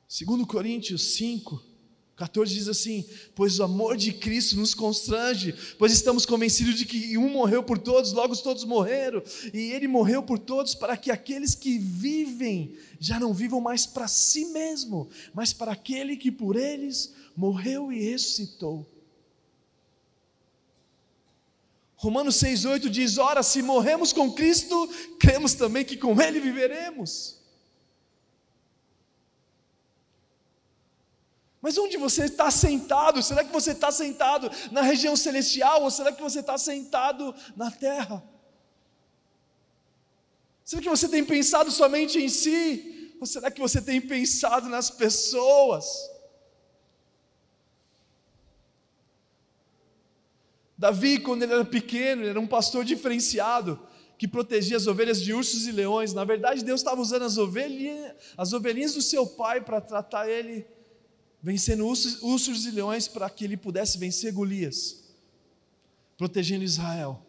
Segundo 0.09 0.45
Coríntios 0.45 1.15
5, 1.15 1.68
14 2.19 2.53
diz 2.53 2.67
assim: 2.67 3.07
Pois 3.33 3.61
o 3.61 3.63
amor 3.63 3.97
de 3.97 4.13
Cristo 4.13 4.57
nos 4.57 4.75
constrange, 4.75 5.55
pois 5.79 5.93
estamos 5.93 6.27
convencidos 6.27 6.75
de 6.75 6.85
que 6.85 7.17
um 7.17 7.29
morreu 7.29 7.63
por 7.63 7.79
todos, 7.79 8.13
logo 8.13 8.37
todos 8.37 8.65
morreram, 8.65 9.23
e 9.55 9.71
ele 9.71 9.87
morreu 9.87 10.21
por 10.21 10.37
todos 10.37 10.75
para 10.75 10.97
que 10.97 11.13
aqueles 11.13 11.55
que 11.55 11.79
vivem 11.79 12.77
já 12.99 13.21
não 13.21 13.33
vivam 13.33 13.61
mais 13.61 13.87
para 13.87 14.09
si 14.09 14.47
mesmo, 14.47 15.09
mas 15.33 15.53
para 15.53 15.71
aquele 15.71 16.17
que 16.17 16.33
por 16.33 16.57
eles 16.57 17.15
morreu 17.37 17.93
e 17.93 18.11
ressuscitou. 18.11 18.85
Romanos 21.95 22.35
6,8 22.43 22.89
diz: 22.89 23.17
Ora, 23.17 23.45
se 23.45 23.63
morremos 23.63 24.13
com 24.13 24.33
Cristo, 24.33 24.89
cremos 25.21 25.55
também 25.55 25.85
que 25.85 25.97
com 25.97 26.21
Ele 26.21 26.41
viveremos. 26.41 27.38
Mas 31.69 31.77
onde 31.77 31.99
você 31.99 32.25
está 32.25 32.51
sentado? 32.51 33.23
Será 33.23 33.45
que 33.45 33.53
você 33.53 33.73
está 33.73 33.93
sentado 33.93 34.51
na 34.73 34.81
região 34.81 35.15
celestial 35.15 35.83
ou 35.83 35.91
será 35.91 36.11
que 36.11 36.23
você 36.23 36.41
está 36.41 36.57
sentado 36.57 37.35
na 37.55 37.71
terra? 37.71 38.25
Será 40.65 40.81
que 40.81 40.89
você 40.89 41.07
tem 41.11 41.23
pensado 41.23 41.71
somente 41.71 42.19
em 42.19 42.31
si? 42.31 43.15
Ou 43.21 43.27
será 43.27 43.51
que 43.51 43.61
você 43.61 43.83
tem 43.83 44.01
pensado 44.01 44.67
nas 44.71 44.89
pessoas? 44.89 45.85
Davi, 50.79 51.19
quando 51.19 51.43
ele 51.43 51.53
era 51.53 51.67
pequeno, 51.67 52.23
ele 52.23 52.31
era 52.31 52.41
um 52.41 52.47
pastor 52.47 52.83
diferenciado 52.83 53.79
que 54.17 54.27
protegia 54.27 54.79
as 54.79 54.87
ovelhas 54.87 55.21
de 55.21 55.35
ursos 55.35 55.67
e 55.67 55.71
leões. 55.71 56.15
Na 56.15 56.25
verdade, 56.25 56.65
Deus 56.65 56.81
estava 56.81 57.03
usando 57.03 57.27
as 57.27 57.37
ovelhinhas, 57.37 58.15
as 58.39 58.55
ovelhinhas 58.55 58.95
do 58.95 59.03
seu 59.03 59.27
pai 59.27 59.61
para 59.61 59.83
tratar 59.83 60.31
ele 60.31 60.78
vencendo 61.43 61.87
ursos, 61.87 62.67
e 62.67 62.71
leões 62.71 63.07
para 63.09 63.29
que 63.31 63.45
ele 63.45 63.57
pudesse 63.57 63.99
vencer 63.99 64.33
Golias, 64.33 65.05
protegendo 66.17 66.65
Israel. 66.65 67.23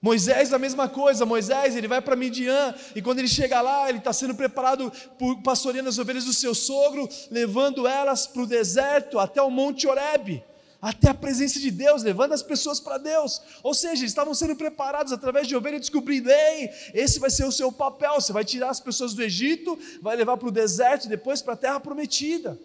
Moisés, 0.00 0.52
a 0.52 0.58
mesma 0.58 0.88
coisa, 0.88 1.24
Moisés, 1.24 1.76
ele 1.76 1.86
vai 1.86 2.02
para 2.02 2.16
Midian, 2.16 2.74
e 2.94 3.00
quando 3.00 3.20
ele 3.20 3.28
chega 3.28 3.60
lá, 3.60 3.88
ele 3.88 3.98
está 3.98 4.12
sendo 4.12 4.34
preparado 4.34 4.90
por 5.16 5.40
pastoreando 5.42 5.88
as 5.88 5.98
ovelhas 5.98 6.24
do 6.24 6.32
seu 6.32 6.54
sogro, 6.54 7.08
levando 7.30 7.86
elas 7.86 8.26
para 8.26 8.42
o 8.42 8.46
deserto, 8.46 9.18
até 9.18 9.40
o 9.40 9.50
Monte 9.50 9.86
Oreb 9.86 10.42
até 10.82 11.10
a 11.10 11.14
presença 11.14 11.60
de 11.60 11.70
Deus, 11.70 12.02
levando 12.02 12.32
as 12.32 12.42
pessoas 12.42 12.80
para 12.80 12.98
Deus. 12.98 13.40
Ou 13.62 13.72
seja, 13.72 14.00
eles 14.00 14.10
estavam 14.10 14.34
sendo 14.34 14.56
preparados 14.56 15.12
através 15.12 15.46
de 15.46 15.54
ovelha, 15.54 15.78
descobrindo: 15.78 16.28
ei, 16.28 16.70
esse 16.92 17.20
vai 17.20 17.30
ser 17.30 17.44
o 17.44 17.52
seu 17.52 17.70
papel. 17.70 18.14
Você 18.14 18.32
vai 18.32 18.44
tirar 18.44 18.70
as 18.70 18.80
pessoas 18.80 19.14
do 19.14 19.22
Egito, 19.22 19.78
vai 20.00 20.16
levar 20.16 20.36
para 20.36 20.48
o 20.48 20.52
deserto 20.52 21.04
e 21.04 21.08
depois 21.08 21.40
para 21.40 21.54
a 21.54 21.56
terra 21.56 21.78
prometida. 21.78 22.58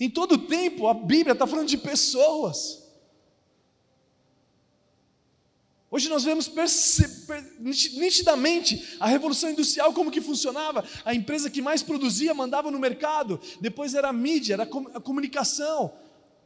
Em 0.00 0.08
todo 0.08 0.48
tempo, 0.48 0.88
a 0.88 0.94
Bíblia 0.94 1.34
está 1.34 1.46
falando 1.46 1.68
de 1.68 1.76
pessoas. 1.76 2.81
Hoje 5.94 6.08
nós 6.08 6.24
vemos 6.24 6.50
nitidamente 7.60 8.96
a 8.98 9.06
revolução 9.06 9.50
industrial 9.50 9.92
como 9.92 10.10
que 10.10 10.22
funcionava. 10.22 10.82
A 11.04 11.14
empresa 11.14 11.50
que 11.50 11.60
mais 11.60 11.82
produzia 11.82 12.32
mandava 12.32 12.70
no 12.70 12.78
mercado, 12.78 13.38
depois 13.60 13.92
era 13.92 14.08
a 14.08 14.12
mídia, 14.12 14.54
era 14.54 14.62
a 14.62 15.00
comunicação. 15.00 15.92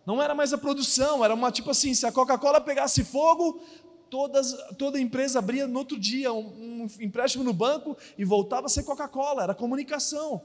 Não 0.05 0.21
era 0.21 0.35
mais 0.35 0.53
a 0.53 0.59
produção, 0.59 1.25
era 1.25 1.33
uma 1.33 1.53
tipo 1.53 1.71
assim, 1.71 1.95
se 1.95 2.05
a 2.05 2.11
Coca-Cola 2.11 2.61
pegasse 2.61 3.05
fogo, 3.05 3.61
todas, 4.11 4.53
toda 4.77 4.99
a 4.99 5.01
empresa 5.01 5.39
abria 5.39 5.69
no 5.69 5.79
outro 5.79 5.97
dia 5.97 6.33
um, 6.33 6.83
um 6.83 6.89
empréstimo 6.99 7.45
no 7.45 7.53
banco 7.53 7.97
e 8.19 8.25
voltava 8.25 8.67
a 8.67 8.69
ser 8.69 8.83
Coca-Cola, 8.83 9.45
era 9.45 9.55
comunicação. 9.55 10.43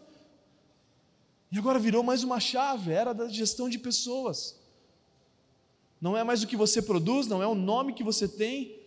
E 1.51 1.57
agora 1.57 1.79
virou 1.79 2.03
mais 2.03 2.23
uma 2.23 2.39
chave, 2.39 2.91
era 2.91 3.13
da 3.13 3.27
gestão 3.27 3.67
de 3.67 3.79
pessoas. 3.79 4.61
Não 5.99 6.15
é 6.15 6.23
mais 6.23 6.43
o 6.43 6.47
que 6.47 6.55
você 6.55 6.83
produz, 6.83 7.25
não 7.25 7.41
é 7.41 7.47
o 7.47 7.55
nome 7.55 7.93
que 7.93 8.03
você 8.03 8.27
tem, 8.27 8.79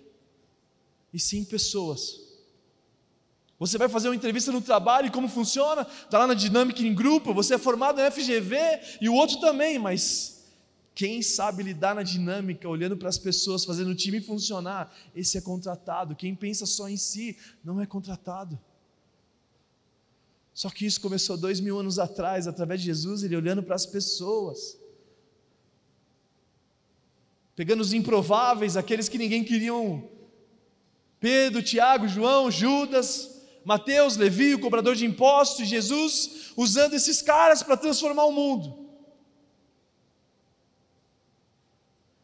e 1.15 1.21
sim 1.21 1.45
pessoas. 1.45 2.21
Você 3.57 3.79
vai 3.79 3.89
fazer 3.89 4.09
uma 4.09 4.17
entrevista 4.17 4.51
no 4.51 4.61
trabalho 4.61 5.07
e 5.07 5.11
como 5.13 5.29
funciona? 5.29 5.83
Está 5.83 6.19
lá 6.19 6.27
na 6.27 6.35
dinâmica 6.35 6.83
em 6.83 6.93
grupo, 6.93 7.33
você 7.33 7.55
é 7.55 7.59
formado 7.59 8.03
na 8.03 8.11
FGV 8.11 8.59
e 9.01 9.09
o 9.09 9.15
outro 9.15 9.39
também, 9.39 9.79
mas 9.79 10.45
quem 10.93 11.23
sabe 11.23 11.63
lidar 11.63 11.95
na 11.95 12.03
dinâmica, 12.03 12.69
olhando 12.69 12.97
para 12.97 13.09
as 13.09 13.17
pessoas, 13.17 13.65
fazendo 13.65 13.93
o 13.93 13.95
time 13.95 14.21
funcionar, 14.21 14.93
esse 15.15 15.39
é 15.39 15.41
contratado. 15.41 16.17
Quem 16.17 16.35
pensa 16.35 16.67
só 16.67 16.89
em 16.89 16.97
si, 16.97 17.39
não 17.65 17.81
é 17.81 17.87
contratado. 17.87 18.59
Só 20.53 20.69
que 20.69 20.85
isso 20.85 21.01
começou 21.01 21.37
dois 21.37 21.61
mil 21.61 21.79
anos 21.79 22.01
atrás, 22.01 22.49
através 22.49 22.81
de 22.81 22.87
Jesus, 22.87 23.23
ele 23.23 23.37
olhando 23.37 23.63
para 23.63 23.77
as 23.77 23.87
pessoas. 23.87 24.77
Pegando 27.55 27.81
os 27.81 27.93
improváveis, 27.93 28.77
aqueles 28.77 29.09
que 29.09 29.19
ninguém 29.19 29.45
queriam 29.45 30.09
Pedro, 31.25 31.63
Tiago, 31.63 32.07
João, 32.07 32.51
Judas, 32.51 33.41
Mateus, 33.65 34.15
Levi, 34.15 34.55
o 34.55 34.61
cobrador 34.61 34.95
de 34.95 35.07
impostos, 35.07 35.67
Jesus 35.67 36.53
usando 36.55 36.93
esses 36.93 37.23
caras 37.23 37.63
para 37.63 37.79
transformar 37.79 38.27
o 38.27 38.31
mundo. 38.31 38.91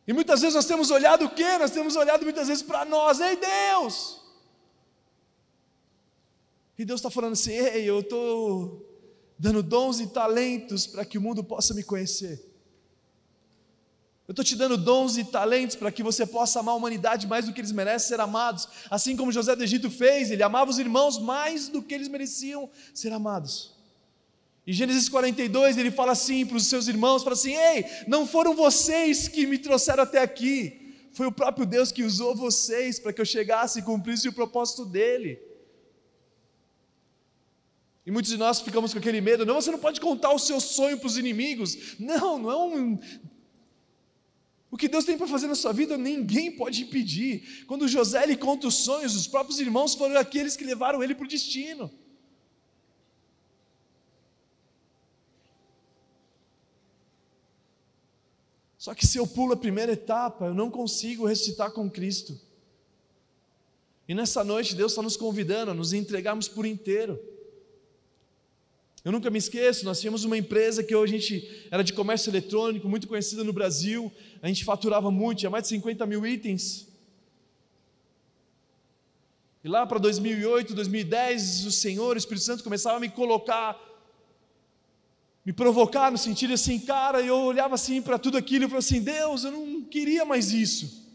E 0.07 0.13
muitas 0.13 0.43
vezes 0.43 0.55
nós 0.55 0.67
temos 0.67 0.91
olhado 0.91 1.25
o 1.25 1.31
quê? 1.31 1.57
Nós 1.57 1.71
temos 1.71 1.97
olhado 1.97 2.25
muitas 2.25 2.49
vezes 2.49 2.63
para 2.63 2.85
nós, 2.85 3.21
ei 3.21 3.37
Deus! 3.37 4.21
E 6.79 6.85
Deus 6.85 7.01
está 7.01 7.09
falando 7.09 7.33
assim: 7.33 7.53
ei, 7.53 7.89
eu 7.89 8.01
estou 8.01 8.87
dando 9.39 9.63
dons 9.63 9.99
e 9.99 10.09
talentos 10.09 10.87
para 10.87 11.07
que 11.07 11.17
o 11.17 11.23
mundo 11.23 11.43
possa 11.43 11.73
me 11.73 11.83
conhecer. 11.83 12.50
Eu 14.31 14.33
estou 14.33 14.45
te 14.45 14.55
dando 14.55 14.77
dons 14.77 15.17
e 15.17 15.25
talentos 15.25 15.75
para 15.75 15.91
que 15.91 16.05
você 16.05 16.25
possa 16.25 16.61
amar 16.61 16.75
a 16.75 16.77
humanidade 16.77 17.27
mais 17.27 17.47
do 17.47 17.53
que 17.53 17.61
eles 17.61 17.73
merecem 17.73 18.11
ser 18.11 18.21
amados. 18.21 18.69
Assim 18.89 19.17
como 19.17 19.33
José 19.33 19.57
do 19.57 19.65
Egito 19.65 19.91
fez, 19.91 20.31
ele 20.31 20.45
amava 20.45 20.71
os 20.71 20.79
irmãos 20.79 21.19
mais 21.19 21.67
do 21.67 21.83
que 21.83 21.93
eles 21.93 22.07
mereciam 22.07 22.71
ser 22.95 23.13
amados. 23.13 23.75
Em 24.65 24.73
Gênesis 24.73 25.09
42, 25.09 25.77
ele 25.79 25.91
fala 25.91 26.13
assim 26.13 26.47
para 26.47 26.57
os 26.57 26.67
seus 26.67 26.87
irmãos: 26.87 27.25
fala 27.25 27.35
assim, 27.35 27.57
Ei, 27.57 27.85
não 28.07 28.25
foram 28.25 28.55
vocês 28.55 29.27
que 29.27 29.49
me 29.49 29.59
trouxeram 29.59 30.05
até 30.05 30.23
aqui, 30.23 30.95
foi 31.13 31.27
o 31.27 31.33
próprio 31.33 31.67
Deus 31.67 31.91
que 31.91 32.05
usou 32.05 32.33
vocês 32.33 33.01
para 33.01 33.13
que 33.13 33.21
eu 33.21 33.27
chegasse 33.27 33.81
e 33.81 33.83
cumprisse 33.83 34.29
o 34.29 34.33
propósito 34.33 34.85
dele. 34.85 35.41
E 38.07 38.13
muitos 38.13 38.31
de 38.31 38.39
nós 38.39 38.61
ficamos 38.61 38.93
com 38.93 39.01
aquele 39.01 39.21
medo, 39.21 39.45
não, 39.45 39.61
você 39.61 39.73
não 39.73 39.79
pode 39.79 40.01
contar 40.01 40.33
o 40.33 40.39
seu 40.39 40.61
sonho 40.61 40.99
para 40.99 41.09
os 41.09 41.19
inimigos. 41.19 41.99
Não, 41.99 42.39
não 42.39 42.51
é 42.51 42.57
um 42.57 42.99
o 44.71 44.77
que 44.77 44.89
Deus 44.89 45.05
tem 45.05 45.19
para 45.19 45.27
fazer 45.27 45.49
na 45.49 45.57
sua 45.57 45.73
vida, 45.73 45.99
ninguém 45.99 46.53
pode 46.53 46.83
impedir. 46.83 47.65
Quando 47.67 47.89
José 47.89 48.25
lhe 48.25 48.37
conta 48.37 48.69
os 48.69 48.77
sonhos, 48.77 49.17
os 49.17 49.27
próprios 49.27 49.59
irmãos 49.59 49.95
foram 49.95 50.17
aqueles 50.17 50.57
que 50.57 50.65
levaram 50.65 51.03
ele 51.03 51.15
para 51.15 51.25
o 51.25 51.29
destino. 51.29 51.91
Só 58.79 58.95
que 58.95 59.07
se 59.07 59.19
eu 59.19 59.27
pulo 59.27 59.53
a 59.53 59.57
primeira 59.57 59.93
etapa, 59.93 60.47
eu 60.47 60.55
não 60.55 60.71
consigo 60.71 61.27
ressuscitar 61.27 61.73
com 61.73 61.91
Cristo. 61.91 62.41
E 64.09 64.15
nessa 64.15 64.43
noite, 64.43 64.75
Deus 64.75 64.93
está 64.93 65.03
nos 65.03 65.17
convidando 65.17 65.73
a 65.73 65.75
nos 65.75 65.93
entregarmos 65.93 66.49
por 66.49 66.65
inteiro. 66.65 67.21
Eu 69.03 69.13
nunca 69.13 69.31
me 69.31 69.39
esqueço, 69.39 69.85
nós 69.85 69.99
tínhamos 69.99 70.25
uma 70.25 70.37
empresa 70.37 70.85
que 70.85 70.95
hoje 70.95 71.15
a 71.15 71.19
gente 71.19 71.67
era 71.71 71.83
de 71.83 71.93
comércio 71.93 72.31
eletrônico, 72.31 72.87
muito 72.89 73.09
conhecida 73.09 73.43
no 73.43 73.53
Brasil, 73.53 74.13
a 74.43 74.49
gente 74.49 74.63
faturava 74.63 75.11
muito, 75.11 75.39
tinha 75.39 75.51
mais 75.51 75.63
de 75.63 75.71
50 75.71 76.05
mil 76.05 76.27
itens. 76.27 76.87
E 79.65 79.69
lá 79.69 79.87
para 79.87 79.99
2008, 79.99 80.75
2010, 80.75 81.65
o 81.65 81.73
Senhor, 81.73 82.15
o 82.15 82.19
Espírito 82.19 82.45
Santo 82.45 82.65
começava 82.65 82.99
a 82.99 83.01
me 83.01 83.09
colocar, 83.09 83.79
me 85.45 85.53
provocar 85.53 86.11
no 86.11 86.19
sentido 86.19 86.53
assim, 86.53 86.79
cara, 86.79 87.23
eu 87.23 87.37
olhava 87.37 87.75
assim 87.75 88.03
para 88.03 88.19
tudo 88.19 88.37
aquilo 88.37 88.65
e 88.65 88.69
falava 88.69 88.79
assim: 88.79 89.03
Deus, 89.03 89.45
eu 89.45 89.53
não 89.53 89.83
queria 89.83 90.27
mais 90.27 90.53
isso. 90.53 91.09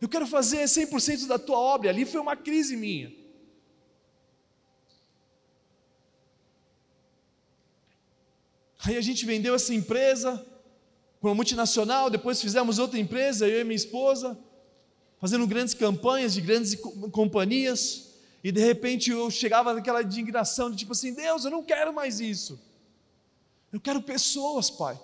Eu 0.00 0.08
quero 0.08 0.26
fazer 0.26 0.64
100% 0.64 1.26
da 1.26 1.38
tua 1.38 1.58
obra. 1.58 1.90
Ali 1.90 2.04
foi 2.04 2.20
uma 2.20 2.36
crise 2.36 2.76
minha. 2.76 3.23
Aí 8.86 8.96
a 8.96 9.00
gente 9.00 9.24
vendeu 9.24 9.54
essa 9.54 9.72
empresa 9.72 10.44
para 11.18 11.30
uma 11.30 11.34
multinacional, 11.34 12.10
depois 12.10 12.40
fizemos 12.40 12.78
outra 12.78 12.98
empresa, 12.98 13.48
eu 13.48 13.62
e 13.62 13.64
minha 13.64 13.74
esposa, 13.74 14.38
fazendo 15.18 15.46
grandes 15.46 15.72
campanhas 15.72 16.34
de 16.34 16.42
grandes 16.42 16.74
companhias, 17.10 18.10
e 18.42 18.52
de 18.52 18.60
repente 18.60 19.10
eu 19.10 19.30
chegava 19.30 19.72
naquela 19.72 20.02
indignação 20.02 20.70
de 20.70 20.76
tipo 20.76 20.92
assim: 20.92 21.14
Deus, 21.14 21.46
eu 21.46 21.50
não 21.50 21.64
quero 21.64 21.94
mais 21.94 22.20
isso. 22.20 22.60
Eu 23.72 23.80
quero 23.80 24.02
pessoas, 24.02 24.70
Pai. 24.70 25.00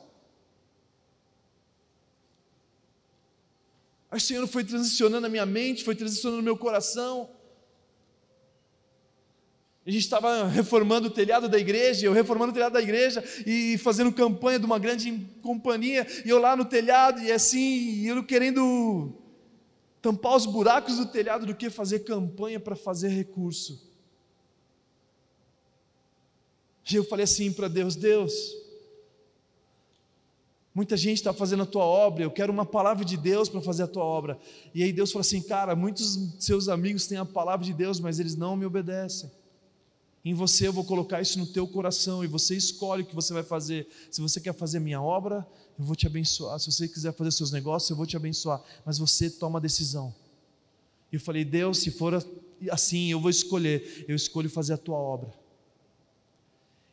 Aí 4.10 4.18
o 4.18 4.20
Senhor 4.20 4.46
foi 4.46 4.62
transicionando 4.62 5.26
a 5.26 5.30
minha 5.30 5.46
mente, 5.46 5.84
foi 5.84 5.94
transicionando 5.94 6.40
o 6.40 6.44
meu 6.44 6.56
coração. 6.56 7.30
A 9.86 9.90
gente 9.90 10.02
estava 10.02 10.46
reformando 10.46 11.08
o 11.08 11.10
telhado 11.10 11.48
da 11.48 11.58
igreja, 11.58 12.06
eu 12.06 12.12
reformando 12.12 12.50
o 12.50 12.54
telhado 12.54 12.74
da 12.74 12.82
igreja 12.82 13.24
e 13.46 13.78
fazendo 13.78 14.12
campanha 14.12 14.58
de 14.58 14.66
uma 14.66 14.78
grande 14.78 15.26
companhia, 15.42 16.06
e 16.24 16.28
eu 16.28 16.38
lá 16.38 16.54
no 16.54 16.66
telhado, 16.66 17.20
e 17.20 17.32
assim, 17.32 18.06
eu 18.06 18.22
querendo 18.22 19.14
tampar 20.02 20.36
os 20.36 20.44
buracos 20.44 20.96
do 20.96 21.06
telhado 21.06 21.46
do 21.46 21.54
que 21.54 21.70
fazer 21.70 22.00
campanha 22.00 22.60
para 22.60 22.76
fazer 22.76 23.08
recurso. 23.08 23.88
E 26.90 26.96
eu 26.96 27.04
falei 27.04 27.24
assim 27.24 27.50
para 27.50 27.68
Deus: 27.68 27.96
Deus, 27.96 28.32
muita 30.74 30.96
gente 30.96 31.18
está 31.18 31.32
fazendo 31.32 31.62
a 31.62 31.66
tua 31.66 31.84
obra, 31.84 32.22
eu 32.22 32.30
quero 32.30 32.52
uma 32.52 32.66
palavra 32.66 33.04
de 33.04 33.16
Deus 33.16 33.48
para 33.48 33.62
fazer 33.62 33.84
a 33.84 33.88
tua 33.88 34.04
obra. 34.04 34.38
E 34.74 34.82
aí 34.82 34.92
Deus 34.92 35.10
falou 35.10 35.20
assim: 35.20 35.40
Cara, 35.40 35.74
muitos 35.74 36.18
seus 36.38 36.68
amigos 36.68 37.06
têm 37.06 37.16
a 37.16 37.24
palavra 37.24 37.64
de 37.64 37.72
Deus, 37.72 37.98
mas 37.98 38.18
eles 38.18 38.36
não 38.36 38.56
me 38.56 38.66
obedecem. 38.66 39.30
Em 40.24 40.34
você 40.34 40.68
eu 40.68 40.72
vou 40.72 40.84
colocar 40.84 41.20
isso 41.20 41.38
no 41.38 41.46
teu 41.46 41.66
coração 41.66 42.22
e 42.22 42.26
você 42.26 42.54
escolhe 42.54 43.02
o 43.02 43.06
que 43.06 43.14
você 43.14 43.32
vai 43.32 43.42
fazer. 43.42 43.88
Se 44.10 44.20
você 44.20 44.40
quer 44.40 44.54
fazer 44.54 44.78
minha 44.78 45.00
obra, 45.00 45.46
eu 45.78 45.84
vou 45.84 45.96
te 45.96 46.06
abençoar. 46.06 46.58
Se 46.58 46.70
você 46.70 46.86
quiser 46.86 47.14
fazer 47.14 47.32
seus 47.32 47.50
negócios, 47.50 47.88
eu 47.90 47.96
vou 47.96 48.06
te 48.06 48.16
abençoar. 48.16 48.62
Mas 48.84 48.98
você 48.98 49.30
toma 49.30 49.58
a 49.58 49.62
decisão. 49.62 50.14
E 51.10 51.16
eu 51.16 51.20
falei, 51.20 51.44
Deus, 51.44 51.78
se 51.78 51.90
for 51.90 52.22
assim, 52.70 53.10
eu 53.10 53.20
vou 53.20 53.30
escolher. 53.30 54.04
Eu 54.06 54.14
escolho 54.14 54.50
fazer 54.50 54.74
a 54.74 54.76
tua 54.76 54.96
obra. 54.96 55.32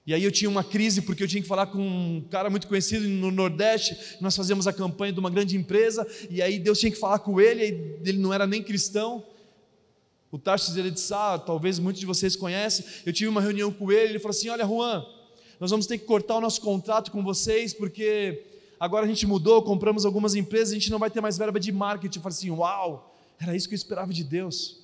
E 0.05 0.13
aí 0.13 0.23
eu 0.23 0.31
tinha 0.31 0.49
uma 0.49 0.63
crise 0.63 1.01
porque 1.01 1.21
eu 1.21 1.27
tinha 1.27 1.41
que 1.41 1.47
falar 1.49 1.67
com 1.67 1.79
um 1.79 2.21
cara 2.31 2.49
muito 2.49 2.65
conhecido 2.65 3.05
no 3.09 3.29
Nordeste. 3.29 3.97
Nós 4.21 4.37
fazíamos 4.37 4.65
a 4.65 4.71
campanha 4.71 5.11
de 5.11 5.19
uma 5.19 5.29
grande 5.29 5.57
empresa 5.57 6.07
e 6.29 6.41
aí 6.41 6.57
Deus 6.57 6.79
tinha 6.79 6.89
que 6.89 6.97
falar 6.97 7.19
com 7.19 7.41
ele. 7.41 7.99
ele 8.05 8.17
não 8.17 8.33
era 8.33 8.47
nem 8.47 8.63
cristão. 8.63 9.21
O 10.37 10.79
ele 10.79 10.91
disse, 10.91 11.13
ah, 11.13 11.39
talvez 11.43 11.79
muitos 11.79 11.99
de 11.99 12.05
vocês 12.05 12.35
conhecem. 12.35 12.85
Eu 13.05 13.11
tive 13.11 13.27
uma 13.27 13.41
reunião 13.41 13.71
com 13.71 13.91
ele, 13.91 14.11
ele 14.11 14.19
falou 14.19 14.37
assim: 14.37 14.49
Olha, 14.49 14.65
Juan, 14.65 15.03
nós 15.59 15.71
vamos 15.71 15.87
ter 15.87 15.97
que 15.97 16.05
cortar 16.05 16.35
o 16.37 16.41
nosso 16.41 16.61
contrato 16.61 17.11
com 17.11 17.23
vocês, 17.23 17.73
porque 17.73 18.45
agora 18.79 19.05
a 19.05 19.07
gente 19.07 19.25
mudou, 19.25 19.63
compramos 19.63 20.05
algumas 20.05 20.35
empresas, 20.35 20.71
a 20.71 20.75
gente 20.75 20.91
não 20.91 20.99
vai 20.99 21.09
ter 21.09 21.21
mais 21.21 21.37
verba 21.37 21.59
de 21.59 21.71
marketing. 21.71 22.19
Eu 22.19 22.23
falei 22.23 22.37
assim: 22.37 22.51
Uau, 22.51 23.17
era 23.39 23.55
isso 23.55 23.67
que 23.67 23.73
eu 23.73 23.77
esperava 23.77 24.13
de 24.13 24.23
Deus. 24.23 24.79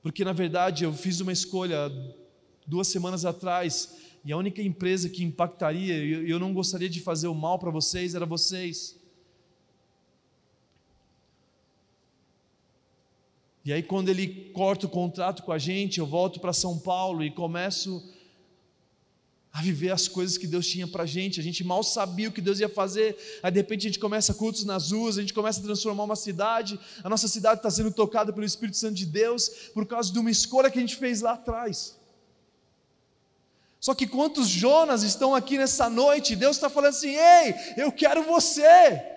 Porque 0.00 0.24
na 0.24 0.32
verdade 0.32 0.84
eu 0.84 0.92
fiz 0.92 1.18
uma 1.20 1.32
escolha 1.32 1.90
duas 2.66 2.86
semanas 2.86 3.24
atrás, 3.24 3.96
e 4.24 4.32
a 4.32 4.36
única 4.36 4.62
empresa 4.62 5.08
que 5.08 5.24
impactaria, 5.24 5.96
e 5.96 6.30
eu 6.30 6.38
não 6.38 6.54
gostaria 6.54 6.88
de 6.88 7.00
fazer 7.00 7.26
o 7.26 7.34
mal 7.34 7.58
para 7.58 7.70
vocês, 7.70 8.14
era 8.14 8.24
vocês. 8.24 8.96
E 13.64 13.72
aí, 13.72 13.82
quando 13.82 14.10
ele 14.10 14.50
corta 14.52 14.84
o 14.84 14.90
contrato 14.90 15.42
com 15.42 15.50
a 15.50 15.58
gente, 15.58 15.98
eu 15.98 16.04
volto 16.06 16.38
para 16.38 16.52
São 16.52 16.78
Paulo 16.78 17.24
e 17.24 17.30
começo 17.30 18.02
a 19.50 19.62
viver 19.62 19.90
as 19.90 20.06
coisas 20.06 20.36
que 20.36 20.46
Deus 20.46 20.66
tinha 20.66 20.86
para 20.86 21.04
a 21.04 21.06
gente. 21.06 21.40
A 21.40 21.42
gente 21.42 21.64
mal 21.64 21.82
sabia 21.82 22.28
o 22.28 22.32
que 22.32 22.42
Deus 22.42 22.60
ia 22.60 22.68
fazer. 22.68 23.16
Aí, 23.42 23.50
de 23.50 23.60
repente, 23.60 23.86
a 23.86 23.88
gente 23.88 23.98
começa 23.98 24.34
cultos 24.34 24.64
nas 24.64 24.90
ruas, 24.90 25.16
a 25.16 25.22
gente 25.22 25.32
começa 25.32 25.60
a 25.60 25.62
transformar 25.62 26.04
uma 26.04 26.16
cidade. 26.16 26.78
A 27.02 27.08
nossa 27.08 27.26
cidade 27.26 27.60
está 27.60 27.70
sendo 27.70 27.90
tocada 27.90 28.32
pelo 28.34 28.44
Espírito 28.44 28.76
Santo 28.76 28.96
de 28.96 29.06
Deus 29.06 29.48
por 29.72 29.86
causa 29.86 30.12
de 30.12 30.18
uma 30.18 30.30
escolha 30.30 30.70
que 30.70 30.76
a 30.76 30.80
gente 30.82 30.96
fez 30.96 31.22
lá 31.22 31.32
atrás. 31.32 31.96
Só 33.80 33.94
que 33.94 34.06
quantos 34.06 34.48
Jonas 34.48 35.02
estão 35.02 35.34
aqui 35.34 35.56
nessa 35.56 35.88
noite? 35.88 36.36
Deus 36.36 36.56
está 36.56 36.68
falando 36.68 36.90
assim: 36.90 37.14
ei, 37.14 37.54
eu 37.78 37.90
quero 37.92 38.24
você. 38.24 39.13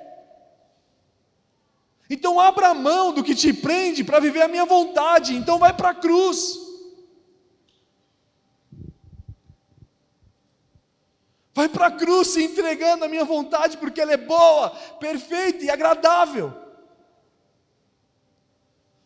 Então 2.09 2.39
abra 2.39 2.73
mão 2.73 3.11
do 3.11 3.23
que 3.23 3.35
te 3.35 3.51
prende 3.51 4.03
para 4.03 4.19
viver 4.19 4.41
a 4.41 4.47
minha 4.47 4.65
vontade. 4.65 5.35
Então 5.35 5.59
vai 5.59 5.73
para 5.73 5.89
a 5.89 5.95
cruz. 5.95 6.67
Vai 11.53 11.67
para 11.67 11.87
a 11.87 11.91
cruz 11.91 12.27
se 12.27 12.43
entregando 12.43 13.03
a 13.03 13.07
minha 13.09 13.25
vontade, 13.25 13.77
porque 13.77 13.99
ela 13.99 14.13
é 14.13 14.17
boa, 14.17 14.69
perfeita 14.99 15.65
e 15.65 15.69
agradável. 15.69 16.53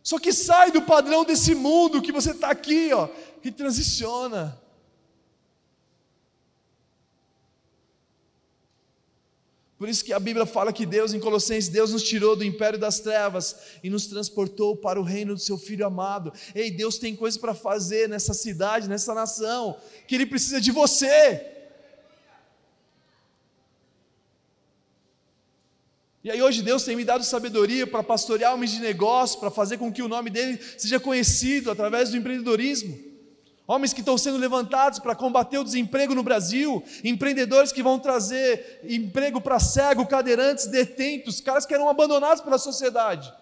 Só 0.04 0.20
que 0.20 0.34
sai 0.34 0.70
do 0.70 0.82
padrão 0.82 1.24
desse 1.24 1.56
mundo 1.56 2.02
que 2.02 2.12
você 2.12 2.32
está 2.32 2.50
aqui, 2.50 2.92
ó, 2.94 3.08
e 3.44 3.52
transiciona. 3.52 4.60
Por 9.82 9.90
isso 9.90 10.06
que 10.06 10.14
a 10.14 10.20
Bíblia 10.20 10.46
fala 10.46 10.72
que 10.72 10.86
Deus, 10.86 11.12
em 11.12 11.20
Colossenses, 11.20 11.68
Deus 11.68 11.92
nos 11.92 12.04
tirou 12.04 12.36
do 12.36 12.44
império 12.44 12.78
das 12.78 13.00
trevas 13.00 13.56
e 13.84 13.90
nos 13.90 14.06
transportou 14.06 14.78
para 14.78 15.02
o 15.02 15.04
reino 15.04 15.34
do 15.34 15.40
seu 15.40 15.58
Filho 15.58 15.88
amado. 15.88 16.32
Ei, 16.54 16.70
Deus 16.70 17.00
tem 17.00 17.16
coisas 17.16 17.42
para 17.42 17.56
fazer 17.56 18.08
nessa 18.08 18.32
cidade, 18.32 18.88
nessa 18.88 19.12
nação, 19.16 19.76
que 20.08 20.14
Ele 20.14 20.28
precisa 20.28 20.62
de 20.62 20.72
você. 20.72 21.44
E 26.24 26.30
aí 26.30 26.40
hoje 26.40 26.62
Deus 26.62 26.84
tem 26.84 26.96
me 26.96 27.04
dado 27.04 27.24
sabedoria 27.24 27.88
para 27.88 28.04
pastorear 28.04 28.54
homens 28.54 28.70
de 28.70 28.82
negócio, 28.82 29.40
para 29.40 29.50
fazer 29.50 29.80
com 29.80 29.92
que 29.92 30.04
o 30.04 30.08
nome 30.08 30.30
dele 30.30 30.60
seja 30.78 31.00
conhecido 31.00 31.72
através 31.72 32.12
do 32.12 32.18
empreendedorismo 32.18 33.11
homens 33.68 33.94
que 33.94 34.02
estão 34.02 34.18
sendo 34.18 34.38
levantados 34.38 35.00
para 35.00 35.16
combater 35.16 35.58
o 35.58 35.64
desemprego 35.64 36.14
no 36.14 36.24
Brasil, 36.24 36.84
empreendedores 37.04 37.72
que 37.72 37.84
vão 37.84 38.00
trazer 38.00 38.82
emprego 38.84 39.40
para 39.40 39.60
cego, 39.60 40.06
cadeirantes, 40.06 40.68
detentos, 40.68 41.40
caras 41.40 41.66
que 41.66 41.74
eram 41.74 41.90
abandonados 41.90 42.44
pela 42.44 42.58
sociedade. 42.58 43.34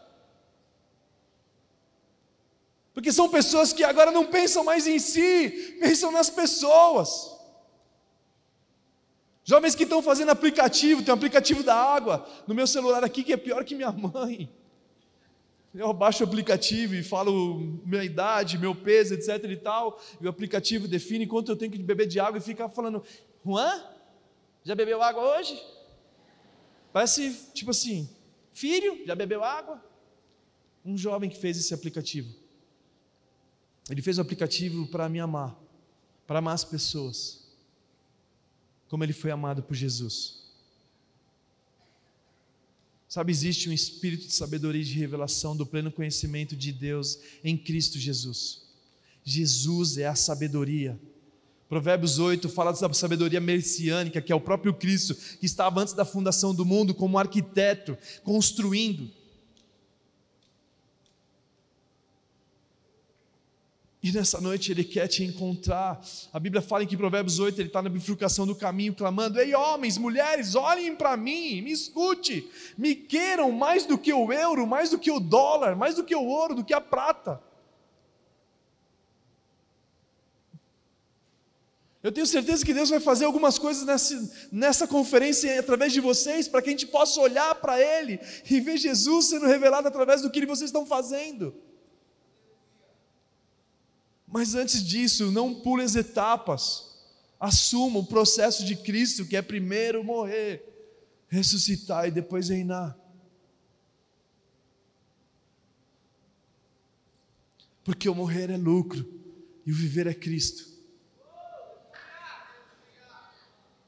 Porque 2.94 3.12
são 3.12 3.30
pessoas 3.30 3.72
que 3.72 3.84
agora 3.84 4.12
não 4.12 4.26
pensam 4.26 4.64
mais 4.64 4.86
em 4.86 5.00
si, 5.00 5.78
pensam 5.80 6.12
nas 6.12 6.30
pessoas. 6.30 7.38
Jovens 9.44 9.74
que 9.74 9.84
estão 9.84 10.02
fazendo 10.02 10.30
aplicativo, 10.30 11.02
tem 11.02 11.14
um 11.14 11.18
aplicativo 11.18 11.64
da 11.64 11.74
água 11.74 12.28
no 12.46 12.54
meu 12.54 12.68
celular 12.68 13.04
aqui 13.04 13.24
que 13.24 13.34
é 13.34 13.38
pior 13.38 13.64
que 13.64 13.74
minha 13.74 13.92
mãe. 13.92 14.48
Eu 15.80 15.94
baixo 15.94 16.26
o 16.26 16.28
aplicativo 16.28 16.94
e 16.94 17.02
falo 17.02 17.58
minha 17.86 18.04
idade, 18.04 18.58
meu 18.58 18.76
peso, 18.76 19.14
etc 19.14 19.42
e 19.46 19.56
tal, 19.56 19.98
e 20.20 20.26
o 20.26 20.30
aplicativo 20.30 20.90
define 20.90 21.26
quanto 21.26 21.50
eu 21.50 21.56
tenho 21.56 21.72
que 21.72 21.82
beber 21.82 22.06
de 22.06 22.20
água 22.20 22.38
e 22.38 22.42
fica 22.42 22.68
falando: 22.68 23.02
Juan, 23.46 23.82
já 24.62 24.76
bebeu 24.76 25.02
água 25.02 25.38
hoje? 25.38 25.58
Parece 26.92 27.50
tipo 27.54 27.72
assim: 27.72 28.10
Filho, 28.52 29.06
já 29.06 29.16
bebeu 29.16 29.42
água? 29.42 29.82
Um 30.84 30.98
jovem 30.98 31.30
que 31.30 31.38
fez 31.38 31.58
esse 31.58 31.74
aplicativo. 31.74 32.30
Ele 33.90 34.02
fez 34.02 34.18
o 34.18 34.22
aplicativo 34.22 34.86
para 34.88 35.08
me 35.08 35.22
amar, 35.22 35.58
para 36.28 36.40
amar 36.40 36.56
as 36.56 36.66
pessoas, 36.66 37.48
como 38.90 39.02
ele 39.02 39.14
foi 39.14 39.32
amado 39.32 39.64
por 39.64 39.76
Jesus. 39.76 40.49
Sabe, 43.10 43.32
existe 43.32 43.68
um 43.68 43.74
espírito 43.74 44.28
de 44.28 44.34
sabedoria 44.34 44.84
e 44.84 44.86
de 44.86 44.94
revelação 44.94 45.58
do 45.58 45.66
pleno 45.66 45.92
conhecimento 45.92 46.56
de 46.56 46.72
Deus 46.72 47.18
em 47.44 47.58
Cristo 47.58 47.98
Jesus. 47.98 48.62
Jesus 49.24 49.98
é 49.98 50.06
a 50.06 50.14
sabedoria. 50.14 50.98
Provérbios 51.68 52.20
8 52.20 52.48
fala 52.48 52.72
da 52.72 52.94
sabedoria 52.94 53.40
messiânica, 53.40 54.22
que 54.22 54.32
é 54.32 54.36
o 54.36 54.40
próprio 54.40 54.76
Cristo, 54.76 55.16
que 55.40 55.48
estava 55.48 55.82
antes 55.82 55.96
da 55.96 56.06
fundação 56.06 56.54
do 56.54 56.64
mundo 56.64 56.94
como 56.94 57.18
arquiteto, 57.18 57.98
construindo. 58.24 59.10
E 64.02 64.14
nessa 64.14 64.40
noite 64.40 64.72
ele 64.72 64.86
quer 64.86 65.08
te 65.08 65.26
encontrar. 65.26 66.02
A 66.32 66.40
Bíblia 66.40 66.62
fala 66.62 66.84
em 66.84 66.88
que 66.88 66.96
Provérbios 66.96 67.38
8 67.38 67.60
ele 67.60 67.68
está 67.68 67.82
na 67.82 67.90
bifurcação 67.90 68.48
do 68.48 68.56
caminho, 68.56 68.96
clamando: 68.96 69.40
Ei, 69.40 69.54
homens, 69.54 69.98
mulheres, 69.98 70.56
olhem 70.56 70.96
para 70.96 71.18
mim, 71.18 71.62
me 71.62 71.72
escute, 71.72 72.50
me 72.78 72.96
queiram 72.96 73.52
mais 73.52 73.86
do 73.86 73.98
que 73.98 74.14
o 74.14 74.32
euro, 74.32 74.66
mais 74.66 74.90
do 74.90 74.98
que 74.98 75.12
o 75.12 75.20
dólar, 75.20 75.76
mais 75.76 75.96
do 75.96 76.04
que 76.06 76.16
o 76.16 76.24
ouro, 76.24 76.56
do 76.56 76.64
que 76.64 76.74
a 76.74 76.80
prata. 76.80 77.42
Eu 82.02 82.14
tenho 82.14 82.26
certeza 82.26 82.66
que 82.66 82.74
Deus 82.74 82.90
vai 82.90 83.02
fazer 83.02 83.26
algumas 83.26 83.60
coisas 83.60 83.86
nessa, 83.86 84.48
nessa 84.50 84.88
conferência 84.88 85.60
através 85.60 85.92
de 85.92 86.00
vocês, 86.00 86.48
para 86.48 86.62
que 86.62 86.70
a 86.70 86.72
gente 86.72 86.88
possa 86.88 87.20
olhar 87.20 87.54
para 87.56 87.78
Ele 87.78 88.18
e 88.50 88.62
ver 88.62 88.78
Jesus 88.78 89.26
sendo 89.26 89.46
revelado 89.46 89.90
através 89.90 90.22
do 90.22 90.30
que 90.30 90.46
vocês 90.46 90.70
estão 90.70 90.86
fazendo. 90.86 91.54
Mas 94.32 94.54
antes 94.54 94.84
disso, 94.84 95.32
não 95.32 95.56
pule 95.56 95.84
as 95.84 95.96
etapas. 95.96 96.90
Assuma 97.40 98.00
o 98.00 98.06
processo 98.06 98.66
de 98.66 98.76
Cristo, 98.76 99.26
que 99.26 99.36
é 99.36 99.42
primeiro 99.42 100.04
morrer, 100.04 100.64
ressuscitar 101.28 102.08
e 102.08 102.12
depois 102.12 102.50
reinar. 102.50 102.98
Porque 107.84 108.08
o 108.08 108.14
morrer 108.14 108.52
é 108.52 108.58
lucro 108.58 109.08
e 109.66 109.72
o 109.72 109.76
viver 109.76 110.06
é 110.06 110.14
Cristo. 110.14 110.70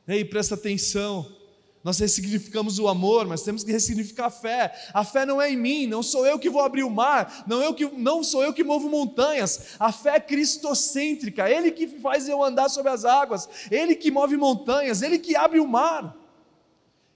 Ei, 0.07 0.25
presta 0.25 0.55
atenção. 0.55 1.40
Nós 1.83 1.97
ressignificamos 1.97 2.77
o 2.77 2.87
amor, 2.87 3.25
mas 3.25 3.41
temos 3.41 3.63
que 3.63 3.71
ressignificar 3.71 4.27
a 4.27 4.29
fé. 4.29 4.71
A 4.93 5.03
fé 5.03 5.25
não 5.25 5.41
é 5.41 5.51
em 5.51 5.57
mim, 5.57 5.87
não 5.87 6.03
sou 6.03 6.27
eu 6.27 6.37
que 6.37 6.49
vou 6.49 6.61
abrir 6.61 6.83
o 6.83 6.89
mar, 6.89 7.43
não, 7.47 7.61
eu 7.61 7.73
que, 7.73 7.85
não 7.85 8.23
sou 8.23 8.43
eu 8.43 8.53
que 8.53 8.63
movo 8.63 8.87
montanhas. 8.87 9.75
A 9.79 9.91
fé 9.91 10.17
é 10.17 10.19
cristocêntrica, 10.19 11.49
Ele 11.49 11.71
que 11.71 11.87
faz 11.87 12.29
eu 12.29 12.43
andar 12.43 12.69
sobre 12.69 12.91
as 12.91 13.03
águas, 13.03 13.49
Ele 13.71 13.95
que 13.95 14.11
move 14.11 14.37
montanhas, 14.37 15.01
Ele 15.01 15.17
que 15.17 15.35
abre 15.35 15.59
o 15.59 15.67
mar. 15.67 16.15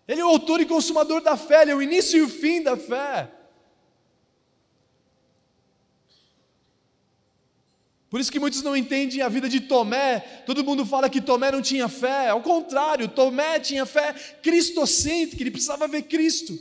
Ele 0.07 0.21
é 0.21 0.25
o 0.25 0.29
autor 0.29 0.59
e 0.61 0.65
consumador 0.65 1.21
da 1.21 1.37
fé, 1.37 1.61
Ele 1.61 1.71
é 1.71 1.75
o 1.75 1.81
início 1.81 2.17
e 2.17 2.21
o 2.23 2.29
fim 2.29 2.63
da 2.63 2.75
fé. 2.75 3.31
Por 8.15 8.21
isso 8.21 8.31
que 8.31 8.39
muitos 8.39 8.63
não 8.63 8.77
entendem 8.77 9.21
a 9.21 9.27
vida 9.27 9.49
de 9.49 9.59
Tomé. 9.59 10.21
Todo 10.45 10.63
mundo 10.63 10.85
fala 10.85 11.09
que 11.09 11.19
Tomé 11.19 11.51
não 11.51 11.61
tinha 11.61 11.89
fé. 11.89 12.29
Ao 12.29 12.41
contrário, 12.41 13.09
Tomé 13.09 13.59
tinha 13.59 13.85
fé 13.85 14.15
cristocêntrica, 14.41 15.43
ele 15.43 15.51
precisava 15.51 15.85
ver 15.85 16.03
Cristo. 16.03 16.57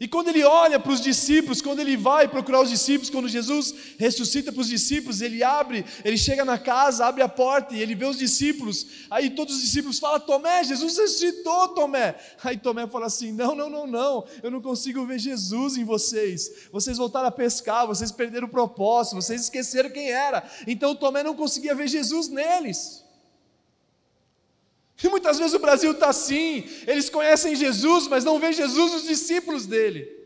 E 0.00 0.06
quando 0.06 0.28
ele 0.28 0.44
olha 0.44 0.78
para 0.78 0.92
os 0.92 1.00
discípulos, 1.00 1.60
quando 1.60 1.80
ele 1.80 1.96
vai 1.96 2.28
procurar 2.28 2.60
os 2.60 2.70
discípulos, 2.70 3.10
quando 3.10 3.28
Jesus 3.28 3.74
ressuscita 3.98 4.52
para 4.52 4.60
os 4.60 4.68
discípulos, 4.68 5.20
ele 5.20 5.42
abre, 5.42 5.84
ele 6.04 6.16
chega 6.16 6.44
na 6.44 6.56
casa, 6.56 7.04
abre 7.04 7.20
a 7.20 7.28
porta 7.28 7.74
e 7.74 7.82
ele 7.82 7.96
vê 7.96 8.04
os 8.04 8.16
discípulos. 8.16 8.86
Aí 9.10 9.30
todos 9.30 9.56
os 9.56 9.60
discípulos 9.60 9.98
falam: 9.98 10.20
Tomé, 10.20 10.62
Jesus 10.62 10.96
ressuscitou, 10.96 11.68
Tomé. 11.70 12.14
Aí 12.44 12.56
Tomé 12.56 12.86
fala 12.86 13.06
assim: 13.06 13.32
Não, 13.32 13.56
não, 13.56 13.68
não, 13.68 13.88
não, 13.88 14.24
eu 14.40 14.52
não 14.52 14.62
consigo 14.62 15.04
ver 15.04 15.18
Jesus 15.18 15.76
em 15.76 15.84
vocês. 15.84 16.68
Vocês 16.70 16.96
voltaram 16.96 17.26
a 17.26 17.32
pescar, 17.32 17.84
vocês 17.84 18.12
perderam 18.12 18.46
o 18.46 18.50
propósito, 18.50 19.16
vocês 19.16 19.42
esqueceram 19.42 19.90
quem 19.90 20.12
era. 20.12 20.48
Então 20.68 20.94
Tomé 20.94 21.24
não 21.24 21.34
conseguia 21.34 21.74
ver 21.74 21.88
Jesus 21.88 22.28
neles. 22.28 23.07
E 25.02 25.08
muitas 25.08 25.38
vezes 25.38 25.54
o 25.54 25.60
Brasil 25.60 25.92
está 25.92 26.08
assim, 26.08 26.68
eles 26.86 27.08
conhecem 27.08 27.54
Jesus, 27.54 28.08
mas 28.08 28.24
não 28.24 28.40
vê 28.40 28.52
Jesus 28.52 28.92
nos 28.92 29.04
discípulos 29.04 29.64
dele. 29.64 30.16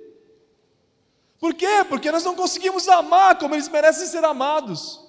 Por 1.39 1.53
quê? 1.53 1.85
Porque 1.89 2.11
nós 2.11 2.25
não 2.25 2.35
conseguimos 2.35 2.89
amar 2.89 3.39
como 3.39 3.55
eles 3.55 3.69
merecem 3.69 4.07
ser 4.07 4.25
amados. 4.25 5.01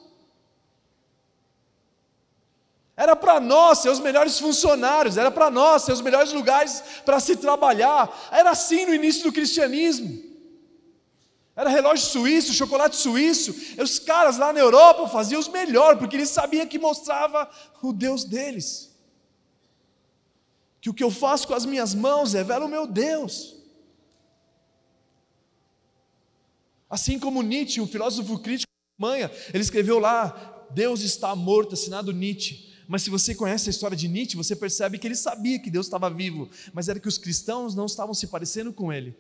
Era 2.97 3.15
para 3.15 3.39
nós 3.39 3.79
ser 3.79 3.89
os 3.89 3.99
melhores 3.99 4.37
funcionários, 4.37 5.17
era 5.17 5.31
para 5.31 5.49
nós 5.49 5.83
ser 5.83 5.93
os 5.93 6.01
melhores 6.01 6.33
lugares 6.33 6.83
para 7.05 7.19
se 7.19 7.37
trabalhar. 7.37 8.29
Era 8.31 8.51
assim 8.51 8.85
no 8.85 8.93
início 8.93 9.23
do 9.23 9.31
cristianismo. 9.31 10.21
Era 11.55 11.69
relógio 11.69 12.05
suíço, 12.05 12.53
chocolate 12.53 12.97
suíço. 12.97 13.55
Os 13.81 13.97
caras 13.97 14.37
lá 14.37 14.51
na 14.51 14.59
Europa 14.59 15.07
faziam 15.07 15.39
os 15.39 15.47
melhores, 15.47 15.99
porque 15.99 16.17
eles 16.17 16.29
sabiam 16.29 16.65
que 16.65 16.77
mostrava 16.77 17.49
o 17.81 17.93
Deus 17.93 18.25
deles 18.25 18.92
que 20.83 20.89
o 20.89 20.93
que 20.93 21.01
eu 21.01 21.09
faço 21.09 21.47
com 21.47 21.53
as 21.53 21.65
minhas 21.65 21.95
mãos 21.95 22.33
revela 22.33 22.65
o 22.65 22.67
meu 22.67 22.85
Deus. 22.85 23.55
Assim 26.89 27.17
como 27.17 27.41
Nietzsche, 27.41 27.79
um 27.79 27.87
filósofo 27.87 28.37
crítico 28.39 28.69
da 28.99 29.07
Alemanha, 29.07 29.31
ele 29.53 29.63
escreveu 29.63 29.97
lá: 29.97 30.67
Deus 30.71 30.99
está 30.99 31.33
morto, 31.37 31.73
assinado 31.73 32.11
Nietzsche. 32.11 32.69
Mas 32.85 33.01
se 33.01 33.09
você 33.09 33.33
conhece 33.33 33.69
a 33.69 33.71
história 33.71 33.95
de 33.95 34.09
Nietzsche, 34.09 34.35
você 34.35 34.57
percebe 34.57 34.99
que 34.99 35.07
ele 35.07 35.15
sabia 35.15 35.57
que 35.57 35.71
Deus 35.71 35.85
estava 35.85 36.09
vivo, 36.09 36.49
mas 36.73 36.89
era 36.89 36.99
que 36.99 37.07
os 37.07 37.17
cristãos 37.17 37.73
não 37.73 37.85
estavam 37.85 38.13
se 38.13 38.27
parecendo 38.27 38.73
com 38.73 38.91
ele. 38.91 39.15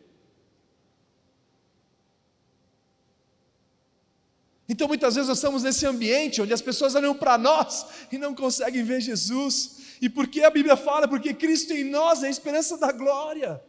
Então 4.73 4.87
muitas 4.87 5.13
vezes 5.13 5.27
nós 5.27 5.37
estamos 5.37 5.61
nesse 5.61 5.85
ambiente 5.85 6.41
onde 6.41 6.51
as 6.51 6.59
pessoas 6.59 6.95
olham 6.95 7.13
para 7.13 7.37
nós 7.37 7.85
e 8.11 8.17
não 8.17 8.33
conseguem 8.33 8.83
ver 8.83 9.01
Jesus. 9.01 9.77
E 10.01 10.09
por 10.09 10.25
que 10.25 10.43
a 10.43 10.49
Bíblia 10.49 10.75
fala? 10.75 11.07
Porque 11.07 11.31
Cristo 11.31 11.73
em 11.73 11.83
nós 11.83 12.23
é 12.23 12.27
a 12.27 12.31
esperança 12.31 12.75
da 12.75 12.91
glória. 12.91 13.63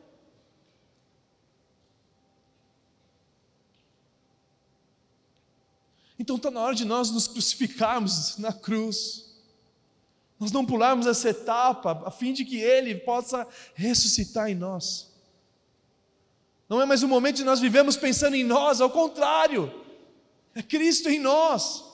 Então 6.19 6.37
está 6.37 6.51
na 6.51 6.63
hora 6.63 6.75
de 6.75 6.87
nós 6.87 7.11
nos 7.11 7.29
crucificarmos 7.29 8.39
na 8.39 8.51
cruz, 8.51 9.27
nós 10.41 10.51
não 10.53 10.65
pularmos 10.65 11.07
essa 11.07 11.29
etapa, 11.29 12.03
a 12.07 12.11
fim 12.11 12.33
de 12.33 12.47
que 12.47 12.57
Ele 12.57 12.95
possa 12.95 13.47
ressuscitar 13.75 14.49
em 14.49 14.55
nós. 14.55 15.13
Não 16.67 16.81
é 16.81 16.87
mais 16.87 17.03
um 17.03 17.09
momento 17.09 17.37
de 17.37 17.45
nós 17.45 17.61
vivemos 17.61 17.95
pensando 17.95 18.37
em 18.37 18.45
nós, 18.45 18.81
ao 18.81 18.89
contrário, 18.89 19.84
é 20.55 20.63
Cristo 20.63 21.09
em 21.09 21.19
nós. 21.19 21.85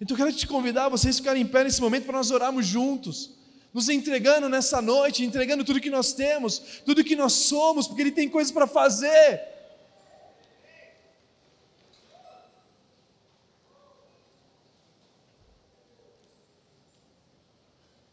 Então 0.00 0.16
eu 0.16 0.24
quero 0.24 0.36
te 0.36 0.46
convidar 0.46 0.86
a 0.86 0.88
vocês 0.88 1.18
ficarem 1.18 1.42
em 1.42 1.46
pé 1.46 1.64
nesse 1.64 1.80
momento 1.80 2.04
para 2.04 2.16
nós 2.16 2.30
orarmos 2.30 2.64
juntos, 2.64 3.32
nos 3.74 3.88
entregando 3.88 4.48
nessa 4.48 4.80
noite, 4.80 5.24
entregando 5.24 5.64
tudo 5.64 5.80
que 5.80 5.90
nós 5.90 6.12
temos, 6.12 6.58
tudo 6.84 7.02
que 7.02 7.16
nós 7.16 7.32
somos, 7.32 7.88
porque 7.88 8.02
Ele 8.02 8.12
tem 8.12 8.28
coisas 8.28 8.52
para 8.52 8.66
fazer. 8.66 9.42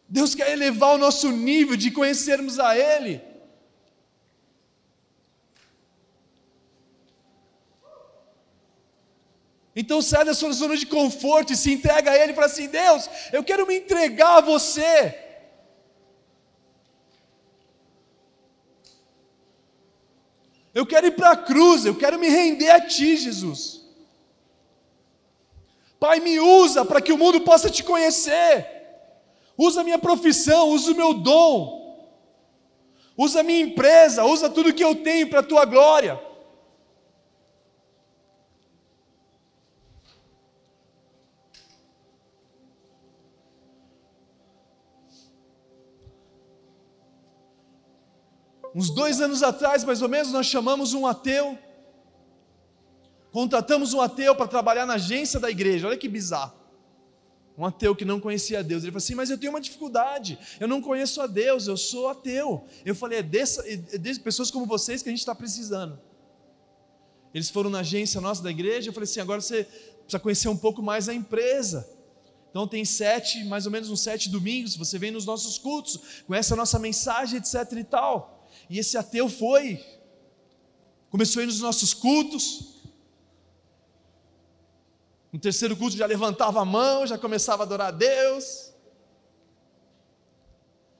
Deus 0.09 0.33
quer 0.33 0.51
elevar 0.51 0.95
o 0.95 0.97
nosso 0.97 1.31
nível 1.31 1.75
de 1.75 1.91
conhecermos 1.91 2.57
a 2.57 2.75
Ele. 2.75 3.34
Então 9.75 10.01
sai 10.01 10.23
da 10.23 10.33
sua 10.33 10.53
zona 10.53 10.77
de 10.77 10.85
conforto 10.85 11.51
e 11.51 11.57
se 11.57 11.73
entrega 11.73 12.11
a 12.11 12.17
Ele 12.17 12.31
e 12.31 12.35
fala 12.35 12.47
assim: 12.47 12.67
Deus, 12.67 13.09
eu 13.33 13.43
quero 13.43 13.67
me 13.67 13.75
entregar 13.77 14.37
a 14.37 14.41
você. 14.41 15.21
Eu 20.73 20.85
quero 20.85 21.07
ir 21.07 21.11
para 21.11 21.31
a 21.31 21.37
cruz, 21.37 21.85
eu 21.85 21.95
quero 21.95 22.17
me 22.19 22.29
render 22.29 22.69
a 22.69 22.85
Ti, 22.85 23.17
Jesus. 23.17 23.81
Pai, 25.99 26.19
me 26.19 26.39
usa 26.39 26.85
para 26.85 27.01
que 27.01 27.11
o 27.11 27.17
mundo 27.17 27.41
possa 27.41 27.69
te 27.69 27.83
conhecer. 27.83 28.69
Usa 29.57 29.81
a 29.81 29.83
minha 29.83 29.97
profissão, 29.97 30.69
usa 30.69 30.91
o 30.91 30.95
meu 30.95 31.13
dom. 31.13 31.85
Usa 33.17 33.39
a 33.39 33.43
minha 33.43 33.61
empresa, 33.61 34.25
usa 34.25 34.49
tudo 34.49 34.73
que 34.73 34.83
eu 34.83 34.95
tenho 34.95 35.29
para 35.29 35.39
a 35.39 35.43
tua 35.43 35.63
glória. 35.63 36.19
Uns 48.75 48.89
dois 48.89 49.21
anos 49.21 49.41
atrás, 49.41 49.85
mais 49.85 50.01
ou 50.01 50.09
menos, 50.09 50.33
nós 50.33 50.47
chamamos 50.47 50.93
um 50.93 51.07
ateu, 51.07 51.57
contratamos 53.31 53.93
um 53.93 54.01
ateu 54.01 54.35
para 54.35 54.49
trabalhar 54.49 54.85
na 54.85 54.95
agência 54.95 55.39
da 55.39 55.49
igreja. 55.49 55.87
Olha 55.87 55.97
que 55.97 56.09
bizarro. 56.09 56.53
Um 57.57 57.65
ateu 57.65 57.95
que 57.95 58.03
não 58.03 58.19
conhecia 58.19 58.61
Deus. 58.61 58.83
Ele 58.83 58.91
falou 58.91 59.01
assim: 59.01 59.15
Mas 59.15 59.29
eu 59.29 59.37
tenho 59.37 59.53
uma 59.53 59.61
dificuldade, 59.61 60.37
eu 60.59 60.67
não 60.67 60.81
conheço 60.81 61.21
a 61.21 61.27
Deus, 61.27 61.67
eu 61.67 61.77
sou 61.77 62.09
ateu. 62.09 62.65
Eu 62.83 62.93
falei: 62.93 63.19
É 63.19 63.23
dessas 63.23 63.65
é 63.65 63.97
de 63.97 64.19
pessoas 64.19 64.51
como 64.51 64.65
vocês 64.65 65.01
que 65.01 65.07
a 65.07 65.11
gente 65.13 65.19
está 65.19 65.33
precisando. 65.33 65.97
Eles 67.33 67.49
foram 67.49 67.69
na 67.69 67.79
agência 67.79 68.19
nossa 68.19 68.43
da 68.43 68.51
igreja. 68.51 68.89
Eu 68.89 68.93
falei 68.93 69.05
assim: 69.05 69.21
Agora 69.21 69.39
você 69.39 69.63
precisa 70.01 70.19
conhecer 70.19 70.49
um 70.49 70.57
pouco 70.57 70.83
mais 70.83 71.07
a 71.07 71.13
empresa. 71.13 71.89
Então 72.49 72.67
tem 72.67 72.83
sete, 72.83 73.45
mais 73.45 73.65
ou 73.65 73.71
menos 73.71 73.89
uns 73.89 74.01
sete 74.01 74.29
domingos, 74.29 74.75
você 74.75 74.99
vem 74.99 75.11
nos 75.11 75.25
nossos 75.25 75.57
cultos, 75.57 76.23
conhece 76.27 76.51
a 76.51 76.57
nossa 76.57 76.77
mensagem, 76.77 77.39
etc 77.39 77.71
e 77.71 77.83
tal. 77.85 78.34
E 78.69 78.79
esse 78.79 78.97
ateu 78.97 79.29
foi, 79.29 79.83
começou 81.09 81.39
a 81.39 81.43
ir 81.43 81.47
nos 81.47 81.61
nossos 81.61 81.93
cultos. 81.93 82.75
No 85.31 85.39
terceiro 85.39 85.75
culto 85.75 85.97
já 85.97 86.05
levantava 86.05 86.61
a 86.61 86.65
mão, 86.65 87.05
já 87.05 87.17
começava 87.17 87.63
a 87.63 87.65
adorar 87.65 87.87
a 87.89 87.91
Deus. 87.91 88.73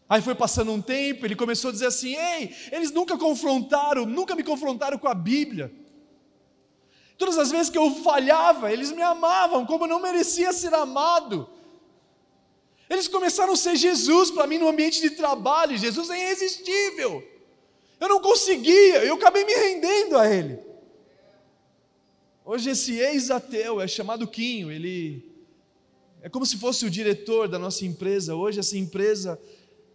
Aí 0.07 0.21
foi 0.21 0.35
passando 0.35 0.71
um 0.71 0.81
tempo, 0.81 1.25
ele 1.25 1.35
começou 1.35 1.69
a 1.69 1.71
dizer 1.71 1.87
assim: 1.87 2.15
Ei, 2.15 2.55
eles 2.71 2.91
nunca 2.91 3.17
confrontaram, 3.17 4.05
nunca 4.05 4.35
me 4.35 4.43
confrontaram 4.43 4.99
com 4.99 5.07
a 5.07 5.15
Bíblia. 5.15 5.73
Todas 7.17 7.37
as 7.37 7.49
vezes 7.49 7.69
que 7.69 7.77
eu 7.77 7.89
falhava, 8.03 8.71
eles 8.71 8.91
me 8.91 9.01
amavam 9.01 9.65
como 9.65 9.85
eu 9.85 9.87
não 9.87 10.01
merecia 10.01 10.51
ser 10.53 10.73
amado. 10.73 11.49
Eles 12.89 13.07
começaram 13.07 13.53
a 13.53 13.57
ser 13.57 13.75
Jesus 13.75 14.29
para 14.29 14.45
mim 14.45 14.59
no 14.59 14.67
ambiente 14.67 15.01
de 15.01 15.11
trabalho. 15.11 15.77
Jesus 15.77 16.09
é 16.09 16.21
irresistível. 16.21 17.34
Eu 17.99 18.09
não 18.09 18.21
conseguia, 18.21 19.03
eu 19.03 19.15
acabei 19.15 19.45
me 19.45 19.53
rendendo 19.53 20.17
a 20.17 20.29
ele. 20.29 20.59
Hoje 22.43 22.69
esse 22.69 22.99
ex-ateu 22.99 23.81
é 23.81 23.87
chamado 23.87 24.27
Quinho, 24.27 24.71
ele 24.71 25.33
é 26.21 26.29
como 26.29 26.45
se 26.45 26.57
fosse 26.57 26.85
o 26.85 26.89
diretor 26.89 27.47
da 27.47 27.57
nossa 27.57 27.85
empresa. 27.85 28.35
Hoje 28.35 28.59
essa 28.59 28.77
empresa 28.77 29.39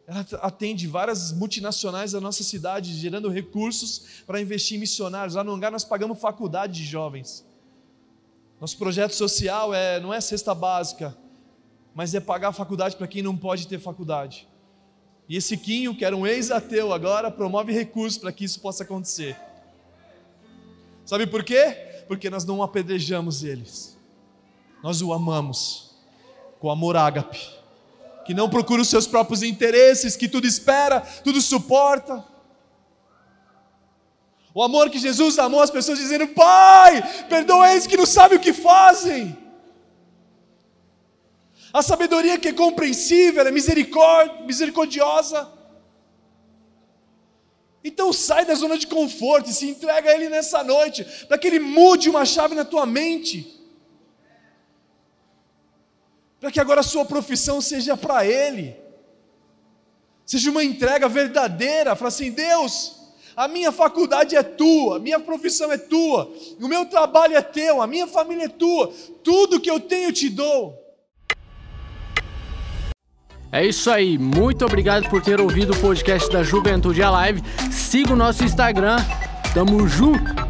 ela 0.07 0.26
atende 0.42 0.88
várias 0.88 1.32
multinacionais 1.32 2.12
da 2.12 2.20
nossa 2.20 2.42
cidade, 2.42 2.92
gerando 2.94 3.28
recursos 3.28 4.22
para 4.26 4.40
investir 4.40 4.76
em 4.76 4.80
missionários. 4.80 5.36
Lá 5.36 5.44
no 5.44 5.53
lugar 5.53 5.70
nós 5.70 5.84
pagamos 5.84 6.18
faculdade 6.18 6.72
de 6.72 6.84
jovens. 6.84 7.46
Nosso 8.61 8.76
projeto 8.76 9.12
social 9.12 9.72
é, 9.72 10.01
não 10.01 10.12
é 10.12 10.20
cesta 10.20 10.55
básica, 10.55 11.16
mas 11.94 12.14
é 12.14 12.20
pagar 12.20 12.48
a 12.48 12.53
faculdade 12.53 12.96
para 12.96 13.07
quem 13.07 13.22
não 13.22 13.36
pode 13.36 13.68
ter 13.68 13.78
faculdade. 13.78 14.48
E 15.31 15.37
esse 15.37 15.57
Quinho, 15.57 15.95
que 15.95 16.05
era 16.05 16.16
um 16.16 16.26
ex-ateu 16.26 16.93
agora, 16.93 17.31
promove 17.31 17.72
recursos 17.72 18.18
para 18.18 18.33
que 18.33 18.45
isso 18.45 18.59
possa 18.59 18.83
acontecer. 18.83 19.37
Sabe 21.07 21.24
por 21.24 21.45
quê? 21.45 22.03
Porque 22.09 22.28
nós 22.28 22.45
não 22.45 22.61
apedrejamos 22.61 23.45
eles. 23.45 23.97
Nós 24.83 25.01
o 25.01 25.12
amamos 25.12 25.95
com 26.59 26.68
amor 26.68 26.97
ágape, 26.97 27.49
que 28.26 28.35
não 28.35 28.51
procura 28.51 28.83
os 28.83 28.89
seus 28.89 29.07
próprios 29.07 29.45
interesses, 29.45 30.16
que 30.16 30.28
tudo 30.28 30.49
espera, 30.49 31.01
tudo 31.01 31.41
suporta. 31.41 32.24
O 34.53 34.64
amor 34.64 34.91
que 34.91 34.99
Jesus 34.99 35.39
amou 35.39 35.62
as 35.62 35.70
pessoas 35.70 36.01
dizendo: 36.01 36.26
Pai, 36.26 37.03
perdoa 37.28 37.70
eles 37.70 37.87
que 37.87 37.97
não 37.97 38.05
sabem 38.05 38.37
o 38.37 38.41
que 38.41 38.53
fazem. 38.53 39.39
A 41.73 41.83
sabedoria 41.83 42.39
que 42.39 42.49
é 42.49 42.53
compreensível, 42.53 43.47
é 43.47 43.51
misericordiosa. 43.51 45.49
Então 47.83 48.12
sai 48.12 48.45
da 48.45 48.55
zona 48.55 48.77
de 48.77 48.87
conforto 48.87 49.49
e 49.49 49.53
se 49.53 49.68
entrega 49.68 50.11
a 50.11 50.14
Ele 50.14 50.29
nessa 50.29 50.62
noite, 50.62 51.05
para 51.27 51.39
que 51.39 51.47
Ele 51.47 51.61
mude 51.61 52.11
uma 52.11 52.25
chave 52.25 52.55
na 52.55 52.64
tua 52.64 52.85
mente. 52.85 53.59
Para 56.39 56.51
que 56.51 56.61
agora 56.61 56.81
a 56.81 56.85
sua 56.85 57.05
profissão 57.05 57.61
seja 57.61 57.97
para 57.97 58.27
Ele. 58.27 58.77
Seja 60.27 60.51
uma 60.51 60.64
entrega 60.64 61.09
verdadeira. 61.09 61.95
Fala 61.95 62.09
assim: 62.09 62.31
Deus, 62.31 62.97
a 63.37 63.47
minha 63.47 63.71
faculdade 63.71 64.37
é 64.37 64.43
tua, 64.43 64.97
a 64.97 64.99
minha 64.99 65.21
profissão 65.21 65.71
é 65.71 65.79
tua, 65.79 66.33
o 66.61 66.68
meu 66.68 66.87
trabalho 66.87 67.37
é 67.37 67.43
teu, 67.43 67.81
a 67.81 67.87
minha 67.87 68.07
família 68.07 68.45
é 68.45 68.49
tua, 68.49 68.93
tudo 69.23 69.61
que 69.61 69.71
eu 69.71 69.81
tenho 69.81 70.09
eu 70.09 70.12
te 70.12 70.29
dou. 70.29 70.80
É 73.53 73.66
isso 73.66 73.90
aí, 73.90 74.16
muito 74.16 74.64
obrigado 74.64 75.09
por 75.09 75.20
ter 75.20 75.40
ouvido 75.40 75.72
o 75.72 75.76
podcast 75.76 76.30
da 76.30 76.42
Juventude 76.42 77.03
Alive. 77.03 77.42
Siga 77.70 78.12
o 78.12 78.16
nosso 78.16 78.44
Instagram, 78.44 78.96
tamo 79.53 79.88
junto! 79.88 80.49